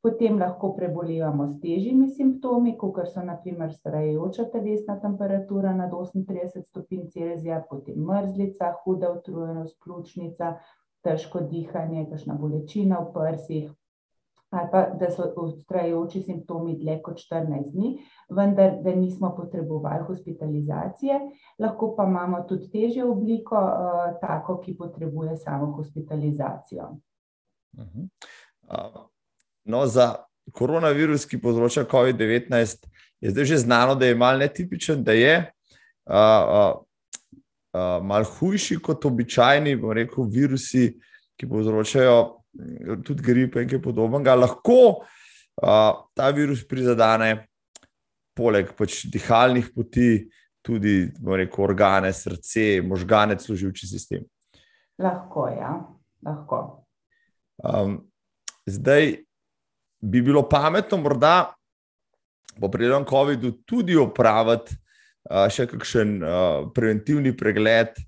Potem 0.00 0.36
lahko 0.38 0.70
prebolevamo 0.76 1.48
s 1.48 1.56
težjimi 1.58 2.06
simptomi, 2.14 2.76
kot 2.78 3.00
so 3.10 3.24
naprimer 3.26 3.72
starajoča 3.74 4.44
telesna 4.52 4.94
temperatura 5.02 5.72
nad 5.74 5.90
38 5.90 6.62
stopinj 6.68 7.08
Celzija, 7.14 7.64
potem 7.70 7.98
mrzlica, 8.06 8.76
huda 8.84 9.10
utrujenost, 9.16 9.74
pljučnica, 9.82 10.52
težko 11.02 11.42
dihanje, 11.50 12.06
kakšna 12.12 12.38
bolečina 12.38 13.00
v 13.02 13.10
prsih, 13.16 13.72
ali 14.50 14.68
pa 14.72 14.86
da 15.00 15.10
so 15.10 15.32
ustrajajoči 15.36 16.22
simptomi 16.22 16.78
dlje 16.78 17.02
kot 17.02 17.16
14 17.16 17.72
dni, 17.72 17.98
vendar 18.28 18.78
da 18.82 18.94
nismo 18.94 19.34
potrebovali 19.36 20.04
hospitalizacije, 20.06 21.20
lahko 21.58 21.94
pa 21.96 22.04
imamo 22.04 22.42
tudi 22.48 22.70
težjo 22.70 23.10
obliko, 23.12 23.56
uh, 23.56 24.20
tako, 24.20 24.60
ki 24.60 24.76
potrebuje 24.76 25.36
samo 25.36 25.72
hospitalizacijo. 25.72 26.88
Uh 27.72 27.84
-huh. 27.84 28.08
uh, 28.62 29.02
no, 29.64 29.86
za 29.86 30.14
koronavirus, 30.52 31.26
ki 31.26 31.40
povzroča 31.40 31.84
COVID-19, 31.84 32.86
je 33.20 33.30
zdaj 33.30 33.44
že 33.44 33.56
znano, 33.56 33.94
da 33.94 34.06
je 34.06 34.14
malo 34.14 34.38
netipičen, 34.38 35.04
da 35.04 35.12
je. 35.12 35.52
Uh, 36.06 36.14
uh, 36.14 36.88
Uh, 37.72 38.04
malo 38.04 38.24
hujši 38.24 38.78
kot 38.82 39.04
običajni, 39.04 39.76
bomo 39.76 39.92
rekel, 39.92 40.24
virusi, 40.24 41.00
ki 41.36 41.48
povzročajo 41.48 42.37
tudi 43.04 43.22
gripe 43.22 43.62
in 43.62 43.68
kaj 43.70 43.80
podobnega, 43.82 44.34
lahko 44.34 44.80
uh, 45.62 45.92
ta 46.14 46.30
virus 46.34 46.64
prizadene, 46.68 47.46
poleg 48.36 48.72
pač 48.78 49.04
dihalnih 49.10 49.70
poti, 49.74 50.26
tudi 50.62 51.08
rekel, 51.24 51.64
organe, 51.64 52.12
srce, 52.12 52.80
možgane, 52.84 53.38
služilči 53.40 53.88
sistem. 53.88 54.26
Lahko, 54.98 55.46
ja, 55.54 55.78
lahko. 56.26 56.60
Um, 57.62 58.00
zdaj 58.66 59.16
bi 60.02 60.22
bilo 60.22 60.44
pametno, 60.48 60.98
morda 61.02 61.54
po 62.58 62.70
prijednem 62.70 63.06
COVID-u 63.06 63.52
tudi 63.66 63.96
opraviti 63.98 64.74
uh, 64.74 65.46
še 65.50 65.66
kakšen 65.70 66.18
uh, 66.18 66.68
preventivni 66.74 67.34
pregled 67.38 67.98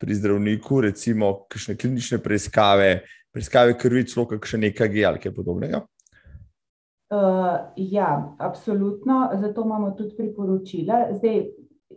pri 0.00 0.16
zdravniku, 0.16 0.80
recimo 0.88 1.32
kakšne 1.52 1.76
klinične 1.76 2.18
preiskave, 2.24 2.92
uh, 2.96 3.19
preiskave 3.32 3.78
krvi, 3.78 4.04
celo 4.06 4.26
kakšne 4.26 4.66
nekaj 4.68 5.06
ali 5.06 5.22
kaj 5.22 5.34
podobnega? 5.34 5.84
Uh, 7.10 7.58
ja, 7.76 8.34
absolutno. 8.38 9.30
Zato 9.34 9.62
imamo 9.66 9.90
tudi 9.90 10.14
priporočila. 10.16 11.08
Zdaj, 11.12 11.46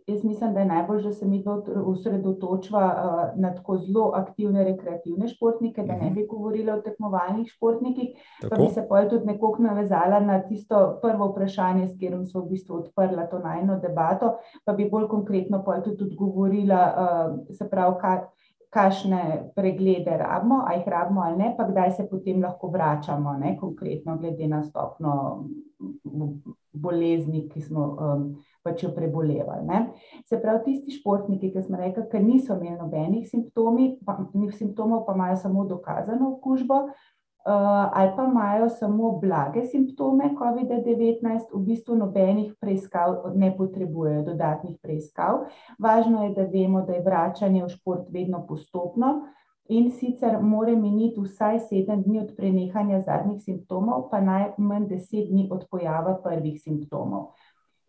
jaz 0.07 0.23
mislim, 0.23 0.53
da 0.53 0.59
je 0.59 0.65
najbolj, 0.65 1.03
da 1.03 1.11
se 1.11 1.25
mi 1.25 1.43
osredotočava 1.85 2.85
uh, 2.85 3.41
na 3.41 3.53
tako 3.55 3.77
zelo 3.77 4.11
aktivne 4.15 4.63
rekreativne 4.63 5.27
športnike, 5.27 5.83
da 5.83 5.93
ne 5.93 6.05
mhm. 6.05 6.13
bi 6.13 6.25
govorili 6.29 6.71
o 6.71 6.81
tekmovalnih 6.81 7.47
športnikih, 7.47 8.09
Tako? 8.41 8.55
pa 8.55 8.61
bi 8.61 8.69
se 8.69 8.85
pa 8.89 9.09
tudi 9.09 9.25
nekako 9.25 9.57
navezala 9.59 10.19
na 10.19 10.41
tisto 10.41 10.99
prvo 11.01 11.27
vprašanje, 11.27 11.87
s 11.87 11.93
katerim 11.93 12.25
smo 12.25 12.41
v 12.41 12.49
bistvu 12.49 12.75
odprla 12.75 13.27
to 13.27 13.39
najno 13.39 13.79
debato, 13.79 14.37
pa 14.65 14.73
bi 14.73 14.89
bolj 14.89 15.07
konkretno 15.07 15.63
pa 15.65 15.81
tudi 15.81 16.03
odgovorila, 16.03 16.93
uh, 16.97 17.55
se 17.57 17.69
pravi, 17.69 17.95
kaj 18.01 18.17
kakšne 18.73 19.51
preglede 19.55 20.17
rabimo, 20.17 20.63
ali 20.67 20.79
jih 20.79 20.87
rabimo 20.87 21.21
ali 21.21 21.37
ne, 21.37 21.53
pa 21.57 21.67
kdaj 21.69 21.91
se 21.91 22.07
potem 22.09 22.41
lahko 22.41 22.67
vračamo, 22.73 23.33
ne, 23.37 23.57
konkretno 23.59 24.17
glede 24.17 24.47
na 24.47 24.63
stopno 24.63 25.45
bolezni, 26.73 27.47
ki 27.49 27.61
smo 27.61 27.85
um, 27.85 28.23
pač 28.65 28.83
jo 28.83 28.89
prebolevali. 28.95 29.65
Ne. 29.67 29.81
Se 30.25 30.39
pravi, 30.41 30.63
tisti 30.65 30.97
športniki, 30.97 31.51
ki 31.53 31.61
smo 31.61 31.77
rekli, 31.77 32.07
da 32.11 32.19
niso 32.19 32.57
imeli 32.57 32.79
nobenih 32.79 33.27
simptomov, 34.57 35.05
pa 35.05 35.13
imajo 35.13 35.37
samo 35.37 35.65
dokazano 35.69 36.33
okužbo, 36.33 36.87
ali 37.45 38.11
pa 38.15 38.23
imajo 38.23 38.69
samo 38.69 39.19
blage 39.19 39.63
simptome 39.63 40.29
COVID-19, 40.39 41.51
v 41.53 41.59
bistvu 41.65 41.95
nobenih 41.95 42.53
preiskav 42.59 43.33
ne 43.35 43.51
potrebujejo, 43.57 44.23
dodatnih 44.23 44.77
preiskav. 44.81 45.45
Važno 45.79 46.23
je, 46.23 46.33
da 46.33 46.43
vemo, 46.43 46.81
da 46.81 46.93
je 46.93 47.03
vračanje 47.03 47.63
v 47.63 47.69
šport 47.69 48.07
vedno 48.09 48.45
postopno. 48.47 49.21
In 49.69 49.91
sicer 49.91 50.41
mora 50.41 50.75
miniti 50.75 51.21
vsaj 51.23 51.59
sedem 51.69 52.01
dni 52.03 52.19
od 52.19 52.33
prenehanja 52.35 52.99
zadnjih 53.01 53.41
simptomov, 53.43 54.09
pa 54.11 54.19
najmanj 54.21 54.87
deset 54.87 55.29
dni 55.29 55.47
od 55.51 55.67
pojava 55.71 56.17
prvih 56.23 56.59
simptomov. 56.61 57.31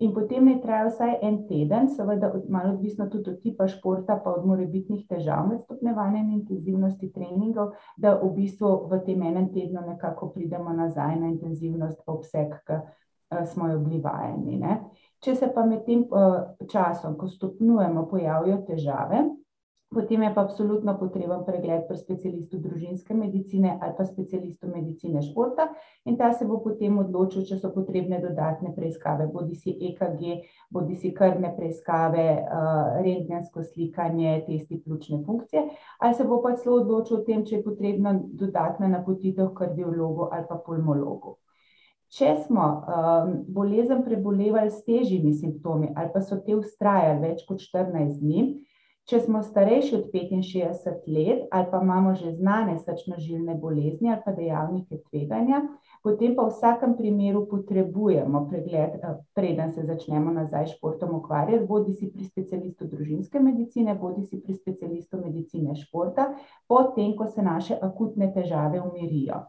In 0.02 0.10
potem 0.10 0.48
naj 0.48 0.56
traja 0.62 0.88
vsaj 0.88 1.12
en 1.22 1.36
teden, 1.46 1.86
seveda 1.94 2.32
malo 2.50 2.72
odvisno 2.72 3.06
tudi 3.10 3.30
od 3.30 3.38
tipa 3.42 3.68
športa, 3.70 4.16
pa 4.24 4.32
od 4.34 4.46
morebitnih 4.46 5.04
težav 5.06 5.46
med 5.48 5.60
stopnjevanjem 5.62 6.32
intenzivnosti 6.34 7.12
treningov, 7.14 7.76
da 7.96 8.16
v 8.18 8.32
bistvu 8.34 8.72
v 8.90 8.98
tem 9.06 9.22
enem 9.22 9.52
tednu 9.54 9.84
nekako 9.86 10.32
pridemo 10.34 10.74
nazaj 10.74 11.14
na 11.20 11.30
intenzivnost, 11.30 12.02
obseg, 12.10 12.58
ki 12.66 12.80
smo 13.52 13.70
jo 13.70 13.78
bili 13.86 14.02
vajeni, 14.02 14.58
ne. 14.58 14.80
Če 15.22 15.36
se 15.38 15.52
pa 15.54 15.62
med 15.66 15.86
tem 15.86 16.02
časom, 16.70 17.14
ko 17.16 17.30
stopnjujemo, 17.30 18.08
pojavijo 18.10 18.58
težave, 18.66 19.22
potem 19.94 20.22
je 20.22 20.34
pa 20.34 20.42
absolutno 20.42 20.96
potreben 20.98 21.44
pregled 21.46 21.86
pri 21.88 21.96
specialistu 21.98 22.58
družinske 22.58 23.14
medicine 23.14 23.78
ali 23.80 23.94
pa 23.96 24.04
specialistu 24.04 24.68
medicine 24.68 25.22
športa 25.22 25.68
in 26.04 26.16
ta 26.16 26.32
se 26.32 26.44
bo 26.44 26.58
potem 26.64 26.98
odločil, 26.98 27.44
če 27.48 27.58
so 27.58 27.70
potrebne 27.74 28.18
dodatne 28.22 28.74
preiskave, 28.76 29.28
bodisi 29.32 29.76
EKG, 29.90 30.42
bodisi 30.70 31.12
krvne 31.14 31.54
preiskave, 31.56 32.26
rentgensko 33.06 33.62
slikanje, 33.62 34.42
testi 34.46 34.80
pljučne 34.84 35.22
funkcije, 35.26 35.64
ali 35.98 36.14
se 36.14 36.26
bo 36.28 36.42
pa 36.42 36.56
celo 36.56 36.82
odločil 36.82 37.20
o 37.20 37.24
tem, 37.24 37.46
če 37.46 37.56
je 37.56 37.64
potrebna 37.64 38.18
dodatna 38.18 38.90
napotitev 38.98 39.54
kardiologu 39.54 40.28
ali 40.32 40.44
pa 40.48 40.60
pulmologu. 40.66 41.38
Če 42.14 42.34
smo 42.44 42.66
bolezen 43.50 44.04
prebolevali 44.04 44.70
s 44.70 44.84
težjimi 44.86 45.32
simptomi 45.34 45.90
ali 45.96 46.12
pa 46.14 46.20
so 46.22 46.38
te 46.44 46.54
vztrajali 46.54 47.24
več 47.24 47.42
kot 47.48 47.64
štirinajst 47.64 48.20
dni, 48.20 48.44
če 49.04 49.20
smo 49.20 49.42
starejši 49.44 49.96
od 49.98 50.04
petinšestdeset 50.12 51.08
let 51.12 51.42
ali 51.52 51.66
pa 51.70 51.80
imamo 51.82 52.14
že 52.16 52.32
znane 52.32 52.78
srčno-žilne 52.78 53.54
bolezni 53.60 54.10
ali 54.10 54.22
pa 54.24 54.32
dejavnike 54.32 55.00
tveganja, 55.10 55.60
potem 56.02 56.34
pa 56.36 56.46
v 56.46 56.52
vsakem 56.54 56.94
primeru 56.96 57.44
potrebujemo 57.50 58.46
pregled, 58.48 58.96
preden 59.36 59.72
se 59.72 59.84
začnemo 59.84 60.32
nazaj 60.32 60.70
športom 60.76 61.18
ukvarjati, 61.20 61.66
bodisi 61.68 62.08
pri 62.12 62.24
specialistu 62.24 62.88
družinske 62.88 63.40
medicine 63.40 63.94
bodisi 63.94 64.40
pri 64.40 64.56
specialistu 64.56 65.20
medicine 65.20 65.76
športa, 65.76 66.30
potem 66.68 67.12
ko 67.16 67.28
se 67.28 67.42
naše 67.42 67.76
akutne 67.80 68.32
težave 68.32 68.80
umirijo. 68.80 69.44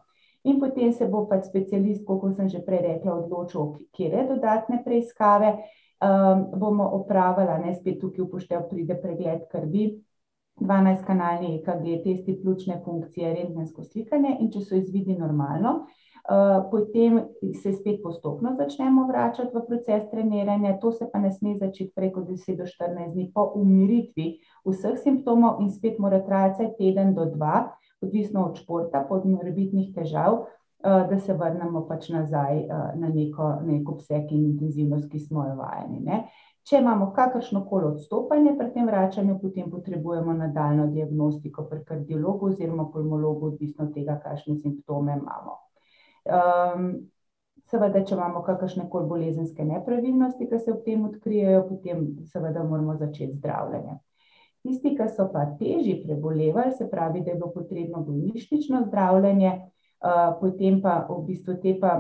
In 0.45 0.59
potem 0.59 0.91
se 0.93 1.07
bo 1.09 1.23
pač 1.25 1.47
specialist, 1.47 2.03
kot 2.05 2.35
sem 2.37 2.49
že 2.51 2.59
prej 2.61 2.83
rekla, 2.83 3.15
odločil, 3.23 3.71
katere 3.79 4.27
dodatne 4.29 4.83
preiskave, 4.85 5.55
bomo 6.59 6.89
opravili, 6.99 7.59
ne, 7.65 7.75
spet 7.75 7.99
tukaj 8.01 8.25
v 8.25 8.31
poštev 8.31 8.67
pride 8.69 8.97
pregled 9.01 9.47
krvi, 9.51 9.85
dvanajstkanalni 10.59 11.55
EKG, 11.59 11.85
testi 12.03 12.39
pljučne 12.41 12.81
funkcije, 12.85 13.33
rentgensko 13.33 13.83
slikanje, 13.83 14.37
in 14.39 14.51
če 14.51 14.61
so 14.63 14.75
izvidi 14.79 15.17
normalno, 15.19 15.85
potem 16.71 17.19
se 17.61 17.73
spet 17.73 17.99
postopno 18.03 18.55
začnemo 18.57 19.05
vračati 19.07 19.53
v 19.53 19.61
proces 19.67 20.07
treniranja, 20.09 20.77
to 20.81 20.91
se 20.91 21.05
pa 21.11 21.19
ne 21.19 21.31
sme 21.31 21.57
začeti 21.57 22.11
kot 22.13 22.25
deset 22.29 22.57
do 22.57 22.65
štirinajst 22.65 23.13
dni 23.13 23.29
po 23.33 23.51
umiritvi 23.55 24.31
vseh 24.65 24.97
simptomov 24.97 25.61
in 25.61 25.69
spet 25.69 25.99
mora 25.99 26.23
trajati 26.25 26.71
teden 26.79 27.13
do 27.13 27.25
dva, 27.29 27.75
odvisno 28.01 28.47
od 28.49 28.57
športa, 28.57 29.05
od 29.09 29.25
morebitnih 29.29 29.93
težav, 29.93 30.45
da 30.83 31.19
se 31.19 31.33
vrnemo 31.33 31.85
pač 31.87 32.09
nazaj, 32.09 32.65
na 32.95 33.09
neko, 33.09 33.55
neki 33.65 33.87
obseg 33.87 34.31
in 34.31 34.43
intenzivnost, 34.51 35.09
ki 35.11 35.19
smo 35.19 35.47
jo 35.47 35.55
vajeni, 35.59 36.01
ne. 36.05 36.25
Če 36.65 36.79
imamo 36.81 37.11
kakršnokoli 37.13 37.85
odstopanje 37.85 38.55
pri 38.57 38.71
tem 38.73 38.87
vračanju, 38.89 39.37
potem 39.41 39.69
potrebujemo 39.69 40.33
nadaljnjo 40.33 40.87
diagnostiko 40.93 41.67
pri 41.69 41.83
kardiologu 41.85 42.49
oziroma 42.49 42.87
pulmologu, 42.93 43.51
odvisno 43.53 43.85
od 43.85 43.93
tega, 43.93 44.17
kakšne 44.23 44.57
simptome 44.57 45.17
imamo. 45.19 45.59
seveda 47.69 48.01
če 48.05 48.15
imamo 48.15 48.41
kakršnekoli 48.45 49.07
bolezenske 49.09 49.65
nepravilnosti, 49.65 50.47
ke 50.49 50.59
se 50.59 50.73
ob 50.73 50.83
tem 50.85 51.05
odkrijejo, 51.07 51.63
potem 51.69 52.03
seveda 52.31 52.63
moramo 52.63 52.97
začeti 52.97 53.37
zdravljenje. 53.39 53.97
Tisti, 54.65 54.95
ki 54.97 55.07
so 55.13 55.27
pa 55.33 55.45
težje 55.59 55.99
prebolevali, 56.03 56.73
se 56.73 56.89
pravi, 56.89 57.21
da 57.21 57.31
je 57.31 57.37
bilo 57.37 57.51
potrebno 57.53 58.01
bolnišnično 58.05 58.85
zdravljenje, 58.87 59.51
potem 60.39 60.81
pa 60.81 60.99
v 61.09 61.23
bistvu 61.25 61.57
te 61.61 61.73
pa 61.81 61.95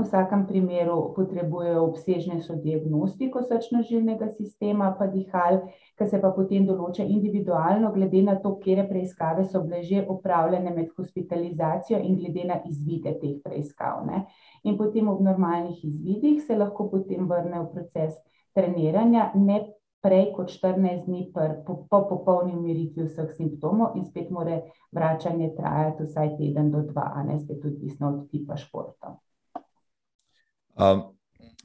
v 0.00 0.06
vsakem 0.06 0.46
primeru 0.48 1.12
potrebujejo 1.16 1.82
obsežnejšo 1.84 2.56
diagnostiko 2.64 3.42
srčno-žilnega 3.44 4.30
sistema 4.32 4.94
pa 4.98 5.06
dihal, 5.12 5.60
ke 5.98 6.06
se 6.08 6.20
pa 6.22 6.30
potem 6.32 6.64
določa 6.66 7.04
individualno 7.04 7.92
glede 7.92 8.22
na 8.24 8.38
to, 8.40 8.54
katere 8.56 8.86
preiskave 8.88 9.44
so 9.44 9.60
bile 9.66 9.82
že 9.84 10.04
opravljene 10.08 10.72
med 10.72 10.88
hospitalizacijo 10.96 12.00
in 12.00 12.16
glede 12.16 12.46
na 12.48 12.60
izvide 12.70 13.12
teh 13.20 13.36
preiskav, 13.44 14.06
ne. 14.06 14.24
In 14.64 14.78
potem 14.80 15.08
ob 15.08 15.20
normalnih 15.20 15.84
izvidih 15.84 16.40
se 16.46 16.56
lahko 16.56 16.88
potem 16.88 17.28
vrne 17.28 17.60
v 17.60 17.68
proces 17.74 18.16
treniranja, 18.56 19.32
ne 19.36 19.60
prej 20.02 20.30
kot 20.36 20.50
štirinajst 20.50 21.06
dni 21.06 21.26
po 21.32 22.00
popolni 22.08 22.54
umiritvi 22.56 23.04
vseh 23.04 23.32
simptomov 23.36 23.96
in 23.96 24.04
spet 24.04 24.30
mora 24.32 24.60
vračanje 24.92 25.52
trajati 25.56 26.06
vsaj 26.08 26.36
teden 26.38 26.70
do 26.72 26.82
dva, 26.88 27.10
a 27.16 27.24
ne, 27.24 27.38
spet 27.40 27.64
odvisno 27.64 28.08
od 28.08 28.30
tipa 28.30 28.56
športa. 28.56 29.16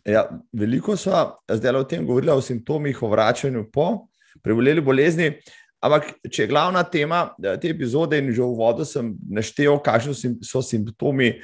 ja, 0.05 0.25
veliko 0.53 0.97
sva 0.97 1.37
zdajle 1.47 1.79
o 1.79 1.87
tem 1.87 2.05
govorila, 2.05 2.35
o 2.35 2.41
simptomih, 2.41 3.03
o 3.03 3.09
vračanju 3.09 3.69
po 3.73 4.07
preboleli 4.43 4.81
bolezni, 4.81 5.31
ampak 5.81 6.11
če 6.27 6.43
je 6.43 6.49
glavna 6.51 6.83
tema 6.83 7.29
te 7.39 7.69
epizode, 7.69 8.19
in 8.19 8.33
že 8.33 8.41
v 8.41 8.51
uvodu 8.51 8.85
sem 8.85 9.15
naštel, 9.29 9.79
kakšni 9.79 10.35
so 10.43 10.61
simptomi, 10.61 11.39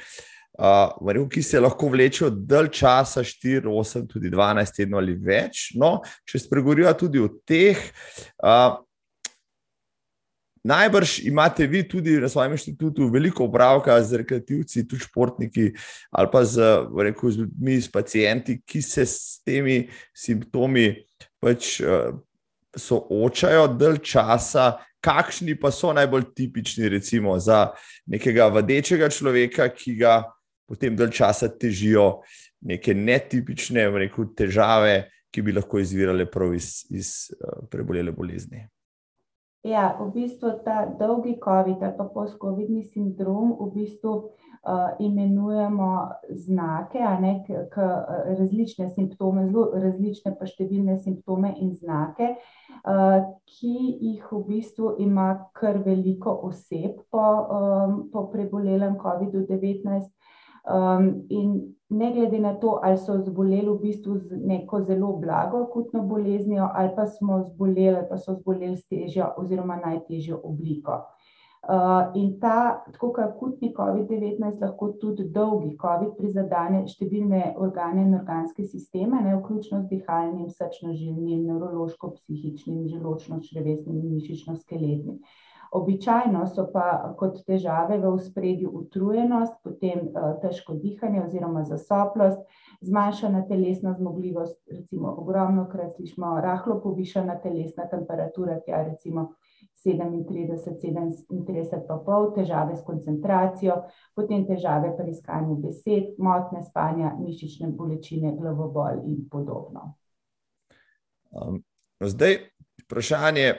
bom 0.58 1.08
rekel, 1.08 1.28
ki 1.32 1.42
se 1.42 1.60
lahko 1.60 1.88
vlečejo 1.92 2.30
dalj 2.30 2.70
časa, 2.76 3.24
štiri, 3.24 3.68
osem, 3.68 4.06
tudi 4.08 4.30
dvanajst 4.30 4.76
tednov 4.76 5.02
ali 5.02 5.16
več, 5.16 5.70
no, 5.80 6.00
če 6.28 6.42
spregovoriva 6.44 6.92
tudi 6.98 7.22
o 7.22 7.28
teh, 7.48 7.80
najbrž 10.62 11.16
imate 11.26 11.66
vi 11.66 11.82
tudi 11.88 12.18
na 12.20 12.28
svojem 12.28 12.52
inštitutu 12.54 13.08
veliko 13.10 13.48
opravka 13.48 13.96
z 14.02 14.20
rekreativci, 14.22 14.86
tudi 14.86 15.02
športniki, 15.02 15.72
ali 16.12 16.30
pa 16.32 16.44
z, 16.44 16.68
rekel, 17.08 17.30
z 17.30 17.42
ljudmi, 17.42 17.80
s 17.80 17.90
pacienti, 17.90 18.60
ki 18.66 18.82
se 18.82 19.06
s 19.06 19.40
temi 19.46 19.86
simptomi 20.14 20.92
pač, 21.42 21.80
soočajo 22.76 23.66
dalj 23.76 24.02
časa. 24.06 24.72
Kakšni 25.02 25.56
pa 25.58 25.72
so 25.74 25.90
najbolj 25.90 26.28
tipični 26.30 26.86
recimo 26.88 27.34
za 27.42 27.72
nekega 28.06 28.46
vadečega 28.54 29.08
človeka, 29.10 29.66
ki 29.74 29.96
ga 29.98 30.12
potem 30.68 30.96
dalj 30.96 31.12
časa 31.18 31.48
težijo 31.48 32.22
neke 32.60 32.94
netipične, 32.94 33.88
rekel, 34.04 34.30
težave, 34.36 35.08
ki 35.32 35.42
bi 35.42 35.54
lahko 35.56 35.80
izvirale 35.80 36.26
prav 36.30 36.54
iz, 36.54 36.84
iz, 36.92 37.32
prebolele 37.72 38.12
bolezni? 38.12 38.66
Ja, 39.62 39.92
v 39.94 40.08
bistvu 40.10 40.56
ta 40.64 40.84
dolgi 40.98 41.36
covid 41.38 41.82
ali 41.82 41.94
pa 41.96 42.04
postcovidni 42.10 42.82
sindrom 42.82 43.54
v 43.60 43.68
bistvu, 43.76 44.14
imenujemo 44.98 46.08
znake, 46.30 46.98
ne, 47.20 47.44
ke 47.46 47.86
različne 48.38 48.88
simptome, 48.88 49.46
zelo 49.48 49.70
različne 49.74 50.36
pa 50.38 50.46
številne 50.46 50.96
simptome 51.02 51.50
in 51.58 51.72
znake, 51.74 52.36
ki 53.50 53.74
jih 54.02 54.28
v 54.30 54.42
bistvu 54.46 54.94
ima 55.02 55.48
kar 55.58 55.80
veliko 55.82 56.34
oseb 56.46 57.02
po, 57.10 57.26
po 58.12 58.26
prebolelem 58.30 58.94
covidu-devetnajst. 60.64 61.24
in 61.28 61.74
ne 61.92 62.12
glede 62.12 62.38
na 62.38 62.54
to, 62.54 62.80
ali 62.82 62.98
so 62.98 63.18
zboleli 63.18 63.68
v 63.68 63.78
bistvu 63.80 64.18
z 64.18 64.36
neko 64.46 64.80
zelo 64.80 65.12
blago 65.16 65.62
akutno 65.62 66.02
boleznijo 66.02 66.68
ali 66.74 66.90
pa 66.96 67.06
smo 67.06 67.42
zboleli 67.42 67.88
ali 67.88 68.06
pa 68.10 68.18
so 68.18 68.34
zboleli 68.34 68.76
s 68.76 68.86
težjo 68.88 69.26
oziroma 69.36 69.76
najtežjo 69.76 70.40
obliko. 70.44 71.02
in 72.14 72.40
ta, 72.40 72.84
tako 72.92 73.12
kot 73.12 73.24
akutni 73.24 73.74
covid-devetnajst 73.76 74.60
lahko 74.60 74.88
tudi 74.88 75.28
dolgi 75.30 75.76
covid 75.82 76.16
prizadene 76.16 76.88
številne 76.88 77.54
organe 77.56 78.02
in 78.02 78.16
organske 78.18 78.64
sisteme, 78.64 79.20
ne, 79.22 79.36
vključno 79.36 79.82
z 79.82 79.88
dihalnim, 79.92 80.48
srčno-žilnim, 80.50 81.46
nevrološko-psihičnim, 81.46 82.88
želodčno-črevesnim 82.90 83.94
in 83.94 84.16
mišično-skeletnim. 84.16 85.22
Običajno 85.72 86.42
so 86.52 86.66
pa 86.72 87.14
kot 87.16 87.38
težave 87.48 87.96
v 87.98 88.10
ospredju 88.12 88.70
utrujenost, 88.76 89.54
potem, 89.64 90.10
težko 90.42 90.74
dihanje 90.76 91.22
oziroma 91.24 91.62
zasoplost, 91.64 92.42
zmanjšana 92.84 93.46
telesna 93.48 93.94
zmogljivost, 93.96 94.58
recimo 94.68 95.14
ogromnokrat 95.22 95.94
slišimo 95.96 96.34
rahlo 96.44 96.76
povišana 96.82 97.38
telesna 97.40 97.86
temperatura, 97.88 98.58
tja 98.60 98.82
recimo 98.84 99.30
sedemintrideset, 99.80 100.76
sedemintrideset 100.80 101.86
pa 101.88 101.96
pol, 102.04 102.30
težave 102.36 102.76
s 102.76 102.84
koncentracijo, 102.84 103.78
potem 104.14 104.44
težave 104.46 104.92
pri 104.96 105.10
iskanju 105.10 105.56
besed, 105.62 106.14
motnje 106.18 106.62
spanja, 106.68 107.14
mišične 107.18 107.72
bolečine, 107.72 108.36
glavobol 108.36 109.06
in 109.08 109.22
podobno. 109.30 109.94
zdaj 112.00 112.38
vprašanje, 112.84 113.54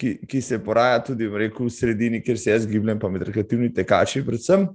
ki, 0.00 0.16
ki 0.28 0.42
se 0.42 0.58
poraja 0.62 1.00
tudi 1.04 1.28
rekel, 1.28 1.66
v 1.66 1.72
sredini, 1.72 2.22
kjer 2.24 2.38
se 2.38 2.50
jaz 2.50 2.66
gibljem, 2.68 2.98
pa 3.00 3.10
med 3.12 3.24
rekreativnimi 3.28 3.74
tekači, 3.74 4.24
predvsem. 4.26 4.68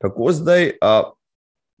Kako 0.00 0.32
zdaj 0.38 0.70
uh, 0.78 1.10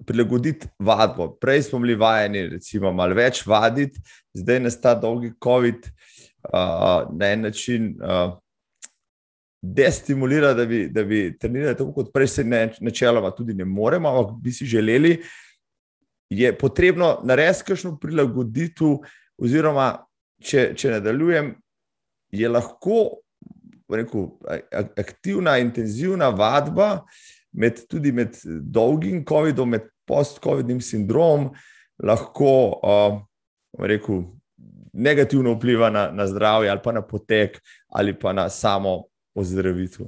prilagoditi 0.06 0.68
vadbo? 0.78 1.30
Prej 1.40 1.68
smo 1.68 1.80
bili 1.80 1.96
vajeni, 1.98 2.48
recimo, 2.56 2.92
malo 2.92 3.16
več 3.16 3.44
vaditi, 3.46 4.02
zdaj 4.36 4.60
nas 4.66 4.78
ta 4.80 4.94
dolgi 4.98 5.32
COVID 5.42 5.86
uh, 5.86 7.08
na 7.14 7.32
en 7.32 7.48
način. 7.48 7.94
Uh, 8.02 8.38
Destimulira, 9.60 10.54
da 10.56 10.64
bi, 10.64 10.86
da 10.88 11.02
bi 11.04 11.34
trenirali 11.36 11.76
tako, 11.76 11.92
kot 11.92 12.14
prej, 12.14 12.30
se 12.32 12.44
ne, 12.48 12.62
načeloma 12.80 13.28
tudi 13.36 13.52
ne 13.52 13.66
moremo, 13.68 14.08
ampak 14.08 14.38
bi 14.40 14.54
si 14.56 14.64
želeli, 14.64 15.18
je 16.32 16.52
potrebno 16.56 17.10
narediti 17.28 17.66
kakšno 17.68 17.98
prilagoditev, 18.00 19.02
oziroma 19.36 19.90
če, 20.40 20.70
če 20.80 20.94
nadaljujem, 20.94 21.52
je 22.32 22.48
lahko 22.48 23.20
rekel, 23.90 24.28
aktivna, 24.98 25.58
intenzivna 25.58 26.30
vadba, 26.30 27.04
med, 27.52 27.82
tudi 27.90 28.12
med 28.12 28.36
dolgim 28.62 29.24
COVID-om, 29.26 29.70
med 29.70 29.88
post-COVID-nim 30.06 30.80
sindromom, 30.80 31.50
lahko 32.02 32.52
uh, 32.82 33.18
rekel, 33.78 34.22
negativno 34.92 35.54
vpliva 35.54 35.90
na, 35.90 36.08
na 36.10 36.26
zdravje, 36.26 36.70
ali 36.70 36.80
pa 36.84 36.92
na 36.92 37.02
potek, 37.02 37.60
ali 37.88 38.14
pa 38.18 38.32
na 38.32 38.48
samo 38.48 39.04
ozdravitev. 39.34 40.06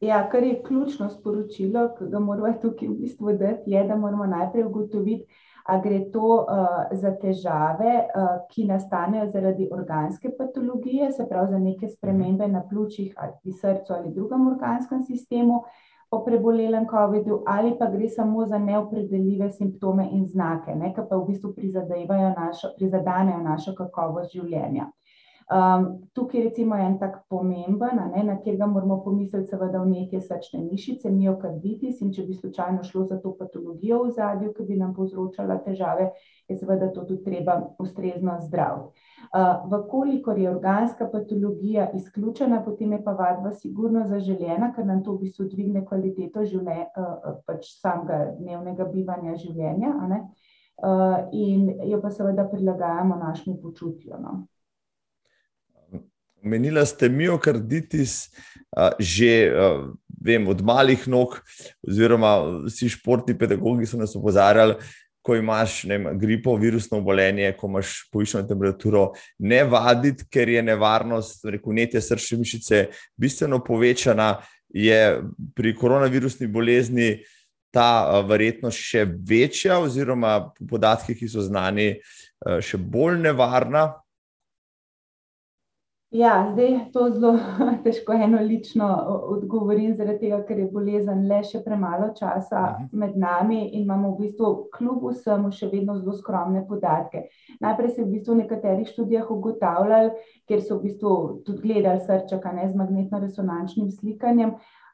Ja, 0.00 0.28
kar 0.32 0.42
je 0.44 0.62
ključno 0.66 1.08
sporočilo, 1.10 1.88
ki 1.98 2.10
ga 2.12 2.20
moramo 2.20 2.52
tukaj 2.62 2.88
v 2.88 2.96
bistvu 3.00 3.32
dati, 3.32 3.70
je, 3.70 3.84
da 3.88 3.96
moramo 3.96 4.26
najprej 4.26 4.64
ugotoviti, 4.64 5.24
a 5.68 5.78
gre 5.82 6.00
to 6.12 6.46
uh, 6.46 6.84
za 6.92 7.10
težave, 7.20 7.94
uh, 8.06 8.28
ki 8.50 8.66
nastanejo 8.68 9.26
zaradi 9.32 9.68
organske 9.72 10.30
patologije, 10.38 11.10
se 11.12 11.26
pravi 11.28 11.50
za 11.50 11.58
neke 11.58 11.88
spremembe 11.88 12.48
na 12.48 12.62
pljučih 12.68 13.14
ali 13.16 13.52
srcu 13.52 13.92
ali 13.92 14.14
drugem 14.14 14.46
organskem 14.46 15.02
sistemu 15.02 15.62
po 16.10 16.24
prebolelem 16.24 16.86
COVID-u, 16.90 17.42
ali 17.46 17.74
pa 17.78 17.86
gre 17.90 18.08
samo 18.08 18.46
za 18.46 18.58
neopredeljive 18.58 19.50
simptome 19.50 20.08
in 20.12 20.26
znake, 20.26 20.74
ne, 20.74 20.92
ki 20.94 21.02
pa 21.10 21.16
v 21.16 21.26
bistvu 21.26 21.52
prizadanejo 22.78 23.40
našo 23.42 23.74
kakovost 23.74 24.32
življenja. 24.32 24.86
Um, 25.46 26.08
tukaj 26.12 26.42
recimo 26.42 26.74
je 26.74 26.86
en 26.86 26.98
tak 26.98 27.20
pomemben, 27.28 28.00
ne, 28.14 28.22
na 28.24 28.34
katerega 28.36 28.66
moramo 28.66 28.96
pomisliti, 29.04 29.46
seveda 29.46 29.78
vnetje 29.78 30.18
srčne 30.20 30.64
mišice, 30.64 31.10
miokarditis 31.14 32.00
in 32.02 32.10
če 32.12 32.24
bi 32.26 32.34
slučajno 32.34 32.82
šlo 32.82 33.04
za 33.06 33.20
to 33.22 33.30
patologijo 33.38 34.00
v 34.02 34.10
zadju, 34.16 34.50
ki 34.56 34.66
bi 34.66 34.78
nam 34.80 34.90
povzročala 34.96 35.60
težave, 35.62 36.08
je 36.48 36.56
seveda 36.58 36.88
to 36.90 37.04
tudi 37.06 37.22
treba 37.28 37.60
ustrezno 37.78 38.34
zdraviti. 38.42 39.04
Uh, 39.26 39.70
vkolikor 39.70 40.38
je 40.38 40.50
organska 40.50 41.06
patologija 41.12 41.92
izključena, 41.94 42.64
potem 42.64 42.92
je 42.92 43.00
pa 43.04 43.14
vadba 43.14 43.54
sigurno 43.54 44.02
zaželjena, 44.10 44.72
ker 44.74 44.86
nam 44.86 45.04
to 45.06 45.14
v 45.14 45.28
bistvu 45.28 45.46
dvigne 45.54 45.84
kvaliteto 45.86 46.42
življenja, 46.42 46.88
uh, 46.98 47.38
pač 47.46 47.70
samega 47.78 48.32
dnevnega 48.40 48.90
bivanja 48.90 49.38
življenja, 49.38 49.94
uh, 49.94 51.16
in 51.30 51.70
jo 51.86 52.02
pa 52.02 52.10
seveda 52.10 52.50
prilagajamo 52.50 53.22
našemu 53.22 53.58
počutju. 53.62 54.18
No. 54.18 54.36
Menila 56.46 56.84
ste 56.86 57.08
miokarditis, 57.10 58.28
že 59.02 59.50
vem, 60.22 60.46
od 60.48 60.62
malih 60.62 61.06
nog, 61.10 61.40
oziroma 61.86 62.36
vsi 62.66 62.90
športni 62.94 63.36
pedagogi 63.38 63.86
so 63.86 63.98
nas 63.98 64.14
opozarjali, 64.16 64.78
ko 65.26 65.34
imaš 65.34 65.80
vem, 65.90 66.06
gripo, 66.18 66.54
virusno 66.56 67.00
obolenje, 67.02 67.50
ko 67.58 67.66
imaš 67.66 68.04
povišeno 68.14 68.46
temperaturo, 68.46 69.08
ne 69.38 69.64
vaditi, 69.66 70.28
ker 70.30 70.48
je 70.48 70.62
nevarnost 70.62 71.48
rekunetje 71.50 72.00
srčne 72.00 72.38
mišice 72.38 72.84
bistveno 73.18 73.58
povečana, 73.64 74.36
je 74.70 75.00
pri 75.54 75.74
koronavirusni 75.74 76.46
bolezni 76.46 77.10
ta 77.74 78.22
verjetnost 78.24 78.78
še 78.78 79.04
večja, 79.26 79.80
oziroma 79.82 80.38
podatki, 80.70 81.16
ki 81.18 81.28
so 81.28 81.42
znani, 81.44 81.96
še 82.62 82.78
bolj 82.78 83.18
nevarna. 83.26 83.88
Ja, 86.16 86.48
zdaj 86.52 86.78
to 86.92 87.10
zelo 87.10 87.34
težko 87.84 88.12
eno 88.12 88.38
lično 88.40 88.86
odgovorim, 89.34 89.92
zaradi 89.94 90.18
tega, 90.18 90.38
ker 90.48 90.62
je 90.62 90.68
bolezen 90.72 91.26
le 91.28 91.42
še 91.44 91.60
premalo 91.64 92.08
časa 92.16 92.62
mhm. 92.62 92.86
med 93.02 93.18
nami 93.20 93.58
in 93.66 93.82
imamo 93.82 94.14
v 94.14 94.24
bistvu 94.24 94.52
kljub 94.76 95.04
vsemu 95.10 95.50
še 95.52 95.68
vedno 95.74 95.98
zelo 95.98 96.14
skromne 96.16 96.64
podatke. 96.68 97.26
Najprej 97.60 97.92
se 97.92 98.06
v 98.06 98.14
bistvu 98.14 98.32
v 98.32 98.44
nekaterih 98.44 98.88
študijah 98.94 99.28
ugotavljali, 99.36 100.14
ker 100.48 100.64
so 100.64 100.78
v 100.78 100.88
bistvu 100.88 101.12
tudi 101.44 101.68
gledali 101.68 102.00
srčaka 102.08 102.54
ne, 102.56 102.64
z 102.70 102.80
magnetno-resonančnim 102.80 103.92
slikanjem, 103.92 104.56
Eh, 104.56 104.85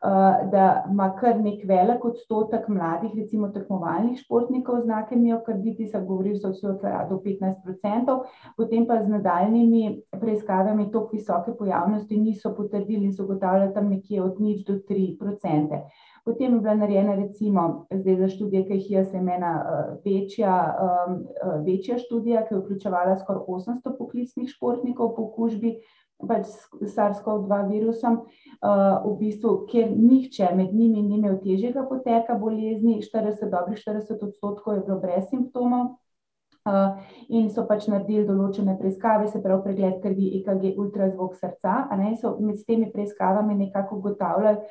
da 0.51 0.85
ima 0.91 1.13
kar 1.21 1.37
nek 1.41 1.63
velik 1.69 2.05
odstotek 2.05 2.69
mladih, 2.69 3.13
recimo 3.15 3.49
tekmovalnih 3.55 4.19
športnikov, 4.19 4.81
znake 4.83 5.17
miokarditisa, 5.17 6.01
govoril 6.01 6.35
so 6.43 6.51
vse 6.51 6.73
do 7.11 7.21
15%, 7.23 8.17
potem 8.57 8.87
pa 8.87 8.99
z 9.03 9.13
nadaljnimi 9.15 10.03
preiskavami 10.11 10.89
tako 10.91 11.11
visoke 11.13 11.55
pojavnosti 11.59 12.19
niso 12.19 12.55
potrdili 12.57 13.05
in 13.05 13.13
so 13.13 13.25
ugotavljali 13.25 13.75
tam 13.75 13.91
nekje 13.95 14.23
od 14.23 14.41
nič 14.41 14.67
do 14.67 14.81
3%. 14.91 15.81
Potem 16.25 16.55
je 16.55 16.61
bila 16.61 16.75
narejena, 16.75 17.15
recimo, 17.15 17.87
zdaj 17.91 18.17
za 18.17 18.29
študije, 18.29 18.67
ki 18.67 18.75
jih 18.75 18.91
jaz 18.91 19.15
imena 19.15 19.55
eh, 19.59 19.95
večja, 20.05 20.53
eh, 20.83 21.63
večja 21.67 21.99
študija, 21.99 22.47
ki 22.47 22.55
je 22.55 22.61
vključevala 22.61 23.17
skoraj 23.17 23.43
800 23.47 23.99
poklicnih 23.99 24.49
športnikov 24.49 25.17
po 25.17 25.23
okužbi 25.23 25.77
pač 26.29 26.47
s 26.49 26.93
SARS-CoV-2 26.95 27.59
virusom, 27.71 28.21
uh, 28.23 29.01
v 29.05 29.15
bistvu, 29.21 29.55
ker 29.71 29.91
nihče 29.91 30.53
med 30.57 30.75
njimi 30.75 31.03
ni 31.03 31.19
imel 31.19 31.39
težjega 31.43 31.87
poteka 31.89 32.39
bolezni, 32.39 33.01
40, 33.03 33.51
dobrih 33.51 33.81
40 33.81 34.23
odstotkov 34.29 34.79
je 34.79 34.87
bilo 34.87 35.01
brez 35.03 35.29
simptomov. 35.31 35.99
Uh, 36.63 36.95
in 37.27 37.49
so 37.51 37.65
pač 37.67 37.89
naredili 37.91 38.23
določene 38.23 38.77
preiskave, 38.79 39.27
se 39.27 39.41
pravi, 39.43 39.65
pregled 39.65 39.99
krvi, 40.05 40.29
EKG, 40.39 40.77
ultrazvok 40.79 41.35
srca. 41.35 41.89
Ne, 41.99 42.15
so 42.21 42.37
med 42.39 42.63
temi 42.69 42.87
preiskavami 42.93 43.59
nekako 43.65 43.99
ugotavljali 43.99 44.63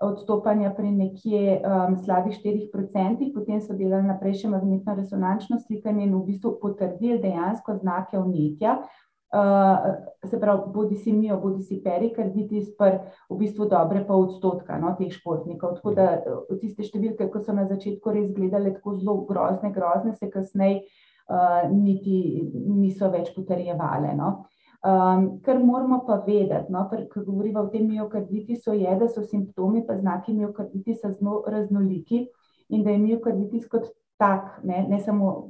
odstopanja 0.00 0.74
pri 0.76 0.90
nekje 0.90 1.60
um, 1.64 1.96
slabih 2.04 2.36
4%, 2.44 3.30
potem 3.34 3.60
so 3.64 3.76
delali 3.76 4.04
naprej 4.04 4.42
še 4.42 4.50
magnetno-resonančno 4.52 5.60
slikanje 5.62 6.04
in 6.04 6.12
v 6.18 6.24
bistvu 6.26 6.56
potrdili 6.60 7.16
dejansko 7.22 7.78
znake 7.80 8.20
vnetja, 8.20 8.76
se 10.24 10.40
pravi, 10.40 10.62
bodi 10.74 10.96
si 10.96 11.12
mijo, 11.12 11.40
bodi 11.40 11.62
si 11.62 11.80
perikarditis, 11.82 12.70
pa 12.78 12.90
v 13.30 13.38
bistvu 13.38 13.66
dobre 13.68 14.04
pa 14.06 14.14
odstotka 14.14 14.78
no, 14.78 14.94
teh 14.98 15.10
športnikov. 15.12 15.76
Tako 15.80 15.94
da 15.94 16.06
eh, 16.18 16.54
tiste 16.60 16.86
številke, 16.86 17.28
ko 17.30 17.42
so 17.42 17.54
na 17.56 17.66
začetku 17.66 18.14
res 18.14 18.30
gledali 18.36 18.74
tako 18.76 18.96
zelo 18.96 19.16
grozne, 19.28 19.72
grozne, 19.74 20.14
se 20.14 20.30
kasneje 20.30 20.84
uh, 21.26 21.66
niti 21.72 22.46
niso 22.54 23.10
več 23.10 23.32
potrjevale. 23.34 24.14
No. 24.14 24.46
Um, 24.86 25.40
kar 25.42 25.58
moramo 25.58 26.04
pa 26.06 26.20
vedeti, 26.22 26.70
no, 26.70 26.86
ko 26.86 27.26
govorimo 27.26 27.66
o 27.66 27.70
tem 27.72 27.88
miokarditisu, 27.90 28.76
je, 28.78 28.96
da 29.00 29.08
so 29.10 29.24
simptomi 29.26 29.82
pa 29.86 29.96
znaki 29.98 30.36
miokarditisa 30.36 31.10
zelo 31.16 31.42
raznoliki 31.50 32.28
in 32.70 32.84
da 32.86 32.94
je 32.94 33.02
miokarditis 33.02 33.66
kot 33.70 33.90
tak, 34.16 34.60
ne, 34.64 34.86
ne 34.88 35.00
samo, 35.00 35.48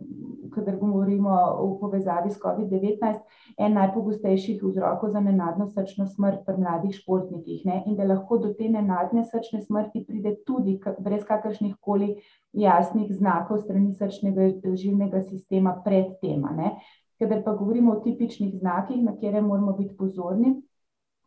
kadar 0.54 0.76
govorimo 0.76 1.32
v 1.60 1.78
povezavi 1.80 2.30
s 2.30 2.40
COVID-19, 2.42 3.20
en 3.58 3.74
najpogostejših 3.78 4.62
vzrokov 4.62 5.12
za 5.14 5.20
nenadno 5.20 5.68
srčno 5.68 6.06
smrt 6.06 6.42
pri 6.46 6.56
mladih 6.58 6.94
športnikih. 6.96 7.64
Ne, 7.66 7.82
in 7.86 7.96
da 7.96 8.08
lahko 8.08 8.38
do 8.42 8.52
te 8.54 8.68
nenadne 8.68 9.24
srčne 9.24 9.62
smrti 9.62 10.04
pride 10.08 10.36
tudi 10.46 10.78
brez 10.98 11.24
kakršnih 11.28 11.76
koli 11.80 12.16
jasnih 12.52 13.12
znakov 13.12 13.62
strani 13.64 13.94
srčnega 13.94 14.50
živnega 14.74 15.22
sistema 15.22 15.76
pred 15.84 16.16
tema. 16.20 16.54
Ne. 16.56 16.76
Kadar 17.18 17.44
pa 17.44 17.52
govorimo 17.56 17.92
o 17.92 18.00
tipičnih 18.00 18.58
znakih, 18.58 19.02
na 19.02 19.16
kere 19.20 19.40
moramo 19.40 19.72
biti 19.72 19.96
pozorni, 19.96 20.56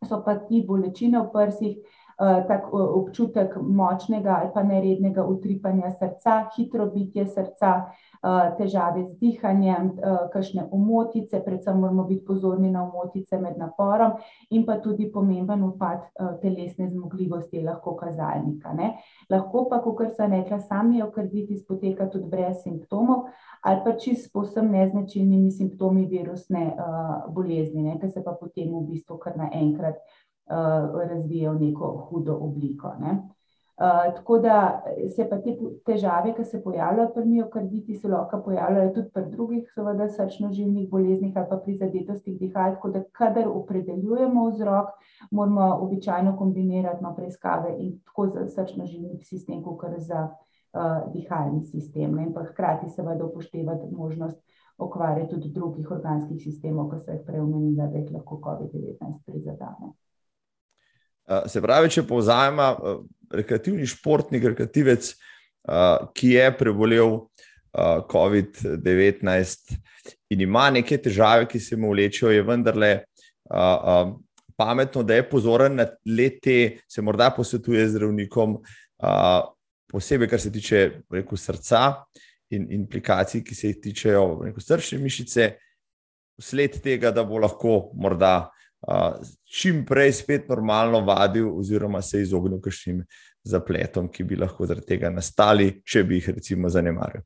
so 0.06 0.22
pa 0.24 0.36
ti 0.38 0.62
bolečine 0.66 1.18
v 1.18 1.32
prsih, 1.32 1.80
tak 2.20 2.68
občutek 2.72 3.56
močnega 3.56 4.36
ali 4.40 4.50
pa 4.54 4.62
nerednega 4.62 5.24
utripanja 5.24 5.90
srca, 5.90 6.50
hitro 6.56 6.86
bitje 6.86 7.26
srca, 7.26 7.70
eh, 7.88 8.50
težave 8.58 9.06
z 9.08 9.16
dihanjem, 9.18 9.86
eh, 9.96 10.28
kakšne 10.32 10.66
umotice, 10.70 11.40
predvsem 11.44 11.80
moramo 11.80 12.04
biti 12.04 12.24
pozorni 12.24 12.70
na 12.70 12.84
umotice 12.84 13.40
med 13.40 13.58
naporom 13.58 14.12
in 14.50 14.66
pa 14.66 14.76
tudi 14.76 15.10
pomemben 15.12 15.62
upad 15.62 16.00
telesne 16.42 16.88
zmogljivosti 16.88 17.62
lahko 17.62 17.96
kazalnika. 17.96 18.72
Ne. 18.72 18.98
Lahko 19.30 19.68
pa, 19.70 19.80
kot 19.80 20.12
sem 20.16 20.32
rekla, 20.32 20.60
sami 20.60 20.96
miokarditis 20.96 21.64
poteka 21.66 22.06
tudi 22.10 22.28
brez 22.28 22.62
simptomov 22.62 23.30
ali 23.62 23.80
pa 23.84 23.92
čist 23.92 24.32
posem 24.32 24.70
neznačilnimi 24.72 25.50
simptomi 25.50 26.06
virusne 26.06 26.76
bolezni, 27.28 27.82
ne, 27.82 27.98
ki 28.00 28.08
se 28.08 28.22
pa 28.24 28.32
potem 28.32 28.72
v 28.72 28.86
bistvu 28.88 29.18
kar 29.20 29.36
naenkrat 29.36 29.96
uh, 29.96 30.19
razvije 31.10 31.50
v 31.50 31.60
neko 31.60 31.92
hudo 32.08 32.38
obliko. 32.40 32.94
Ne. 33.00 33.18
Uh, 33.80 34.14
tako 34.14 34.38
da 34.38 34.82
se 35.16 35.24
pa 35.30 35.38
te 35.40 35.54
težave, 35.86 36.34
ki 36.36 36.44
se 36.44 36.58
pojavljajo 36.62 37.08
pri 37.14 37.22
miokarditi, 37.24 37.94
se 37.96 38.08
lahko 38.08 38.42
pojavljajo 38.44 38.90
tudi 38.94 39.08
pri 39.14 39.22
drugih, 39.30 39.70
seveda, 39.74 40.08
srčno-žilnih 40.08 40.90
boleznih 40.90 41.36
ali 41.36 41.48
pa 41.48 41.56
pri 41.56 41.76
zadetostih 41.76 42.36
dihal. 42.38 42.74
Tako 42.74 42.90
da, 42.90 43.02
kadar 43.12 43.48
opredeljujemo 43.48 44.44
vzrok, 44.50 44.90
moramo 45.30 45.70
običajno 45.86 46.36
kombinirati 46.36 47.04
no, 47.04 47.14
preiskave 47.16 47.72
in 47.78 47.96
tako 48.04 48.26
za 48.28 48.44
srčno-žilni 48.48 49.24
sistem, 49.24 49.62
kot 49.64 49.96
za 49.96 50.28
uh, 50.28 51.12
dihalni 51.14 51.64
sistem. 51.64 52.14
Ne? 52.16 52.28
In 52.28 52.34
pa 52.36 52.44
hkrati 52.52 52.90
seveda 52.90 53.24
upoštevati 53.24 53.88
možnost 53.96 54.42
okvare 54.78 55.24
tudi 55.28 55.48
drugih 55.48 55.90
organskih 55.90 56.36
sistemov, 56.42 56.92
ki 56.92 57.00
so 57.00 57.16
jih 57.16 57.24
prej 57.24 57.40
omenila, 57.40 57.88
da 57.88 58.04
jih 58.04 58.12
lahko 58.12 58.42
COVID-19 58.44 59.24
prizadene. 59.24 59.94
Uh, 61.30 61.44
se 61.46 61.62
pravi, 61.62 61.90
če 61.94 62.02
povzamemo, 62.02 62.68
uh, 62.74 63.02
rekreativni 63.30 63.86
športnik, 63.86 64.48
rekreativec, 64.50 65.12
uh, 65.70 66.08
ki 66.16 66.32
je 66.34 66.48
prebolel 66.58 67.12
uh, 67.14 68.00
COVID-19 68.10 69.76
in 70.34 70.42
ima 70.42 70.66
neke 70.74 70.98
težave, 70.98 71.46
ki 71.46 71.60
se 71.62 71.78
mu 71.78 71.92
vlečejo, 71.94 72.32
je 72.34 72.42
vendarle 72.42 72.90
uh, 72.98 73.54
uh, 73.54 74.12
pametno, 74.58 75.06
da 75.06 75.20
je 75.20 75.28
pozoren 75.30 75.78
na 75.78 75.86
lete, 76.02 76.80
se 76.90 77.02
morda 77.02 77.30
posvetuje 77.36 77.86
zdravnikom, 77.94 78.58
uh, 78.58 79.40
posebej, 79.90 80.28
kar 80.34 80.42
se 80.42 80.50
tiče 80.52 80.84
rekel, 81.14 81.38
srca 81.38 81.84
in 82.50 82.66
implikacij, 82.74 83.44
ki 83.46 83.54
se 83.54 83.70
jih 83.70 83.78
tičejo 83.86 84.24
srčne 84.58 84.98
mišice, 84.98 85.52
sled 86.42 86.80
tega, 86.82 87.14
da 87.14 87.22
bo 87.24 87.38
lahko 87.38 87.92
morda 87.94 88.50
čim 89.44 89.84
prej 89.86 90.12
spet 90.12 90.48
normalno 90.48 91.00
vadil, 91.04 91.50
oziroma 91.58 92.02
se 92.02 92.22
izognil 92.22 92.60
kakšnim 92.60 93.02
zapletom, 93.44 94.08
ki 94.08 94.24
bi 94.24 94.36
lahko 94.36 94.66
zaradi 94.66 94.86
tega 94.94 95.10
nastali, 95.12 95.80
če 95.84 96.04
bi 96.04 96.20
jih 96.20 96.30
recimo 96.36 96.68
zanemaril. 96.68 97.22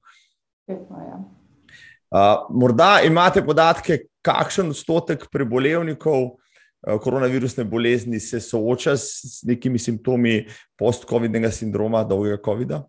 Uh, 2.14 2.46
morda 2.55 3.00
imate 3.07 3.42
podatke, 3.44 4.07
kakšen 4.24 4.70
odstotek 4.70 5.26
prebolevnikov 5.32 6.22
uh, 6.24 6.98
koronavirusne 7.02 7.64
bolezni 7.66 8.20
se 8.22 8.40
sooča 8.40 8.96
s 8.96 9.42
nekimi 9.46 9.78
simptomi 9.78 10.44
post-covidnega 10.78 11.50
sindroma, 11.50 12.05
dolgega 12.07 12.38
COVID-a? 12.44 12.84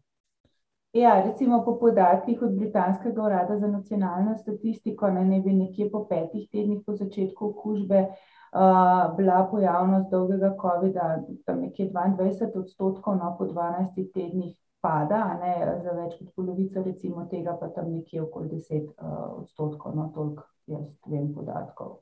Ja, 0.95 1.17
recimo 1.25 1.59
po 1.65 1.73
podatkih 1.79 2.39
od 2.41 2.53
Britanskega 2.55 3.19
urada 3.21 3.57
za 3.59 3.67
nacionalno 3.67 4.37
statistiko, 4.39 5.09
ne 5.11 5.41
bi 5.43 5.51
nekje 5.53 5.89
po 5.91 6.05
petih 6.07 6.47
tednih 6.51 6.85
po 6.85 6.95
začetku 6.95 7.49
okužbe 7.49 8.05
uh, 8.05 8.15
bila 9.17 9.47
pojavnost 9.51 10.11
dolgega 10.11 10.53
COVID-a 10.61 11.07
tam 11.45 11.61
nekje 11.61 11.89
22 11.91 12.59
odstotkov, 12.59 13.17
no 13.17 13.35
po 13.37 13.47
12 13.49 14.11
tednih 14.13 14.53
pada, 14.81 15.37
ne, 15.41 15.55
za 15.83 15.95
več 15.97 16.13
kot 16.19 16.29
polovico 16.35 16.83
recimo 16.85 17.25
tega 17.31 17.57
pa 17.59 17.71
tam 17.73 17.89
nekje 17.95 18.21
okoli 18.21 18.49
10 18.53 18.85
uh, 18.85 19.41
odstotkov, 19.41 19.95
no 19.97 20.11
toliko 20.15 20.45
jaz 20.67 20.85
vem 21.09 21.33
podatkov. 21.33 21.97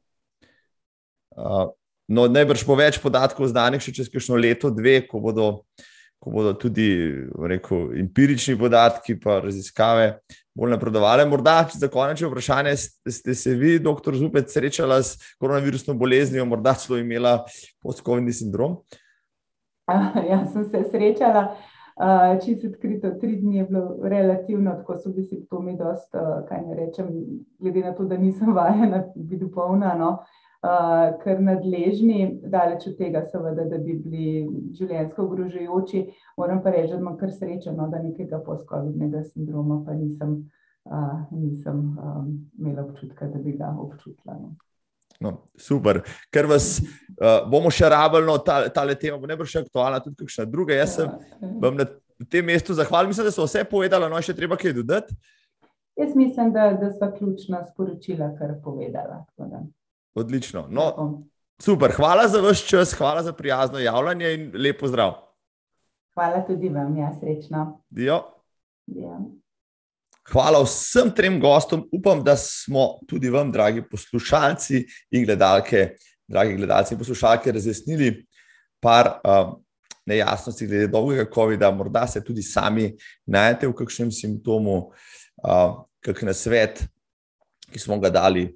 Uh, 1.34 1.72
no, 2.08 2.28
najbrž 2.28 2.68
po 2.68 2.78
več 2.78 3.00
podatkov 3.02 3.50
znanih 3.50 3.82
še 3.82 3.96
čez 3.96 4.12
kakšno 4.12 4.38
leto, 4.38 4.70
dve, 4.70 5.00
ko 5.08 5.24
bodo 5.24 5.48
uh, 5.50 5.88
ko 6.24 6.32
bodo 6.32 6.54
tudi 6.56 6.88
rekel, 7.50 7.90
empirični 8.00 8.56
podatki 8.60 9.12
in 9.12 9.20
raziskave 9.44 10.20
bolj 10.56 10.72
napredovali. 10.72 11.26
Morda, 11.30 11.68
za 11.74 11.88
konec 11.88 12.22
vprašanje, 12.22 12.76
ste 13.10 13.34
se 13.36 13.56
vi, 13.56 13.80
doktor 13.80 14.16
Zupet, 14.16 14.52
srečali 14.52 15.04
s 15.04 15.36
koronavirusno 15.40 15.94
boleznijo, 15.94 16.46
morda 16.46 16.74
celo 16.74 17.00
imela 17.00 17.44
post-covidni 17.82 18.34
sindrom? 18.34 18.78
Ja, 20.30 20.46
sem 20.54 20.66
se 20.66 20.84
srečala. 20.92 21.56
Čisto 22.46 22.68
odkrito, 22.68 23.12
tri 23.22 23.36
dni 23.36 23.58
je 23.58 23.64
bilo 23.70 23.98
relativno, 24.04 24.72
tako 24.78 24.96
so 24.98 25.10
bili 25.10 25.26
simptomi, 25.26 25.76
dosta, 25.78 26.46
kaj 26.50 26.62
ne 26.68 26.76
rečem, 26.76 27.10
glede 27.60 27.80
na 27.80 27.92
to, 27.94 28.06
da 28.10 28.18
nisem 28.18 28.54
vajena, 28.54 29.04
biti 29.16 29.52
polna. 29.52 29.94
No 30.00 30.18
uh, 30.64 31.14
kar 31.24 31.42
nadležni, 31.44 32.40
daleč 32.50 32.88
od 32.88 32.98
tega, 32.98 33.24
seveda, 33.28 33.68
da 33.70 33.80
bi 33.84 33.98
bili 34.00 34.28
življenjsko 34.78 35.26
ogrožajoči. 35.28 36.04
Moram 36.40 36.64
pa 36.64 36.74
reči, 36.74 36.94
da 36.94 37.02
imam 37.02 37.18
kar 37.20 37.32
srečo, 37.32 37.76
no, 37.76 37.90
da 37.92 38.02
nekega 38.04 38.42
post-covidnega 38.46 39.26
sindroma 39.28 39.82
pa 39.86 39.96
nisem, 39.98 40.38
uh, 40.90 41.26
nisem 41.32 41.82
um, 41.98 42.30
imela 42.60 42.88
občutka, 42.88 43.28
da 43.32 43.42
bi 43.44 43.58
ga 43.60 43.74
občutila. 43.78 44.40
No. 44.40 44.56
No, 45.22 45.38
super, 45.60 46.02
ker 46.34 46.48
vas 46.50 46.80
uh, 46.82 47.46
bomo 47.48 47.70
še 47.72 47.92
rabili, 47.92 48.26
no, 48.28 48.40
ta, 48.44 48.64
ta 48.74 48.84
tema 48.96 49.20
bo 49.22 49.30
najbrž 49.30 49.62
aktualna, 49.62 50.02
tudi 50.04 50.24
kakšna 50.24 50.48
druga. 50.50 50.76
Jaz 50.76 50.98
sem 50.98 51.14
vam 51.62 51.78
na 51.80 51.86
tem 52.32 52.44
mestu 52.46 52.76
zahvalil, 52.76 53.12
mislim, 53.12 53.30
da 53.30 53.36
so 53.36 53.46
vse 53.46 53.64
povedali, 53.70 54.10
no, 54.12 54.20
še 54.20 54.36
treba 54.36 54.58
kaj 54.60 54.76
dodati. 54.82 55.16
Jaz 56.00 56.16
mislim, 56.18 56.50
da, 56.56 56.72
da 56.82 56.90
so 56.92 57.08
ključna 57.14 57.62
sporočila, 57.70 58.32
kar 58.40 58.58
povedala. 58.64 59.22
Odlično. 60.14 60.68
No, 60.70 61.24
super, 61.62 61.92
hvala 61.92 62.28
za 62.28 62.42
vaš 62.42 62.66
čas, 62.68 62.94
hvala 62.94 63.24
za 63.24 63.34
prijazno 63.34 63.80
javljanje 63.80 64.34
in 64.34 64.52
lepo 64.56 64.88
zdrav. 64.88 65.14
Hvala 66.14 66.46
tudi 66.48 66.70
vam, 66.70 66.98
ja, 66.98 67.14
srečno. 67.20 67.84
Dio. 67.90 68.22
Ja. 68.86 69.20
Hvala 70.32 70.62
vsem 70.64 71.12
trem 71.16 71.40
gostom. 71.42 71.88
Upam, 71.92 72.24
da 72.24 72.36
smo 72.38 73.00
tudi 73.08 73.30
vam, 73.30 73.52
dragi 73.52 73.84
poslušalci 73.90 74.86
in 75.12 75.26
gledalke, 75.26 75.96
dragi 76.28 76.56
gledalci 76.56 76.94
in 76.94 77.00
poslušalke, 77.00 77.52
razjasnili 77.52 78.26
par 78.80 79.20
uh, 79.24 79.58
nejasnosti 80.06 80.68
glede 80.68 80.88
dolgega 80.88 81.26
COVID-a. 81.34 81.72
Morda 81.72 82.08
se 82.08 82.24
tudi 82.24 82.42
sami 82.42 82.94
najdete 83.26 83.68
v 83.68 83.76
kakšnem 83.82 84.12
simptomu, 84.12 84.78
uh, 85.44 85.84
kakšen 86.06 86.34
svet, 86.34 86.86
ki 87.72 87.80
smo 87.80 87.98
ga 88.00 88.14
dali 88.14 88.52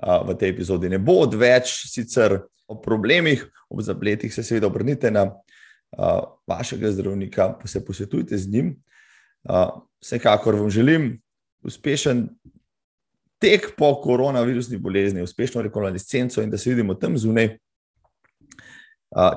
v 0.00 0.34
tej 0.38 0.52
epizodi 0.52 0.88
ne 0.92 0.98
bo 0.98 1.22
odveč, 1.24 1.86
sicer 1.88 2.40
o 2.68 2.76
problemih, 2.82 3.46
o 3.70 3.82
zapletih 3.82 4.34
se 4.34 4.42
seveda 4.42 4.66
obrnite 4.66 5.10
na 5.10 5.30
vašega 6.46 6.90
zdravnika, 6.92 7.54
pa 7.60 7.68
se 7.68 7.84
posvetujte 7.84 8.38
z 8.38 8.52
njim. 8.52 8.74
Vsekakor 10.02 10.54
vam 10.54 10.70
želim 10.70 11.14
uspešen 11.62 12.28
tek 13.38 13.72
po 13.76 13.94
koronavirusni 14.02 14.78
bolezni, 14.78 15.22
uspešno 15.22 15.62
rekonvalescenco 15.62 16.42
in 16.42 16.50
da 16.50 16.58
se 16.58 16.70
vidimo 16.70 16.94
tam 16.94 17.18
zunaj. 17.18 17.56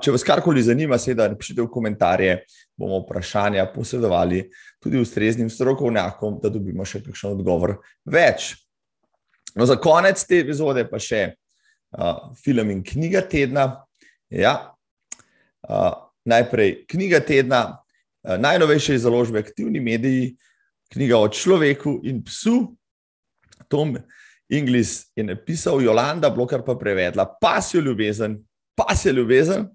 Če 0.02 0.12
vas 0.12 0.24
karkoli 0.26 0.64
zanima, 0.66 0.98
seveda 0.98 1.30
napišite 1.30 1.62
v 1.62 1.72
komentarje, 1.72 2.40
bomo 2.78 3.00
vprašanja 3.04 3.68
posredovali 3.72 4.42
tudi 4.82 5.00
ustreznim 5.00 5.50
strokovnjakom, 5.50 6.40
da 6.44 6.50
dobimo 6.50 6.86
še 6.86 7.04
kakšen 7.06 7.38
odgovor 7.38 7.78
več. 8.06 8.56
No, 9.56 9.66
za 9.66 9.76
konec 9.76 10.22
te 10.28 10.40
epizode 10.44 10.86
pa 10.90 11.00
še 11.02 11.34
uh, 11.98 12.30
film 12.38 12.74
in 12.74 12.84
knjiga 12.86 13.22
tedna. 13.26 13.66
Ja. 14.30 14.76
Uh, 15.66 15.94
najprej 16.30 16.84
knjiga 16.90 17.20
tedna, 17.26 17.62
uh, 18.26 18.38
najnovejše 18.38 18.98
založbe, 19.02 19.42
aktivni 19.42 19.82
mediji, 19.82 20.36
knjiga 20.94 21.18
o 21.18 21.30
človeku 21.30 22.00
in 22.10 22.22
psu. 22.26 22.76
Tom 23.70 23.98
Inglis 24.50 25.12
je 25.16 25.24
napisal, 25.24 25.82
Jolanda 25.82 26.30
Bloker 26.34 26.64
pa 26.66 26.74
prevedla, 26.76 27.28
pasijo 27.42 27.84
ljubezen, 27.86 28.40
pasijo 28.76 29.14
ljubezen. 29.14 29.68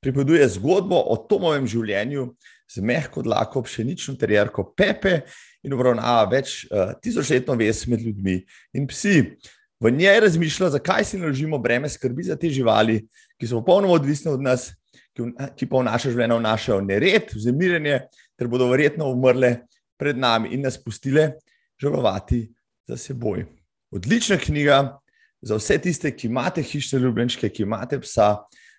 Pripoveduje 0.00 0.46
zgodbo 0.58 0.98
o 1.10 1.16
Tomovem 1.16 1.66
življenju 1.66 2.28
z 2.74 2.82
mehko 2.82 3.22
dlako, 3.22 3.62
pšenično 3.62 4.16
terjerko 4.20 4.66
Pepe 4.76 5.20
in 5.64 5.72
obravnava 5.72 6.24
več 6.30 6.64
uh, 6.68 6.92
tisočletno 7.02 7.56
vez 7.58 7.84
med 7.88 8.02
ljudmi 8.02 8.40
in 8.74 8.88
psi. 8.90 9.20
V 9.80 9.90
njej 9.92 10.20
razmišlja, 10.20 10.70
zakaj 10.78 11.04
si 11.04 11.18
naložimo 11.18 11.58
breme 11.58 11.88
skrbi 11.88 12.24
za 12.24 12.36
te 12.40 12.48
živali, 12.50 13.02
ki 13.38 13.46
so 13.46 13.60
popolnoma 13.60 13.98
odvisne 13.98 14.32
od 14.32 14.42
nas, 14.42 14.70
ki, 15.14 15.30
ki 15.58 15.68
pa 15.68 15.80
v 15.80 15.86
naše 15.90 16.12
življenje 16.14 16.38
vnašajo 16.40 16.80
nered, 16.86 17.32
vznemirjenje, 17.34 17.98
ter 18.38 18.50
bodo 18.50 18.70
verjetno 18.70 19.10
umrle 19.12 19.56
pred 20.00 20.18
nami 20.18 20.54
in 20.54 20.64
nas 20.64 20.78
pustile 20.80 21.34
žalovati 21.80 22.46
za 22.88 22.96
seboj. 22.96 23.44
Odlična 23.94 24.38
knjiga 24.40 24.98
za 25.44 25.58
vse 25.60 25.78
tiste, 25.78 26.10
ki 26.10 26.26
imate 26.30 26.62
hišne 26.62 26.98
ljubljenčke, 26.98 27.50
ki 27.52 27.62
imate 27.62 28.00
psa, 28.00 28.36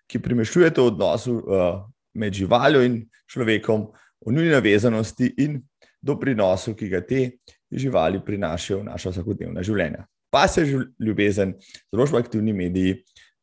ki 0.09 0.19
primešujete 0.21 0.81
v 0.81 0.89
odnosu 0.91 1.37
uh, 1.39 1.85
med 2.15 2.33
živaljo 2.33 2.83
in 2.85 3.01
človekom, 3.31 3.87
o 4.25 4.31
njuni 4.31 4.49
navezanosti 4.49 5.33
in 5.43 5.59
doprinosu, 6.01 6.73
ki 6.75 6.89
ga 6.89 7.01
te 7.05 7.25
živali 7.71 8.21
prinašajo 8.25 8.81
v 8.81 8.87
naša 8.89 9.11
vsakodnevna 9.13 9.63
življenja. 9.65 10.05
Pa 10.31 10.47
se 10.47 10.65
ljubezen, 10.99 11.53
zelo 11.93 12.07
pa 12.11 12.19
aktivni 12.19 12.53
mediji, 12.53 12.97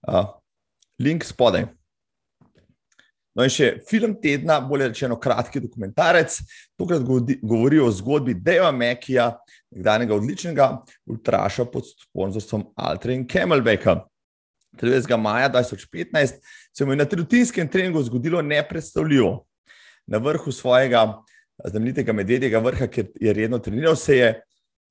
uh, 0.09 0.27
link 1.01 1.25
spodaj. 1.25 1.69
No, 3.33 3.47
in 3.47 3.53
še 3.53 3.79
film 3.89 4.13
tedna, 4.21 4.59
bolje 4.61 4.91
rečeno, 4.91 5.17
kratki 5.21 5.63
dokumentarec, 5.65 6.35
tokrat 6.77 7.05
govori 7.41 7.81
o 7.81 7.89
zgodbi 7.89 8.35
Deva 8.37 8.69
Mekija, 8.77 9.31
nekdanjega 9.73 10.19
odličnega 10.19 10.67
ultraša 11.09 11.65
pod 11.73 11.89
sponzorstvom 11.89 12.67
Altra 12.77 13.17
in 13.17 13.25
Camelbacka. 13.29 14.03
30. 14.77 15.17
maja 15.17 15.51
2015 15.51 16.33
se 16.73 16.85
mu 16.85 16.93
je 16.93 16.97
na 16.97 17.07
rutinskem 17.13 17.69
treningu 17.69 18.03
zgodilo 18.03 18.43
nepredstavljivo. 18.43 19.47
na 20.07 20.19
vrhu 20.19 20.53
svojega 20.53 21.23
znamenitega 21.65 22.13
medvedjega 22.13 22.59
vrha, 22.59 22.87
kjer 22.87 23.07
je 23.21 23.33
redno 23.33 23.59
treniral, 23.59 23.97
se 23.97 24.17
je 24.17 24.43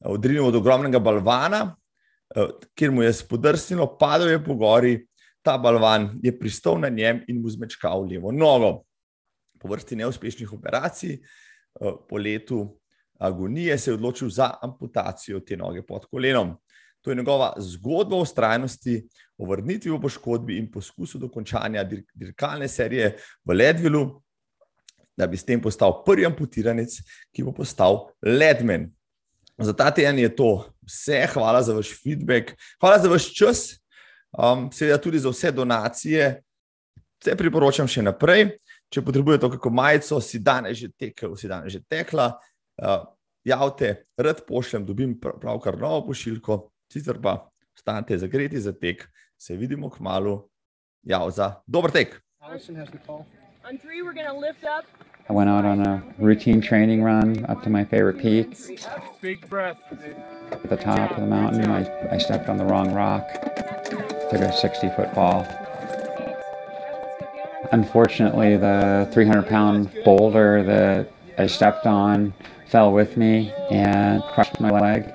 odrinil 0.05 0.45
od 0.45 0.55
ogromnega 0.55 0.99
balvana, 0.99 1.75
kjer 2.75 2.91
mu 2.91 3.03
je 3.03 3.13
spodrsnilo, 3.13 3.97
padel 3.99 4.29
je 4.29 4.43
po 4.43 4.55
gori, 4.55 5.07
ta 5.41 5.57
balvan 5.57 6.19
je 6.23 6.39
pristal 6.39 6.79
na 6.79 6.89
njem 6.89 7.23
in 7.27 7.41
mu 7.41 7.49
zmečkal 7.49 8.07
levo 8.07 8.31
nogo. 8.31 8.83
Po 9.59 9.67
vrsti 9.67 9.95
neuspešnih 9.95 10.53
operacij, 10.53 11.19
po 12.09 12.17
letu 12.17 12.79
agonije, 13.19 13.77
se 13.77 13.91
je 13.91 13.95
odločil 13.95 14.29
za 14.29 14.53
amputacijo 14.61 15.39
te 15.39 15.57
noge 15.57 15.83
pod 15.85 16.05
kolenom. 16.05 16.55
To 17.01 17.11
je 17.11 17.15
njegova 17.15 17.53
zgodba 17.57 18.15
o 18.15 18.25
ustrajnosti, 18.25 19.01
o 19.37 19.45
vrnitvi 19.49 19.91
v 19.91 20.01
poškodbi 20.01 20.57
in 20.57 20.71
poskusu 20.71 21.17
dokončanja 21.17 21.83
dirkalne 22.13 22.67
serije 22.67 23.15
v 23.45 23.53
Ledvilu, 23.57 24.21
da 25.17 25.27
bi 25.27 25.37
s 25.37 25.45
tem 25.45 25.61
postal 25.61 26.03
prvi 26.05 26.25
amputiranec, 26.25 26.93
ki 27.33 27.43
bo 27.43 27.53
postal 27.53 28.07
Ledmen. 28.21 28.91
Za 29.61 29.73
ta 29.73 29.91
teden 29.91 30.19
je 30.19 30.29
to 30.35 30.65
vse. 30.85 31.27
Hvala 31.33 31.61
za 31.61 31.73
vaš 31.73 31.93
feedback, 32.03 32.55
hvala 32.81 32.99
za 32.99 33.09
vaš 33.09 33.27
čas, 33.33 33.59
um, 34.37 34.69
seveda 34.73 34.97
tudi 35.01 35.19
za 35.19 35.29
vse 35.29 35.51
donacije. 35.51 36.41
Vse 37.21 37.35
priporočam 37.37 37.89
še 37.89 38.01
naprej. 38.05 38.55
Če 38.91 39.03
potrebujete 39.05 39.47
kako 39.53 39.69
majico, 39.71 40.19
si 40.21 40.41
danes 40.43 40.77
že 40.77 40.89
tekel, 40.91 41.35
si 41.39 41.47
danes 41.47 41.71
že 41.71 41.79
tekla, 41.87 42.33
uh, 42.81 43.05
javte, 43.47 44.03
rad 44.17 44.41
pošljem, 44.47 44.85
dobim 44.85 45.13
pravkar 45.19 45.77
novo 45.79 46.01
pošiljko, 46.09 46.57
sicer 46.91 47.21
pa 47.21 47.47
ostanete 47.75 48.17
zagreti 48.17 48.59
za 48.59 48.71
tek, 48.71 49.07
se 49.37 49.55
vidimo 49.55 49.89
k 49.89 49.99
malu. 49.99 50.49
Ja, 51.03 51.29
za 51.29 51.61
dober 51.67 51.91
tek. 51.91 52.21
On 53.69 53.77
three, 53.77 54.01
we're 54.01 54.13
going 54.13 54.27
to 54.27 54.47
lift 54.47 54.63
up. 54.63 54.85
I 55.29 55.33
went 55.33 55.49
out 55.49 55.65
on 55.65 55.85
a 55.85 56.01
routine 56.17 56.61
training 56.61 57.03
run 57.03 57.45
up 57.47 57.63
to 57.63 57.69
my 57.69 57.85
favorite 57.85 58.19
peak. 58.19 58.57
Big 59.21 59.47
breath. 59.49 59.77
At 60.51 60.69
the 60.69 60.77
top 60.77 61.11
of 61.11 61.17
the 61.17 61.27
mountain, 61.27 61.69
I, 61.69 61.85
I 62.11 62.17
stepped 62.17 62.49
on 62.49 62.57
the 62.57 62.65
wrong 62.65 62.91
rock, 62.93 63.23
took 64.31 64.41
a 64.41 64.51
60 64.51 64.89
foot 64.95 65.13
fall. 65.13 65.45
Unfortunately, 67.71 68.57
the 68.57 69.07
300 69.13 69.47
pound 69.47 69.91
boulder 70.03 70.63
that 70.63 71.11
I 71.37 71.47
stepped 71.47 71.85
on 71.85 72.33
fell 72.67 72.91
with 72.91 73.15
me 73.15 73.53
and 73.69 74.23
crushed 74.33 74.59
my 74.59 74.71
leg. 74.71 75.13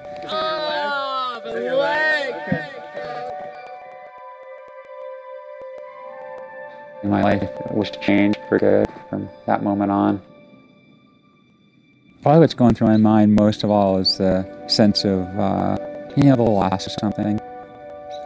My 7.07 7.23
life 7.23 7.49
was 7.71 7.91
changed 7.91 8.39
for 8.49 8.59
good 8.59 8.87
from 9.09 9.29
that 9.47 9.63
moment 9.63 9.93
on. 9.93 10.21
Probably 12.23 12.41
what's 12.41 12.55
going 12.55 12.75
through 12.75 12.89
my 12.89 12.97
mind 12.97 13.35
most 13.35 13.63
of 13.63 13.71
all 13.71 13.99
is 13.99 14.19
the 14.19 14.45
sense 14.67 15.05
of, 15.05 15.21
uh, 15.39 15.77
you 16.17 16.25
know, 16.25 16.37
the 16.37 16.43
loss 16.43 16.87
of 16.87 16.93
something, 17.01 17.39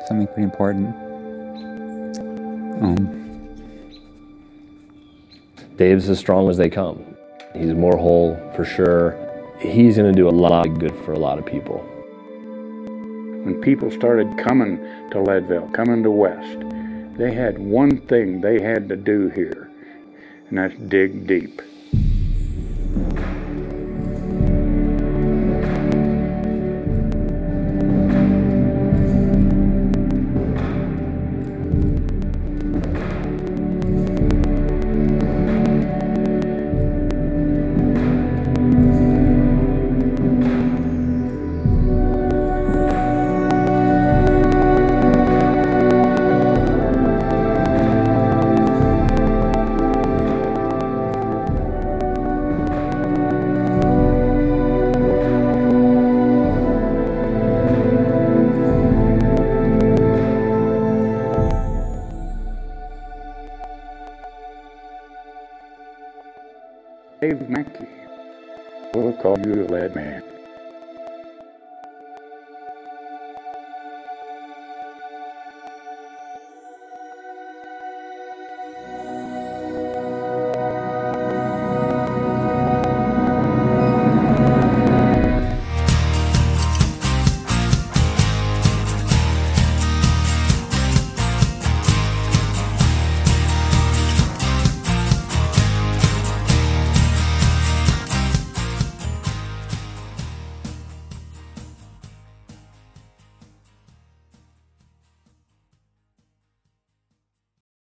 something 0.08 0.26
pretty 0.28 0.44
important. 0.44 0.94
Um, 2.82 3.20
Dave's 5.76 6.08
as 6.08 6.18
strong 6.18 6.48
as 6.48 6.56
they 6.56 6.70
come. 6.70 7.04
He's 7.54 7.74
more 7.74 7.98
whole 7.98 8.36
for 8.56 8.64
sure. 8.64 9.18
He's 9.60 9.96
going 9.96 10.10
to 10.10 10.16
do 10.16 10.26
a 10.26 10.30
lot 10.30 10.66
of 10.66 10.78
good 10.78 10.96
for 11.04 11.12
a 11.12 11.18
lot 11.18 11.38
of 11.38 11.44
people. 11.44 11.78
When 13.44 13.60
people 13.60 13.90
started 13.90 14.38
coming 14.38 14.78
to 15.10 15.20
Leadville, 15.20 15.68
coming 15.70 16.02
to 16.02 16.10
West, 16.10 16.58
they 17.20 17.34
had 17.34 17.58
one 17.58 18.00
thing 18.00 18.40
they 18.40 18.62
had 18.62 18.88
to 18.88 18.96
do 18.96 19.28
here, 19.28 19.70
and 20.48 20.56
that's 20.56 20.74
dig 20.88 21.26
deep. 21.26 21.60